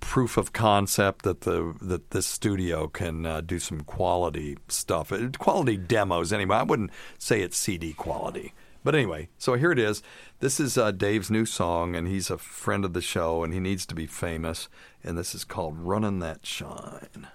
proof 0.00 0.36
of 0.36 0.52
concept 0.52 1.22
that 1.22 1.42
the 1.42 1.74
that 1.80 2.10
this 2.10 2.26
studio 2.26 2.88
can 2.88 3.26
uh, 3.26 3.40
do 3.40 3.58
some 3.58 3.80
quality 3.82 4.56
stuff, 4.68 5.12
Uh, 5.12 5.28
quality 5.38 5.76
demos. 5.76 6.32
Anyway, 6.32 6.56
I 6.56 6.62
wouldn't 6.62 6.90
say 7.18 7.40
it's 7.40 7.56
CD 7.56 7.92
quality, 7.92 8.52
but 8.84 8.94
anyway. 8.94 9.28
So 9.38 9.54
here 9.54 9.72
it 9.72 9.78
is. 9.78 10.02
This 10.40 10.58
is 10.58 10.76
uh, 10.76 10.90
Dave's 10.90 11.30
new 11.30 11.46
song, 11.46 11.94
and 11.94 12.08
he's 12.08 12.30
a 12.30 12.38
friend 12.38 12.84
of 12.84 12.92
the 12.92 13.00
show, 13.00 13.44
and 13.44 13.52
he 13.52 13.60
needs 13.60 13.86
to 13.86 13.94
be 13.94 14.06
famous. 14.06 14.68
And 15.04 15.16
this 15.16 15.34
is 15.34 15.44
called 15.44 15.78
"Running 15.78 16.18
That 16.20 16.44
Shine." 16.44 17.28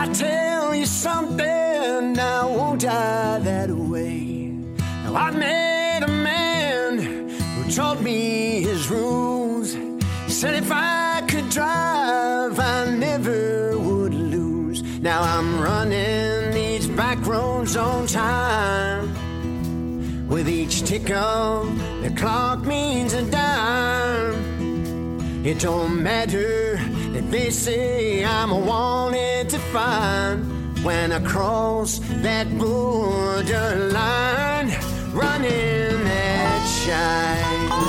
I 0.00 0.06
tell 0.12 0.76
you 0.76 0.86
something, 0.86 2.18
I 2.20 2.44
won't 2.44 2.82
die 2.82 3.40
that 3.40 3.68
way. 3.68 4.54
Now 5.02 5.16
I 5.16 5.32
met 5.32 6.04
a 6.04 6.08
man 6.08 6.98
who 7.28 7.70
taught 7.72 8.00
me 8.00 8.62
his 8.62 8.88
rules. 8.88 9.74
He 9.74 10.30
said 10.30 10.54
if 10.54 10.70
I 10.70 11.24
could 11.26 11.50
drive, 11.50 12.60
I 12.60 12.94
never 12.94 13.76
would 13.76 14.14
lose. 14.14 14.84
Now 15.02 15.20
I'm 15.20 15.60
running 15.60 16.52
these 16.52 16.86
back 16.86 17.18
roads 17.26 17.76
on 17.76 18.06
time. 18.06 19.08
With 20.28 20.48
each 20.48 20.84
tick 20.84 21.10
of 21.10 21.76
the 22.02 22.10
clock 22.10 22.64
means 22.64 23.14
a 23.14 23.28
dime. 23.28 24.36
It 25.44 25.58
don't 25.58 26.00
matter 26.04 26.78
if 27.18 27.30
they 27.30 27.50
say 27.50 28.24
I'm 28.24 28.50
wanted 28.64 29.48
to 29.50 29.58
find 29.74 30.78
when 30.84 31.10
I 31.10 31.18
cross 31.20 31.98
that 32.22 32.46
borderline, 32.56 33.96
running 35.12 36.04
that 36.04 36.62
shine. 36.84 37.87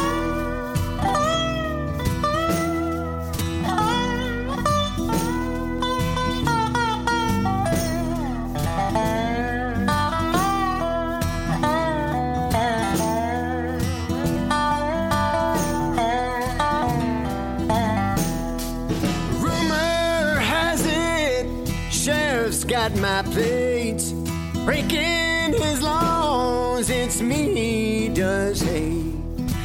Breaking 24.70 25.53
his 25.53 25.82
laws, 25.82 26.91
it's 26.91 27.22
me 27.22 27.55
he 27.55 28.09
does 28.09 28.61
hate. 28.61 29.15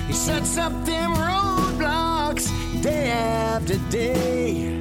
He 0.06 0.14
sets 0.14 0.56
up 0.56 0.72
them 0.86 1.10
roadblocks 1.12 2.46
day 2.82 3.10
after 3.10 3.76
day. 3.90 4.80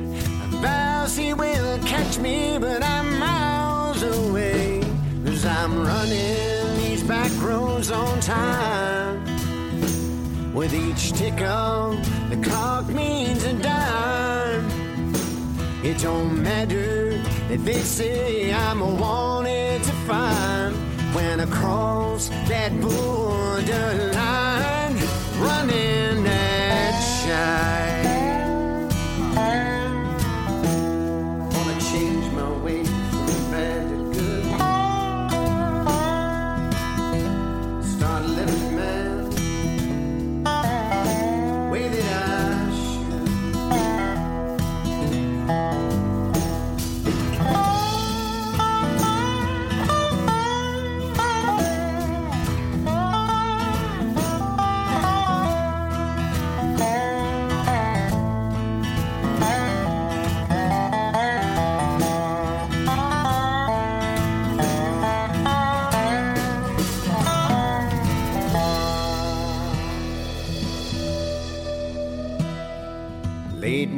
Vows 0.63 1.17
he 1.17 1.34
will 1.34 1.78
catch 1.80 2.19
me, 2.19 2.57
but 2.57 2.82
I'm 2.82 3.19
miles 3.19 4.01
away. 4.01 4.82
Cause 5.26 5.45
I'm 5.45 5.86
running 5.86 6.78
these 6.78 7.03
back 7.03 7.32
roads 7.41 7.91
on 7.91 8.21
time. 8.21 9.26
With 10.53 10.74
each 10.74 11.11
tick 11.11 11.41
of 11.41 11.99
the 12.30 12.38
clock 12.38 12.88
means 12.88 13.43
a 13.43 13.53
dime. 13.55 14.71
It 15.84 15.99
don't 15.99 16.41
matter 16.41 17.03
they 17.58 17.82
say 17.82 18.54
I'm 18.54 18.82
a 18.82 18.88
wanted 18.88 19.84
to 19.84 19.91
find 20.08 20.76
when 21.14 21.39
I 21.39 21.45
cross 21.45 22.30
that 22.47 22.72
borderline, 22.82 24.16
running 25.39 26.24
that 26.24 26.99
shine. 26.99 27.82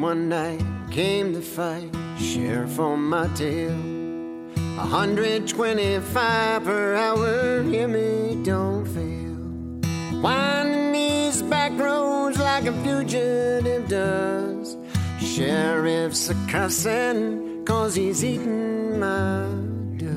One 0.06 0.30
night 0.30 0.64
came 0.92 1.34
the 1.34 1.42
fight, 1.42 1.90
sheriff 2.20 2.80
on 2.80 3.02
my 3.10 3.28
tail. 3.30 3.76
125 4.78 6.64
per 6.64 6.94
hour, 6.94 7.64
hear 7.64 7.88
me, 7.88 8.38
don't 8.44 8.86
fail. 8.86 10.22
Winding 10.22 10.92
these 10.92 11.42
back 11.42 11.72
roads 11.80 12.38
like 12.38 12.66
a 12.66 12.74
fugitive 12.84 13.88
does. 13.88 14.78
Sheriff's 15.20 16.30
a 16.30 16.36
cussing, 16.48 17.66
cause 17.66 17.96
he's 17.96 18.24
eating 18.24 19.00
my 19.00 19.48
dust. 19.98 20.14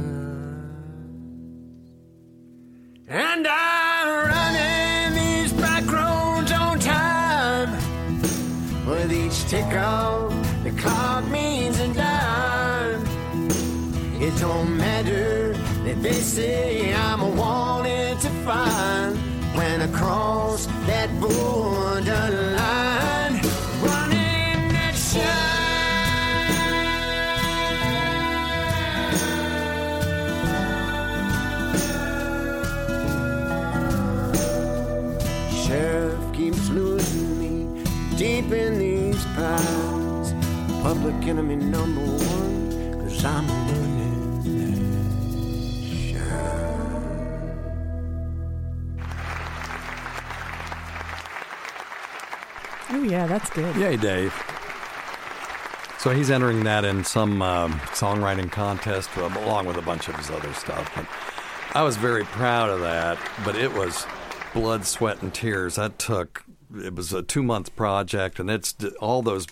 And 3.09 3.47
I'm 3.49 4.38
Tick 9.49 9.72
of 9.76 10.62
the 10.62 10.70
clock 10.72 11.26
means 11.28 11.80
a 11.80 11.88
dime. 11.94 13.03
It 14.20 14.38
don't 14.38 14.76
matter 14.76 15.55
that 15.84 16.03
they 16.03 16.12
say 16.12 16.92
I'm 16.92 17.22
a 17.22 17.30
wanted 17.30 18.20
to 18.20 18.28
find 18.44 19.16
when 19.57 19.80
I 19.80 19.86
cross 19.86 20.66
that 20.86 21.09
borderline. 21.18 22.57
Public 41.09 41.28
enemy 41.28 41.56
number 41.56 42.02
one, 42.02 43.00
cause 43.00 43.24
I'm 43.24 43.48
running 43.48 44.42
that 46.12 46.28
Oh 52.90 53.02
yeah, 53.04 53.26
that's 53.26 53.48
good. 53.48 53.74
Yay, 53.76 53.96
Dave. 53.96 54.34
So 55.98 56.11
he's 56.11 56.30
entering 56.30 56.64
that 56.64 56.84
in 56.84 57.02
some 57.04 57.40
um, 57.40 57.80
songwriting 57.94 58.52
contest 58.52 59.09
uh, 59.16 59.30
along 59.34 59.64
with 59.64 59.78
a 59.78 59.82
bunch 59.82 60.09
of 60.09 60.16
his 60.16 60.28
other 60.28 60.52
stuff. 60.52 60.92
But 60.94 61.06
I 61.74 61.84
was 61.84 61.96
very 61.96 62.24
proud 62.24 62.68
of 62.68 62.80
that, 62.80 63.16
but 63.46 63.56
it 63.56 63.72
was 63.72 64.06
blood, 64.52 64.84
sweat, 64.84 65.22
and 65.22 65.32
tears. 65.32 65.76
That 65.76 65.98
took, 65.98 66.44
it 66.76 66.94
was 66.94 67.14
a 67.14 67.22
two 67.22 67.42
month 67.42 67.74
project, 67.76 68.38
and 68.38 68.50
it's 68.50 68.74
all 69.00 69.22
those 69.22 69.46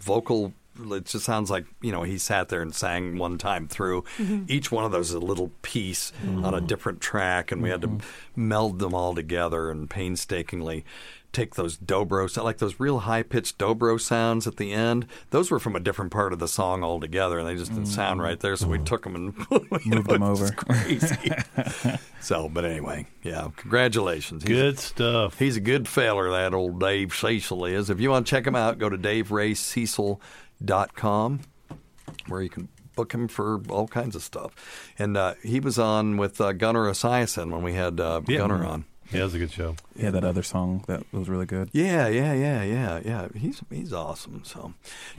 vocal. 0.00 0.52
It 0.78 1.06
just 1.06 1.24
sounds 1.24 1.50
like 1.50 1.66
you 1.80 1.92
know 1.92 2.02
he 2.02 2.18
sat 2.18 2.48
there 2.48 2.62
and 2.62 2.74
sang 2.74 3.18
one 3.18 3.38
time 3.38 3.68
through. 3.68 4.04
Mhm. 4.18 4.48
Each 4.48 4.70
one 4.70 4.84
of 4.84 4.92
those 4.92 5.10
is 5.10 5.14
a 5.14 5.20
little 5.20 5.50
piece 5.62 6.12
on 6.24 6.44
a 6.44 6.58
mm-hmm. 6.58 6.66
different 6.66 7.00
track, 7.00 7.52
and 7.52 7.62
we 7.62 7.70
had 7.70 7.82
to 7.82 7.88
mm-hmm. 7.88 8.48
meld 8.48 8.78
them 8.78 8.94
all 8.94 9.14
together 9.14 9.70
and 9.70 9.88
painstakingly 9.88 10.84
take 11.32 11.54
those 11.56 11.76
dobro 11.76 12.28
like 12.42 12.58
those 12.58 12.80
real 12.80 13.00
high 13.00 13.22
pitched 13.22 13.58
dobro 13.58 14.00
sounds 14.00 14.46
at 14.46 14.56
the 14.56 14.72
end. 14.72 15.06
Those 15.30 15.50
were 15.50 15.58
from 15.58 15.76
a 15.76 15.80
different 15.80 16.10
part 16.10 16.32
of 16.32 16.38
the 16.38 16.48
song 16.48 16.82
altogether, 16.82 17.38
and 17.38 17.46
they 17.46 17.54
just 17.54 17.70
didn't 17.70 17.84
mm-hmm. 17.84 17.94
sound 17.94 18.22
right 18.22 18.38
there. 18.40 18.56
So 18.56 18.68
we 18.68 18.78
took 18.78 19.04
them 19.04 19.14
and 19.14 19.38
Moved 19.50 19.86
know, 19.86 20.02
them 20.02 20.22
over. 20.22 20.50
Crazy. 20.50 21.30
so, 22.20 22.48
but 22.48 22.64
anyway, 22.64 23.06
yeah, 23.22 23.48
congratulations. 23.56 24.42
He's- 24.42 24.56
Good 24.56 24.78
stuff. 24.78 25.38
He's 25.38 25.56
a 25.56 25.60
good 25.60 25.86
feller, 25.86 26.30
that 26.30 26.54
old 26.54 26.80
Dave 26.80 27.14
Cecil 27.14 27.64
is. 27.66 27.90
If 27.90 28.00
you 28.00 28.10
want 28.10 28.26
to 28.26 28.30
check 28.30 28.46
him 28.46 28.56
out, 28.56 28.78
go 28.78 28.88
to 28.88 28.96
daveraycecil.com 30.64 31.40
where 32.26 32.42
you 32.42 32.48
can 32.48 32.68
book 32.94 33.12
him 33.12 33.28
for 33.28 33.60
all 33.68 33.86
kinds 33.86 34.16
of 34.16 34.22
stuff. 34.22 34.52
And 34.98 35.16
uh, 35.16 35.34
he 35.42 35.60
was 35.60 35.78
on 35.78 36.16
with 36.16 36.40
uh, 36.40 36.52
Gunnar 36.52 36.90
Esiason 36.90 37.50
when 37.50 37.62
we 37.62 37.74
had 37.74 38.00
uh, 38.00 38.22
Yeah. 38.26 38.38
Gunnar 38.38 38.64
on. 38.64 38.84
Yeah, 39.12 39.20
it 39.20 39.24
was 39.24 39.34
a 39.34 39.38
good 39.38 39.52
show. 39.52 39.74
Yeah, 39.96 40.10
that 40.10 40.24
other 40.24 40.42
song 40.42 40.84
that 40.86 41.02
was 41.12 41.30
really 41.30 41.46
good. 41.46 41.70
Yeah, 41.72 42.08
yeah, 42.08 42.34
yeah, 42.34 42.62
yeah, 42.62 43.00
yeah. 43.02 43.28
He's 43.34 43.62
he's 43.70 43.90
awesome. 43.92 44.42
So, 44.44 44.74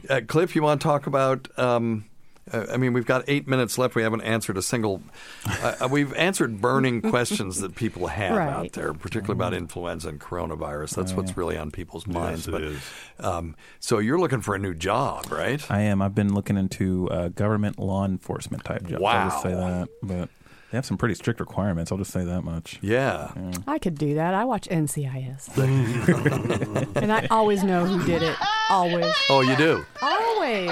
uh, 0.08 0.22
Cliff, 0.28 0.56
you 0.56 0.62
want 0.62 0.80
to 0.82 0.86
talk 0.88 1.08
about? 1.08 1.48
Um, 1.58 2.06
uh, 2.52 2.66
I 2.72 2.78
mean, 2.78 2.94
we've 2.94 3.06
got 3.06 3.24
eight 3.28 3.48
minutes 3.48 3.78
left. 3.78 3.96
We 3.96 4.02
haven't 4.04 4.22
answered 4.22 4.58
a 4.58 4.62
single. 4.62 5.02
Uh, 5.46 5.76
uh, 5.82 5.88
we've 5.92 6.14
answered 6.14 6.62
burning 6.62 7.02
questions 7.10 7.62
that 7.62 7.76
people 7.76 8.08
have 8.08 8.38
out 8.38 8.74
there, 8.74 8.94
particularly 8.94 9.38
about 9.38 9.54
influenza 9.54 10.10
and 10.10 10.20
coronavirus. 10.20 10.96
That's 10.96 11.12
Oh, 11.14 11.16
what's 11.18 11.30
yeah. 11.32 11.36
really 11.38 11.58
on 11.58 11.72
people's 11.72 12.08
minds. 12.08 12.48
it 12.48 12.52
but 12.52 12.64
is. 12.64 12.82
Um, 13.20 13.56
so 13.80 14.00
you're 14.00 14.20
looking 14.20 14.42
for 14.42 14.56
a 14.56 14.60
new 14.60 14.74
job, 14.74 15.32
right? 15.32 15.64
I 15.72 15.82
am. 15.82 16.02
I've 16.02 16.16
been 16.16 16.34
looking 16.34 16.58
into 16.58 17.10
uh, 17.10 17.30
government 17.30 17.80
law 17.80 18.06
enforcement 18.06 18.64
type 18.64 18.86
jobs. 18.88 19.04
I'll 19.04 19.30
just 19.30 19.42
say 19.44 19.54
that. 19.54 19.90
But 20.02 20.30
they 20.72 20.78
have 20.78 20.86
some 20.86 20.98
pretty 20.98 21.16
strict 21.16 21.40
requirements. 21.40 21.92
I'll 21.92 21.98
just 21.98 22.12
say 22.12 22.24
that 22.26 22.44
much. 22.44 22.78
Yeah. 22.82 23.32
I 23.68 23.80
could 23.80 23.98
do 23.98 24.14
that. 24.16 24.36
I 24.36 24.46
watch 24.46 24.68
NCIS. 24.70 25.58
and 27.02 27.12
I 27.12 27.26
always 27.32 27.64
know 27.64 27.86
who 27.86 28.06
did 28.06 28.22
it. 28.22 28.36
Always. 28.70 29.12
Oh, 29.30 29.42
you 29.42 29.56
do? 29.56 29.84
Always. 30.02 30.70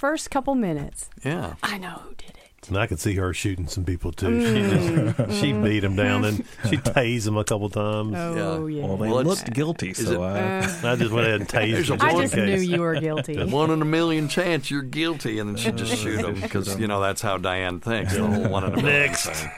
First 0.00 0.30
couple 0.30 0.54
minutes. 0.54 1.08
Yeah. 1.24 1.54
I 1.62 1.78
know 1.78 2.00
who 2.02 2.14
did. 2.14 2.25
And 2.68 2.76
I 2.76 2.86
could 2.88 2.98
see 2.98 3.14
her 3.14 3.32
shooting 3.32 3.68
some 3.68 3.84
people 3.84 4.10
too. 4.12 4.26
Mm. 4.26 5.16
She 5.16 5.24
just 5.24 5.40
she 5.40 5.52
beat 5.52 5.80
them 5.80 5.94
down 5.94 6.24
and 6.24 6.38
she 6.68 6.76
tased 6.78 7.24
them 7.24 7.36
a 7.36 7.44
couple 7.44 7.68
times. 7.70 8.14
Oh, 8.16 8.66
yeah. 8.66 8.84
Well, 8.86 8.96
they 8.96 9.08
Well, 9.08 9.20
it's- 9.20 9.38
looked 9.40 9.52
guilty, 9.52 9.94
so 9.94 10.24
it- 10.24 10.26
I, 10.26 10.92
I 10.92 10.96
just 10.96 11.12
went 11.12 11.26
ahead 11.28 11.40
and 11.42 11.48
tased 11.56 11.72
There's 11.72 11.88
them. 11.88 11.98
I 12.00 12.12
just 12.22 12.34
in 12.34 12.46
knew 12.46 12.56
you 12.60 12.80
were 12.80 12.96
guilty. 12.98 13.42
One 13.44 13.70
in 13.70 13.80
a 13.82 13.84
million 13.84 14.28
chance 14.28 14.70
you're 14.70 14.82
guilty, 14.82 15.38
and 15.38 15.50
then 15.50 15.56
she 15.56 15.70
just 15.72 15.96
shoot 16.02 16.22
them 16.22 16.40
because 16.40 16.78
you 16.80 16.86
know 16.88 17.00
that's 17.00 17.22
how 17.22 17.38
Diane 17.38 17.78
thinks. 17.80 18.14
The 18.14 18.26
whole 18.26 18.48
one 18.48 18.64
in 18.64 18.72
a 18.72 18.82
million 18.82 19.02
Next. 19.02 19.26
thing. 19.28 19.50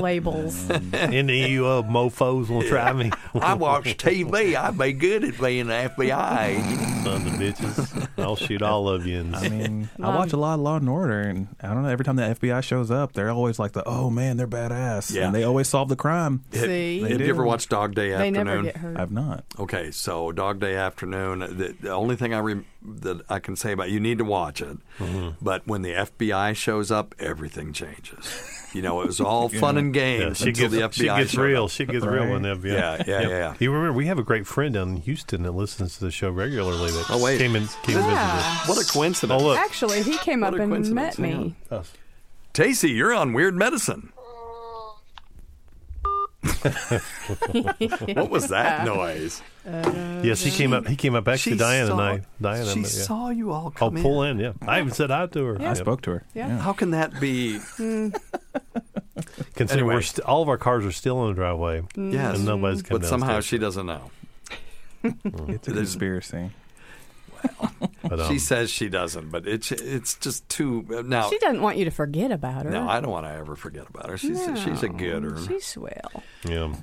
Labels. 0.00 0.70
Any 0.92 1.44
of 1.44 1.50
you 1.50 1.66
uh, 1.66 1.82
mofos 1.82 2.48
will 2.48 2.62
try 2.62 2.92
me. 2.92 3.10
I 3.34 3.54
watch 3.54 3.96
TV. 3.96 4.54
I'd 4.54 4.78
be 4.78 4.92
good 4.92 5.24
at 5.24 5.38
being 5.40 5.66
the 5.66 5.72
FBI. 5.96 7.02
Sons 7.04 7.26
of 7.26 7.32
bitches. 7.34 8.08
I'll 8.18 8.36
shoot 8.36 8.62
all 8.62 8.88
of 8.88 9.06
you. 9.06 9.20
And 9.20 9.36
I 9.36 9.48
mean, 9.48 9.88
I 10.00 10.08
watch 10.14 10.32
a 10.32 10.36
lot 10.36 10.54
of 10.54 10.60
Law 10.60 10.76
and 10.76 10.88
Order, 10.88 11.01
and 11.10 11.48
I 11.60 11.68
don't 11.68 11.82
know. 11.82 11.88
Every 11.88 12.04
time 12.04 12.16
the 12.16 12.22
FBI 12.22 12.62
shows 12.62 12.90
up, 12.90 13.12
they're 13.12 13.30
always 13.30 13.58
like 13.58 13.72
the, 13.72 13.82
"Oh 13.86 14.10
man, 14.10 14.36
they're 14.36 14.46
badass," 14.46 15.12
Yeah. 15.14 15.26
and 15.26 15.34
they 15.34 15.44
always 15.44 15.68
solve 15.68 15.88
the 15.88 15.96
crime. 15.96 16.44
See? 16.52 17.00
Have 17.02 17.20
you 17.20 17.28
ever 17.28 17.44
watched 17.44 17.68
Dog 17.70 17.94
Day 17.94 18.10
They 18.10 18.14
Afternoon? 18.14 18.44
never 18.44 18.62
get 18.62 18.76
hurt. 18.76 18.96
I've 18.98 19.12
not. 19.12 19.44
Okay, 19.58 19.90
so 19.90 20.32
Dog 20.32 20.60
Day 20.60 20.76
Afternoon. 20.76 21.40
The, 21.40 21.74
the 21.80 21.90
only 21.90 22.16
thing 22.16 22.34
I 22.34 22.38
re- 22.38 22.64
that 22.84 23.22
I 23.28 23.38
can 23.38 23.54
say 23.56 23.72
about 23.72 23.90
you 23.90 24.00
need 24.00 24.18
to 24.18 24.24
watch 24.24 24.60
it. 24.60 24.76
Mm-hmm. 24.98 25.30
But 25.44 25.66
when 25.66 25.82
the 25.82 25.92
FBI 25.92 26.54
shows 26.56 26.90
up, 26.90 27.14
everything 27.18 27.72
changes. 27.72 28.28
You 28.74 28.82
know, 28.82 29.02
it 29.02 29.06
was 29.06 29.20
all 29.20 29.48
fun 29.60 29.76
and 29.76 29.92
games 29.94 30.40
Yeah, 30.40 30.44
she 30.44 30.48
until 30.48 30.68
gets, 30.70 30.96
the 30.96 31.04
FBI 31.04 31.18
she 31.18 31.22
gets 31.22 31.34
real. 31.36 31.64
up. 31.64 31.70
She 31.70 31.84
gets 31.84 32.04
real 32.04 32.28
when 32.30 32.42
the 32.42 32.56
FBI. 32.56 32.72
Yeah, 32.72 33.04
yeah, 33.06 33.28
yeah. 33.28 33.54
You 33.60 33.70
remember 33.70 33.92
we 33.92 34.06
have 34.06 34.18
a 34.18 34.22
great 34.24 34.46
friend 34.46 34.74
down 34.74 34.88
in 34.90 34.96
Houston 34.96 35.42
that 35.44 35.52
listens 35.52 35.98
to 35.98 36.04
the 36.06 36.10
show 36.10 36.30
regularly. 36.30 36.90
That 36.90 37.06
Oh, 37.10 37.22
wait. 37.22 37.38
came 37.38 37.54
and 37.54 37.68
came 37.84 37.96
Yeah. 37.98 38.02
visited 38.02 38.18
us. 38.18 38.68
What 38.68 38.78
a 38.78 38.92
coincidence! 38.92 39.42
Oh 39.42 39.44
look, 39.46 39.58
Actually, 39.58 40.02
he 40.02 40.16
came 40.18 40.40
What 40.40 40.54
up 40.54 40.60
a 40.60 40.66
and 40.88 40.96
coincidence. 40.96 41.18
met 41.18 41.18
me. 41.18 41.34
on. 41.70 41.78
Oh. 41.78 41.82
Tacey, 42.52 42.90
you're 42.90 43.14
on 43.14 43.32
Weird 43.32 43.54
Medicine. 43.54 44.12
what 46.62 48.28
was 48.30 48.48
that 48.48 48.84
noise? 48.84 49.42
yes, 49.64 50.42
he 50.42 50.50
came 50.50 50.72
up. 50.72 50.86
He 50.88 50.96
came 50.96 51.14
up. 51.14 51.26
Actually, 51.28 51.52
She 51.52 51.58
Diane 51.58 51.86
saw- 51.86 51.92
and 51.92 52.22
I. 52.22 52.26
Diane 52.40 52.64
she 52.66 52.70
and 52.72 52.78
I, 52.86 52.88
yeah. 52.88 53.04
saw 53.04 53.28
you 53.30 53.52
all 53.52 53.66
Oh, 53.68 53.70
come 53.70 53.94
pull 54.02 54.22
in. 54.24 54.40
in. 54.40 54.44
Yeah, 54.60 54.68
I 54.68 54.80
even 54.80 54.92
said 54.92 55.10
hi 55.10 55.26
to 55.26 55.44
her. 55.44 55.56
Yeah. 55.60 55.70
I 55.70 55.74
spoke 55.74 56.02
to 56.02 56.10
her. 56.10 56.24
Yeah. 56.34 56.58
How 56.58 56.72
can 56.72 56.90
that 56.90 57.20
be? 57.20 57.60
Considering 57.76 58.10
Anyway. 59.70 59.94
we're 59.94 60.02
st- 60.02 60.26
all 60.26 60.42
of 60.42 60.48
our 60.48 60.58
cars 60.58 60.84
are 60.84 60.90
still 60.92 61.22
in 61.22 61.28
the 61.28 61.34
driveway. 61.34 61.82
Yes, 61.96 62.36
and 62.36 62.44
nobody's 62.46 62.82
come 62.82 62.98
but 62.98 63.06
somehow 63.06 63.40
she 63.40 63.58
doesn't 63.58 63.86
know. 63.86 64.10
It's 65.04 65.68
a 65.68 65.72
conspiracy. 65.72 66.50
But, 68.02 68.18
um, 68.20 68.32
she 68.32 68.38
says 68.40 68.68
she 68.68 68.88
doesn't, 68.88 69.30
but 69.30 69.46
it's 69.46 69.70
it's 69.72 70.16
just 70.16 70.46
too 70.48 70.84
now. 71.06 71.30
She 71.30 71.38
doesn't 71.38 71.62
want 71.62 71.76
you 71.78 71.84
to 71.84 71.90
forget 71.90 72.30
about 72.32 72.64
her. 72.64 72.70
No, 72.70 72.88
I 72.88 73.00
don't 73.00 73.10
want 73.12 73.26
to 73.26 73.32
ever 73.32 73.54
forget 73.56 73.88
about 73.88 74.10
her. 74.10 74.18
She's 74.18 74.40
she's 74.62 74.82
a 74.82 74.88
No, 74.88 74.94
gooder. 74.98 75.38
She's 75.46 75.64
swell. 75.64 76.22
Yeah, 76.44 76.74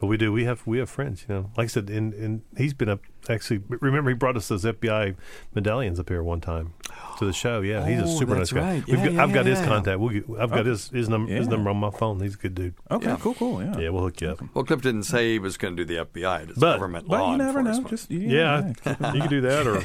but 0.00 0.06
we 0.06 0.16
do. 0.16 0.32
We 0.32 0.44
have 0.44 0.66
we 0.66 0.78
have 0.78 0.88
friends. 0.88 1.26
You 1.28 1.34
know, 1.34 1.50
like 1.58 1.66
I 1.66 1.68
said, 1.68 1.90
and 1.90 2.14
and 2.14 2.42
he's 2.56 2.72
been 2.74 2.88
up. 2.88 3.00
Actually, 3.28 3.60
remember 3.68 4.10
he 4.10 4.14
brought 4.16 4.36
us 4.36 4.48
those 4.48 4.64
FBI 4.64 5.14
medallions 5.54 6.00
up 6.00 6.08
here 6.08 6.22
one 6.22 6.40
time 6.40 6.72
to 7.18 7.26
the 7.26 7.32
show. 7.34 7.60
Yeah, 7.60 7.86
he's 7.86 8.00
a 8.00 8.04
Oh, 8.04 8.18
super 8.18 8.34
nice 8.34 8.50
guy. 8.50 8.60
right. 8.76 8.84
Yeah, 8.88 8.96
got, 8.96 9.12
yeah, 9.12 9.22
I've 9.22 9.32
got 9.32 9.46
his 9.46 9.60
contact. 9.60 10.00
We'll 10.00 10.08
get, 10.08 10.24
I've 10.40 10.50
got 10.50 10.64
his 10.66 10.88
his 10.88 11.08
number 11.08 11.30
his 11.32 11.48
number 11.48 11.68
on 11.70 11.76
my 11.76 11.90
phone. 11.90 12.18
He's 12.20 12.34
a 12.34 12.38
good 12.38 12.54
dude. 12.54 12.74
Okay, 12.90 13.08
Yeah. 13.08 13.18
cool, 13.20 13.34
cool. 13.34 13.62
Yeah. 13.62 13.78
Yeah, 13.78 13.88
we'll 13.90 14.04
hook 14.04 14.20
you 14.22 14.30
up. 14.30 14.40
Well, 14.54 14.64
Cliff 14.64 14.80
didn't 14.80 15.04
say 15.04 15.32
he 15.34 15.38
was 15.38 15.56
going 15.58 15.76
to 15.76 15.84
do 15.84 15.94
the 15.96 16.00
FBI. 16.06 16.48
It's 16.48 16.58
But- 16.58 16.74
government 16.78 17.06
But 17.08 17.20
law 17.20 17.32
you 17.32 17.38
never 17.38 17.62
know. 17.62 17.70
enforcement. 17.70 17.90
Just 17.90 18.10
Yeah, 18.10 18.68
you 19.14 19.20
can 19.20 19.28
do 19.28 19.42
that, 19.42 19.66
or 19.66 19.84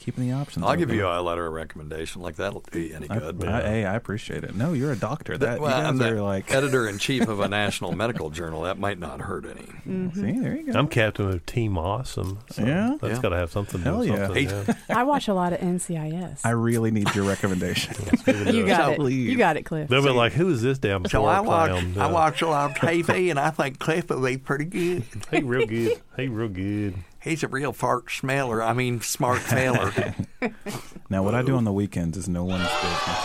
keeping 0.00 0.28
the 0.28 0.34
options. 0.34 0.64
I'll 0.64 0.76
give 0.76 0.90
you 0.90 1.06
a 1.06 1.20
letter 1.20 1.46
of 1.46 1.52
recommendation. 1.52 2.22
Like 2.22 2.36
that'll 2.36 2.64
be 2.72 2.92
any 2.92 3.08
I, 3.08 3.18
good. 3.18 3.44
I, 3.44 3.62
hey, 3.62 3.84
I 3.84 3.94
appreciate 3.94 4.42
it. 4.44 4.54
No, 4.54 4.72
you're 4.72 4.92
a 4.92 4.96
doctor. 4.96 5.38
That 5.38 5.60
well, 5.60 5.70
you 5.78 5.86
I'm 5.86 5.98
guys 5.98 6.08
the 6.10 6.16
are 6.16 6.22
like. 6.22 6.50
editor 6.54 6.88
in 6.88 6.98
chief 6.98 7.28
of 7.28 7.40
a 7.40 7.48
national 7.48 7.92
medical 7.92 8.30
journal. 8.30 8.62
That 8.62 8.78
might 8.78 8.98
not 8.98 9.20
hurt 9.20 9.44
any. 9.44 9.66
Mm-hmm. 9.86 10.10
See, 10.12 10.40
there 10.40 10.56
you 10.56 10.72
go. 10.72 10.78
I'm 10.78 10.88
captain 10.88 11.28
of 11.28 11.46
Team 11.46 11.78
Awesome. 11.78 12.38
So 12.50 12.64
Yeah? 12.64 12.96
that's 13.00 13.16
Yeah. 13.16 13.22
got 13.22 13.28
to 13.30 13.36
have 13.36 13.52
something. 13.52 13.80
Hell 13.82 14.04
yeah. 14.04 14.26
something, 14.26 14.48
yeah. 14.48 14.74
I 14.88 15.04
watch 15.04 15.28
a 15.28 15.34
lot 15.34 15.52
of 15.52 15.60
NCIS. 15.60 16.40
I 16.44 16.50
really 16.50 16.90
need 16.90 17.14
your 17.14 17.24
recommendation. 17.24 17.94
you 18.26 18.66
got 18.66 18.92
it. 18.92 18.96
Please. 18.96 19.28
You 19.30 19.36
got 19.36 19.56
it, 19.56 19.64
Cliff. 19.64 19.88
They'll 19.88 20.02
be 20.02 20.10
like, 20.10 20.32
"Who 20.32 20.50
is 20.50 20.62
this 20.62 20.78
damn 20.78 21.04
So 21.04 21.20
floor 21.20 21.30
I 21.30 21.40
watch 21.40 21.70
clown?" 21.70 21.98
I 21.98 22.10
watch 22.10 22.42
a 22.42 22.48
lot 22.48 22.70
of 22.70 22.76
TV, 22.76 23.30
and 23.30 23.38
I 23.38 23.50
think 23.50 23.78
Cliff 23.78 24.08
would 24.10 24.24
be 24.24 24.38
pretty 24.38 24.64
good. 24.64 25.04
Hey, 25.30 25.42
real 25.42 25.66
good. 25.66 26.00
Hey, 26.16 26.28
real 26.28 26.48
good. 26.48 26.94
He's 27.22 27.42
a 27.42 27.48
real 27.48 27.72
fart 27.72 28.10
smeller. 28.10 28.62
I 28.62 28.72
mean, 28.72 29.02
smart 29.02 29.40
feller. 29.40 29.92
now, 31.10 31.22
what 31.22 31.34
I 31.34 31.42
do 31.42 31.54
on 31.56 31.64
the 31.64 31.72
weekends 31.72 32.16
is 32.16 32.28
no 32.28 32.44
one's 32.44 32.68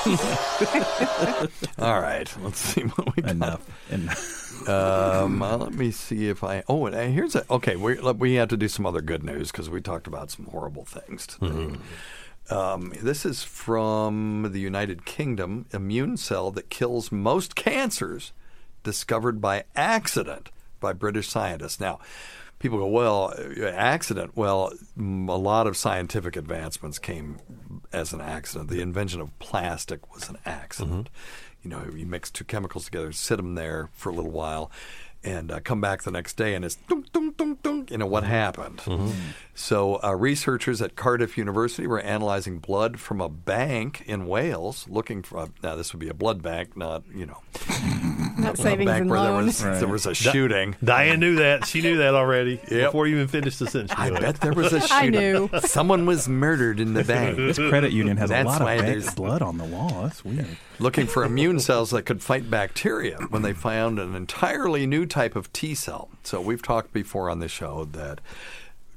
business. 0.05 1.71
All 1.79 2.01
right, 2.01 2.29
let's 2.41 2.59
see 2.59 2.81
what 2.81 3.15
we 3.15 3.23
got. 3.23 3.31
Enough. 3.31 3.91
Enough. 3.91 4.69
Um, 4.69 5.41
uh, 5.41 5.57
let 5.57 5.73
me 5.73 5.91
see 5.91 6.27
if 6.27 6.43
I. 6.43 6.63
Oh, 6.67 6.85
and 6.87 7.13
here's 7.13 7.35
a. 7.35 7.45
Okay, 7.49 7.75
we 7.77 7.95
we 8.13 8.33
have 8.35 8.49
to 8.49 8.57
do 8.57 8.67
some 8.67 8.85
other 8.85 9.01
good 9.01 9.23
news 9.23 9.51
because 9.51 9.69
we 9.69 9.79
talked 9.79 10.07
about 10.07 10.29
some 10.29 10.47
horrible 10.47 10.83
things 10.83 11.25
today. 11.27 11.77
Um, 12.49 12.93
this 13.01 13.25
is 13.25 13.43
from 13.43 14.49
the 14.51 14.59
United 14.59 15.05
Kingdom. 15.05 15.65
Immune 15.73 16.17
cell 16.17 16.51
that 16.51 16.69
kills 16.69 17.11
most 17.11 17.55
cancers 17.55 18.33
discovered 18.83 19.41
by 19.41 19.63
accident 19.75 20.49
by 20.79 20.93
British 20.93 21.29
scientists. 21.29 21.79
Now, 21.79 21.99
people 22.59 22.77
go, 22.77 22.87
well, 22.87 23.33
uh, 23.37 23.65
accident. 23.65 24.35
Well, 24.35 24.73
a 24.97 25.37
lot 25.37 25.67
of 25.67 25.77
scientific 25.77 26.35
advancements 26.35 26.99
came 26.99 27.37
as 27.91 28.13
an 28.13 28.21
accident. 28.21 28.69
The 28.69 28.81
invention 28.81 29.21
of 29.21 29.37
plastic 29.39 30.13
was 30.13 30.29
an 30.29 30.37
accident. 30.45 31.09
You 31.63 31.69
know, 31.71 31.85
you 31.95 32.05
mix 32.05 32.29
two 32.29 32.43
chemicals 32.43 32.85
together, 32.85 33.11
sit 33.11 33.37
them 33.37 33.55
there 33.55 33.89
for 33.93 34.09
a 34.09 34.13
little 34.13 34.31
while, 34.31 34.71
and 35.25 35.51
uh, 35.51 35.59
come 35.59 35.81
back 35.81 36.03
the 36.03 36.11
next 36.11 36.37
day, 36.37 36.53
and 36.53 36.63
it's 36.63 36.75
dunk, 36.75 37.11
dunk, 37.11 37.35
dunk, 37.35 37.61
dunk. 37.63 37.91
You 37.91 37.97
know 37.97 38.05
what 38.05 38.23
happened? 38.23 38.81
So, 39.57 40.01
uh, 40.03 40.13
researchers 40.13 40.81
at 40.81 40.95
Cardiff 40.95 41.37
University 41.37 41.87
were 41.87 41.99
analyzing 42.01 42.59
blood 42.59 42.99
from 42.99 43.21
a 43.21 43.29
bank 43.29 44.03
in 44.05 44.27
Wales, 44.27 44.85
looking 44.89 45.23
for. 45.23 45.43
A, 45.43 45.49
now, 45.63 45.75
this 45.75 45.93
would 45.93 45.99
be 45.99 46.09
a 46.09 46.13
blood 46.13 46.41
bank, 46.41 46.75
not 46.77 47.03
you 47.13 47.25
know, 47.25 47.41
Not 48.37 48.55
a 48.55 48.57
savings 48.57 48.87
bank 48.89 49.01
and 49.03 49.09
where 49.09 49.21
there 49.21 49.31
loans. 49.31 49.63
was 49.63 49.79
there 49.79 49.87
was 49.87 50.05
a 50.05 50.13
shooting. 50.13 50.75
Diane 50.83 51.19
knew 51.21 51.35
that. 51.37 51.65
She 51.65 51.81
knew 51.81 51.97
that 51.97 52.13
already 52.15 52.59
Yep. 52.69 52.87
before 52.89 53.07
you 53.07 53.15
even 53.15 53.27
finished 53.29 53.59
the 53.59 53.67
sentence. 53.67 53.93
I 53.95 54.09
knew 54.09 54.19
bet 54.19 54.41
there 54.41 54.53
was 54.53 54.73
a 54.73 54.81
shooting. 54.87 54.93
I 54.93 55.07
knew. 55.09 55.49
Someone 55.61 56.05
was 56.05 56.27
murdered 56.27 56.79
in 56.81 56.93
the 56.93 57.03
bank. 57.05 57.37
This 57.37 57.57
credit 57.57 57.91
union 57.93 58.17
has 58.17 58.29
a 58.31 58.43
lot 58.43 58.61
of 58.61 58.65
why 58.65 58.81
there's- 58.81 59.15
blood 59.15 59.41
on 59.41 59.57
the 59.57 59.63
wall. 59.63 60.01
That's 60.03 60.23
weird. 60.25 60.47
looking 60.79 61.07
for 61.07 61.23
immune 61.23 61.59
cells 61.61 61.91
that 61.91 62.03
could 62.03 62.21
fight 62.21 62.49
bacteria 62.51 63.17
when 63.29 63.41
they 63.41 63.53
found 63.53 63.97
an 63.99 64.13
entirely 64.15 64.85
new 64.85 65.05
type 65.15 65.37
of 65.37 65.51
T 65.53 65.73
cell. 65.73 66.09
So 66.23 66.41
we've 66.41 66.61
talked 66.61 66.91
before 66.91 67.29
on 67.29 67.39
the 67.39 67.47
show 67.47 67.85
that 67.85 68.19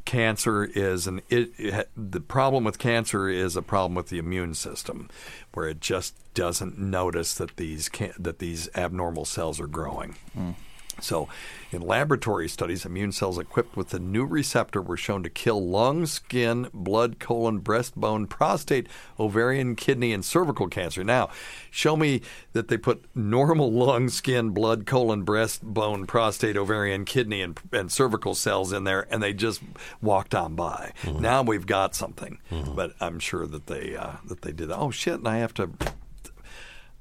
cancer 0.05 0.65
is 0.65 1.07
an 1.07 1.21
it, 1.31 1.51
it, 1.59 1.89
the 1.97 2.21
problem 2.21 2.65
with 2.65 2.77
cancer 2.77 3.29
is 3.29 3.55
a 3.55 3.63
problem 3.63 3.95
with 3.95 4.09
the 4.09 4.19
immune 4.19 4.55
system 4.55 5.09
where 5.53 5.69
it 5.69 5.81
just 5.81 6.17
doesn't 6.35 6.77
notice 6.77 7.35
that 7.35 7.57
these 7.57 7.89
can, 7.89 8.13
that 8.19 8.41
these 8.41 8.69
abnormal 8.75 9.25
cells 9.25 9.61
are 9.61 9.69
growing. 9.69 10.17
Hmm. 10.35 10.53
So, 11.01 11.29
in 11.71 11.83
laboratory 11.83 12.49
studies, 12.49 12.87
immune 12.87 13.13
cells 13.13 13.39
equipped 13.39 13.77
with 13.77 13.91
the 13.91 13.99
new 13.99 14.25
receptor 14.25 14.81
were 14.81 14.97
shown 14.97 15.23
to 15.23 15.31
kill 15.31 15.65
lung, 15.65 16.07
skin, 16.07 16.69
blood, 16.73 17.19
colon, 17.19 17.61
breastbone, 17.61 18.29
prostate, 18.29 18.89
ovarian, 19.21 19.77
kidney, 19.77 20.13
and 20.13 20.25
cervical 20.25 20.69
cancer. 20.69 21.05
Now, 21.05 21.29
show 21.71 21.95
me 21.95 22.23
that 22.53 22.69
they 22.69 22.79
put 22.79 23.05
normal 23.15 23.71
lung, 23.87 24.09
skin, 24.09 24.51
blood, 24.51 24.87
colon, 24.87 25.25
breastbone, 25.25 26.07
prostate, 26.07 26.57
ovarian, 26.57 27.05
kidney, 27.05 27.43
and, 27.43 27.59
and 27.73 27.93
cervical 27.93 28.35
cells 28.35 28.73
in 28.73 28.85
there, 28.85 29.07
and 29.11 29.23
they 29.23 29.33
just 29.33 29.61
walked 30.01 30.35
on 30.35 30.55
by. 30.55 30.93
Now 31.05 31.43
we've 31.43 31.67
got 31.67 31.95
something, 31.95 32.39
but 32.75 32.95
I'm 33.01 33.19
sure 33.19 33.47
that 33.47 33.67
they 33.67 33.95
uh, 33.97 34.13
that 34.27 34.43
they 34.43 34.53
did. 34.53 34.71
Oh 34.71 34.91
shit! 34.91 35.15
And 35.15 35.29
I 35.29 35.39
have 35.39 35.55
to. 35.55 35.71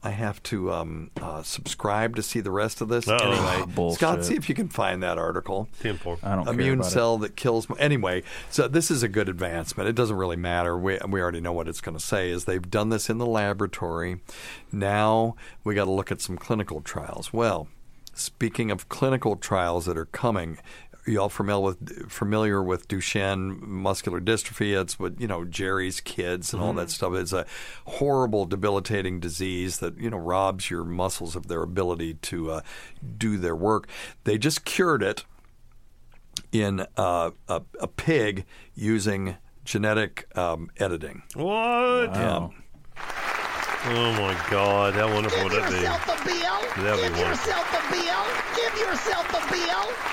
I 0.08 0.12
have 0.12 0.42
to 0.44 0.72
um, 0.72 1.12
uh, 1.22 1.44
subscribe 1.44 2.16
to 2.16 2.24
see 2.24 2.40
the 2.40 2.50
rest 2.50 2.80
of 2.80 2.88
this. 2.88 3.10
Oh, 3.10 3.18
anyway, 3.18 3.66
bullshit. 3.76 4.00
Scott, 4.00 4.24
see 4.24 4.36
if 4.36 4.48
you 4.48 4.56
can 4.56 4.70
find 4.70 5.04
that 5.04 5.18
article. 5.18 5.68
Ten 5.82 5.98
four. 5.98 6.18
I 6.24 6.36
don't 6.36 6.46
care 6.46 6.54
Immune 6.54 6.80
about 6.80 6.92
cell 6.92 7.18
that 7.18 7.36
kills. 7.36 7.68
Anyway, 7.78 8.24
so 8.50 8.70
this 8.70 8.90
is 8.90 9.04
a 9.04 9.10
good 9.10 9.28
advancement. 9.28 9.90
It 9.90 9.96
doesn't 9.96 10.16
really 10.16 10.38
matter. 10.38 10.78
We 10.78 10.98
we 11.10 11.22
already 11.22 11.42
know 11.42 11.52
what 11.52 11.68
it's 11.68 11.82
going 11.82 11.98
to 11.98 12.04
say. 12.04 12.30
Is 12.30 12.46
they've 12.46 12.72
done 12.72 12.88
this 12.88 13.10
in 13.10 13.18
the 13.18 13.26
laboratory. 13.26 14.22
Now 14.72 15.36
we 15.66 15.76
got 15.76 15.86
to 15.86 15.92
look 15.92 16.10
at 16.10 16.22
some 16.22 16.38
clinical 16.38 16.80
trials. 16.80 17.34
Well, 17.34 17.68
speaking 18.14 18.72
of 18.72 18.88
clinical 18.88 19.36
trials 19.36 19.88
that 19.88 19.98
are 19.98 20.06
coming, 20.06 20.58
you 21.08 21.22
all 21.22 21.30
familiar 21.30 21.62
with 21.64 22.12
familiar 22.12 22.62
with 22.62 22.88
Duchenne 22.88 23.62
muscular 23.62 24.20
dystrophy? 24.20 24.80
It's 24.80 25.00
what 25.00 25.20
you 25.20 25.28
know, 25.28 25.46
Jerry's 25.46 26.02
kids 26.02 26.54
and 26.54 26.62
all 26.62 26.74
that 26.74 26.90
stuff. 26.90 27.14
It's 27.14 27.34
a 27.34 27.46
horrible, 27.86 28.46
debilitating 28.46 29.20
disease 29.20 29.80
that 29.80 29.98
you 29.98 30.10
know 30.10 30.18
robs 30.18 30.70
your 30.70 30.84
muscles 30.84 31.36
of 31.36 31.48
their 31.48 31.64
ability 31.64 32.16
to 32.16 32.52
uh, 32.52 32.62
do 33.18 33.38
their 33.38 33.56
work. 33.56 33.88
They 34.26 34.38
just 34.38 34.66
cured 34.66 35.02
it 35.02 35.24
in 36.52 36.86
uh, 36.98 37.32
a, 37.48 37.62
a 37.80 37.88
pig 37.88 38.46
using 38.76 39.38
genetic 39.66 40.28
um, 40.38 40.70
editing. 40.78 41.24
What? 41.36 42.14
Yeah. 42.14 42.50
Oh 43.90 44.12
my 44.14 44.38
God! 44.50 44.96
How 44.96 45.14
wonderful 45.14 45.44
would 45.44 45.54
that 45.54 45.70
be? 45.70 45.76
Give 45.76 45.84
yourself 45.84 46.22
a 46.22 46.26
bill. 46.26 46.84
That'd 46.84 47.04
Give 47.04 47.12
wonderful. 47.12 47.28
yourself 47.28 47.68
a 47.72 47.92
bill. 47.92 48.24
Give 48.56 48.80
yourself 48.80 49.28
a 49.32 49.52
bill. 49.52 50.07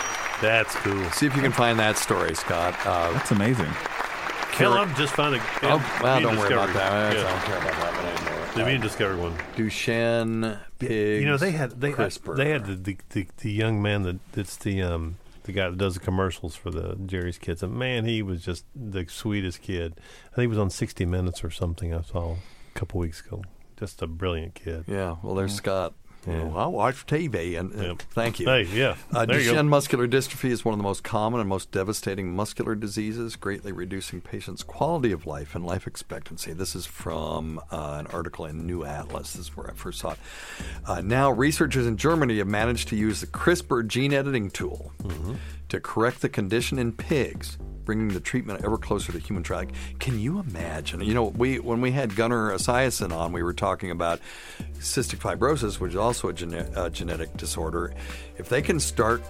That's 0.45 0.75
cool. 0.77 1.11
See 1.12 1.25
if 1.25 1.35
you 1.35 1.41
can 1.41 1.53
find 1.53 1.79
that 1.79 1.97
story, 1.97 2.35
Scott. 2.35 2.75
Uh, 2.85 3.11
That's 3.15 3.31
amazing. 3.31 3.65
Hell, 3.65 4.75
I'm 4.75 4.95
just 4.95 5.15
finding. 5.15 5.41
oh, 5.62 6.01
well, 6.03 6.21
don't 6.21 6.37
worry 6.37 6.53
about 6.53 6.75
that. 6.75 6.93
I 6.93 7.15
don't 7.15 7.43
care 7.45 7.57
about 7.57 7.73
that 7.73 7.95
one 7.97 8.07
anymore. 8.12 8.55
The 8.55 8.62
immune 8.62 8.81
discovery 8.83 9.16
one. 9.16 9.33
Duchenne 9.57 10.61
pigs. 10.79 11.23
You 11.23 11.27
know 11.27 11.39
they 11.39 11.53
had 11.53 11.81
they 11.81 11.93
CRISPR. 11.93 12.37
they 12.37 12.51
had 12.51 12.66
the, 12.66 12.75
the, 12.75 12.97
the, 13.09 13.27
the 13.39 13.51
young 13.51 13.81
man 13.81 14.03
that 14.03 14.19
that's 14.33 14.57
the 14.59 14.83
um 14.83 15.16
the 15.45 15.53
guy 15.53 15.71
that 15.71 15.79
does 15.79 15.95
the 15.95 16.01
commercials 16.01 16.55
for 16.55 16.71
the 16.71 16.95
Jerry's 17.07 17.39
Kids. 17.39 17.62
And 17.62 17.75
man, 17.75 18.05
he 18.05 18.21
was 18.23 18.43
just 18.43 18.66
the 18.77 19.07
sweetest 19.09 19.62
kid. 19.62 19.95
I 20.33 20.37
think 20.37 20.43
he 20.43 20.47
was 20.49 20.59
on 20.59 20.69
60 20.69 21.07
Minutes 21.07 21.43
or 21.43 21.51
something. 21.51 21.95
I 21.95 22.03
saw 22.03 22.35
a 22.35 22.79
couple 22.79 23.01
weeks 23.01 23.23
ago. 23.23 23.43
Just 23.79 24.03
a 24.03 24.07
brilliant 24.07 24.55
kid. 24.55 24.85
Yeah, 24.87 25.16
well, 25.23 25.35
there's 25.35 25.55
Scott 25.55 25.95
Well, 26.26 26.56
I 26.56 26.66
watch 26.66 27.06
TV, 27.06 27.59
and 27.59 27.74
uh, 27.78 27.94
thank 28.12 28.40
you. 28.40 28.46
Hey, 28.46 28.62
yeah. 28.64 28.96
Uh, 29.12 29.26
There 29.26 29.40
you. 29.40 29.52
Duchenne 29.52 29.68
muscular 29.68 30.09
dystrophy 30.09 30.51
is 30.51 30.64
one 30.64 30.72
of 30.72 30.78
the 30.78 30.82
most 30.84 31.05
common 31.05 31.40
and 31.40 31.48
most 31.48 31.70
devastating 31.70 32.34
muscular 32.34 32.74
diseases, 32.74 33.36
greatly 33.36 33.72
reducing 33.72 34.20
patients' 34.20 34.62
quality 34.62 35.12
of 35.12 35.26
life 35.26 35.55
and 35.55 35.64
life 35.64 35.86
expectancy. 35.86 36.52
This 36.52 36.74
is 36.74 36.86
from 36.86 37.59
uh, 37.70 37.96
an 38.01 38.06
article 38.09 38.46
in 38.46 38.66
New 38.66 38.84
Atlas. 38.84 39.32
This 39.34 39.48
is 39.48 39.56
where 39.56 39.70
I 39.70 39.74
first 39.74 40.01
saw 40.01 40.12
it. 40.12 40.18
Uh, 40.86 41.01
now, 41.02 41.30
researchers 41.30 41.86
in 41.86 41.96
Germany 41.96 42.38
have 42.38 42.46
managed 42.48 42.88
to 42.88 42.96
use 42.96 43.20
the 43.20 43.26
CRISPR 43.26 43.86
gene 43.86 44.12
editing 44.12 44.51
tool 44.51 44.92
to 45.69 45.81
correct 45.81 46.20
the 46.20 46.28
condition 46.28 46.78
in 46.78 46.93
pigs. 46.93 47.59
Bringing 47.85 48.09
the 48.09 48.20
treatment 48.20 48.65
ever 48.65 48.78
closer 48.78 49.12
to 49.12 49.19
human 49.19 49.43
trial. 49.43 49.66
Can 49.99 50.19
you 50.19 50.39
imagine? 50.39 51.03
You 51.03 51.12
know, 51.12 51.24
we 51.24 51.59
when 51.59 51.82
we 51.82 51.91
had 51.91 52.16
Gunnar 52.16 52.51
Esiason 52.53 53.12
on, 53.12 53.31
we 53.31 53.43
were 53.43 53.53
talking 53.53 53.91
about 53.91 54.20
cystic 54.78 55.19
fibrosis, 55.19 55.78
which 55.78 55.91
is 55.91 55.97
also 55.97 56.28
a 56.28 56.32
gene- 56.32 56.55
uh, 56.55 56.89
genetic 56.89 57.36
disorder. 57.36 57.93
If 58.39 58.49
they 58.49 58.62
can 58.62 58.81
start 58.81 59.23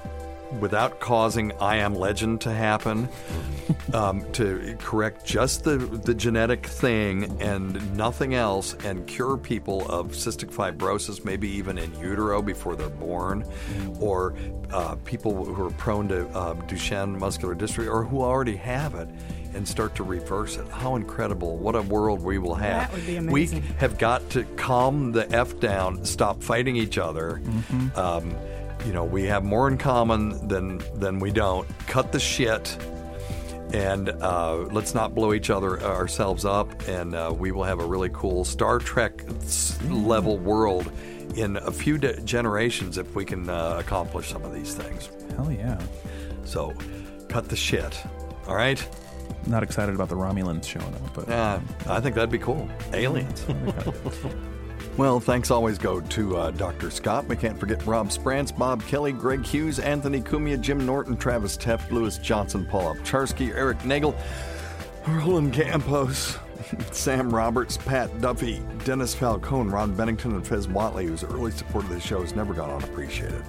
without 0.60 1.00
causing 1.00 1.52
I 1.60 1.76
am 1.76 1.94
legend 1.94 2.40
to 2.42 2.52
happen, 2.52 3.08
um, 3.92 4.30
to 4.32 4.76
correct 4.78 5.24
just 5.24 5.64
the, 5.64 5.76
the 5.76 6.14
genetic 6.14 6.66
thing 6.66 7.40
and 7.40 7.96
nothing 7.96 8.34
else, 8.34 8.74
and 8.84 9.06
cure 9.06 9.36
people 9.36 9.86
of 9.90 10.12
cystic 10.12 10.50
fibrosis, 10.52 11.24
maybe 11.24 11.48
even 11.48 11.78
in 11.78 11.94
utero 11.98 12.42
before 12.42 12.76
they're 12.76 12.88
born, 12.88 13.44
or 14.00 14.34
uh, 14.72 14.96
people 15.04 15.44
who 15.44 15.66
are 15.66 15.70
prone 15.72 16.08
to 16.08 16.28
uh, 16.28 16.54
Duchenne 16.66 17.18
muscular 17.18 17.54
dystrophy, 17.54 17.90
or 17.90 18.04
who 18.04 18.22
already 18.22 18.56
have 18.56 18.94
it. 18.94 19.08
And 19.54 19.68
start 19.68 19.94
to 19.94 20.02
reverse 20.02 20.56
it. 20.56 20.66
How 20.66 20.96
incredible! 20.96 21.56
What 21.56 21.76
a 21.76 21.82
world 21.82 22.20
we 22.24 22.38
will 22.38 22.56
have. 22.56 22.90
That 22.90 22.92
would 22.92 23.06
be 23.06 23.20
We 23.20 23.46
have 23.78 23.98
got 23.98 24.28
to 24.30 24.42
calm 24.56 25.12
the 25.12 25.30
f 25.30 25.60
down, 25.60 26.04
stop 26.04 26.42
fighting 26.42 26.74
each 26.74 26.98
other. 26.98 27.40
Um, 27.94 28.34
you 28.85 28.93
know, 28.93 29.05
we 29.05 29.24
have 29.24 29.44
more 29.44 29.69
in 29.69 29.78
common 29.78 30.47
than 30.48 30.81
than 30.94 31.19
we 31.20 31.31
don't. 31.31 31.66
Cut 31.86 32.12
the 32.12 32.20
shit, 32.20 32.77
and 33.73 34.11
uh, 34.11 34.56
let's 34.73 34.94
not 34.94 35.15
blow 35.15 35.32
each 35.32 35.51
other 35.51 35.82
ourselves 35.82 36.44
up. 36.44 36.86
And 36.89 37.15
uh, 37.15 37.32
we 37.36 37.51
will 37.52 37.65
have 37.65 37.81
a 37.81 37.86
really 37.86 38.11
cool 38.12 38.44
Star 38.44 38.78
Trek 38.78 39.24
level 39.89 40.39
world 40.39 40.90
in 41.36 41.56
a 41.56 41.73
few 41.73 41.98
de- 41.98 42.20
generations 42.23 42.98
if 42.98 43.15
we 43.15 43.24
can 43.24 43.48
uh, 43.48 43.77
accomplish 43.81 44.28
some 44.28 44.44
of 44.44 44.55
these 44.55 44.74
things. 44.74 45.09
Hell 45.36 45.51
yeah! 45.51 45.81
So, 46.44 46.73
cut 47.28 47.48
the 47.48 47.56
shit. 47.56 47.98
All 48.47 48.55
right. 48.56 48.86
Not 49.47 49.62
excited 49.62 49.94
about 49.94 50.09
the 50.11 50.15
Romulans 50.16 50.65
showing 50.66 50.94
up, 50.94 51.15
but 51.15 51.28
Uh, 51.28 51.59
I 51.89 52.01
think 52.01 52.15
that'd 52.15 52.31
be 52.31 52.39
cool. 52.39 52.69
Aliens. 52.93 53.44
well, 54.96 55.18
thanks 55.20 55.50
always 55.50 55.78
go 55.78 56.00
to 56.00 56.36
uh, 56.36 56.50
Dr. 56.52 56.90
Scott. 56.90 57.26
We 57.26 57.36
can't 57.36 57.58
forget 57.58 57.84
Rob 57.86 58.12
Sprance, 58.12 58.52
Bob 58.52 58.82
Kelly, 58.86 59.12
Greg 59.12 59.44
Hughes, 59.44 59.78
Anthony 59.78 60.20
Cumia, 60.20 60.60
Jim 60.60 60.86
Norton, 60.86 61.16
Travis 61.16 61.56
Teff, 61.56 61.90
Lewis 61.90 62.18
Johnson, 62.18 62.64
Paul 62.66 62.94
Upcharski, 62.94 63.54
Eric 63.54 63.84
Nagel, 63.84 64.14
Roland 65.08 65.52
Campos, 65.52 66.38
Sam 66.92 67.34
Roberts, 67.34 67.76
Pat 67.76 68.20
Duffy, 68.20 68.62
Dennis 68.84 69.14
Falcone, 69.14 69.70
Ron 69.70 69.94
Bennington, 69.94 70.32
and 70.32 70.46
Fez 70.46 70.66
Whatley, 70.66 71.06
whose 71.06 71.24
early 71.24 71.50
support 71.50 71.84
of 71.84 71.90
this 71.90 72.04
show 72.04 72.20
has 72.20 72.34
never 72.34 72.54
gone 72.54 72.70
unappreciated. 72.70 73.44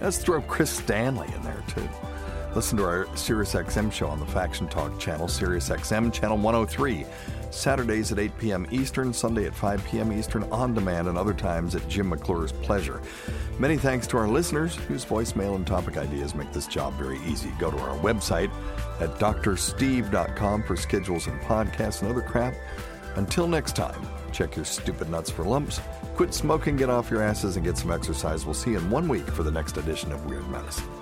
Let's 0.00 0.18
throw 0.18 0.42
Chris 0.42 0.70
Stanley 0.70 1.28
in 1.34 1.42
there, 1.42 1.62
too. 1.68 1.88
Listen 2.54 2.76
to 2.76 2.84
our 2.84 3.06
SiriusXM 3.06 3.90
show 3.90 4.08
on 4.08 4.20
the 4.20 4.26
Faction 4.26 4.68
Talk 4.68 4.98
channel, 4.98 5.26
SiriusXM 5.26 6.12
channel 6.12 6.36
103, 6.36 7.06
Saturdays 7.50 8.12
at 8.12 8.18
8 8.18 8.38
p.m. 8.38 8.66
Eastern, 8.70 9.14
Sunday 9.14 9.46
at 9.46 9.54
5 9.54 9.82
p.m. 9.86 10.12
Eastern, 10.12 10.42
on 10.52 10.74
demand, 10.74 11.08
and 11.08 11.16
other 11.16 11.32
times 11.32 11.74
at 11.74 11.88
Jim 11.88 12.10
McClure's 12.10 12.52
pleasure. 12.52 13.00
Many 13.58 13.78
thanks 13.78 14.06
to 14.08 14.18
our 14.18 14.28
listeners 14.28 14.74
whose 14.74 15.02
voicemail 15.02 15.56
and 15.56 15.66
topic 15.66 15.96
ideas 15.96 16.34
make 16.34 16.52
this 16.52 16.66
job 16.66 16.92
very 16.98 17.18
easy. 17.26 17.50
Go 17.58 17.70
to 17.70 17.78
our 17.78 17.96
website 17.98 18.50
at 19.00 19.18
drsteve.com 19.18 20.62
for 20.64 20.76
schedules 20.76 21.28
and 21.28 21.40
podcasts 21.40 22.02
and 22.02 22.10
other 22.10 22.20
crap. 22.20 22.54
Until 23.16 23.46
next 23.46 23.76
time, 23.76 24.06
check 24.30 24.56
your 24.56 24.66
stupid 24.66 25.08
nuts 25.08 25.30
for 25.30 25.44
lumps, 25.44 25.80
quit 26.16 26.34
smoking, 26.34 26.76
get 26.76 26.90
off 26.90 27.10
your 27.10 27.22
asses, 27.22 27.56
and 27.56 27.64
get 27.64 27.78
some 27.78 27.90
exercise. 27.90 28.44
We'll 28.44 28.54
see 28.54 28.72
you 28.72 28.78
in 28.78 28.90
one 28.90 29.08
week 29.08 29.26
for 29.28 29.42
the 29.42 29.50
next 29.50 29.78
edition 29.78 30.12
of 30.12 30.26
Weird 30.26 30.48
Medicine. 30.50 31.01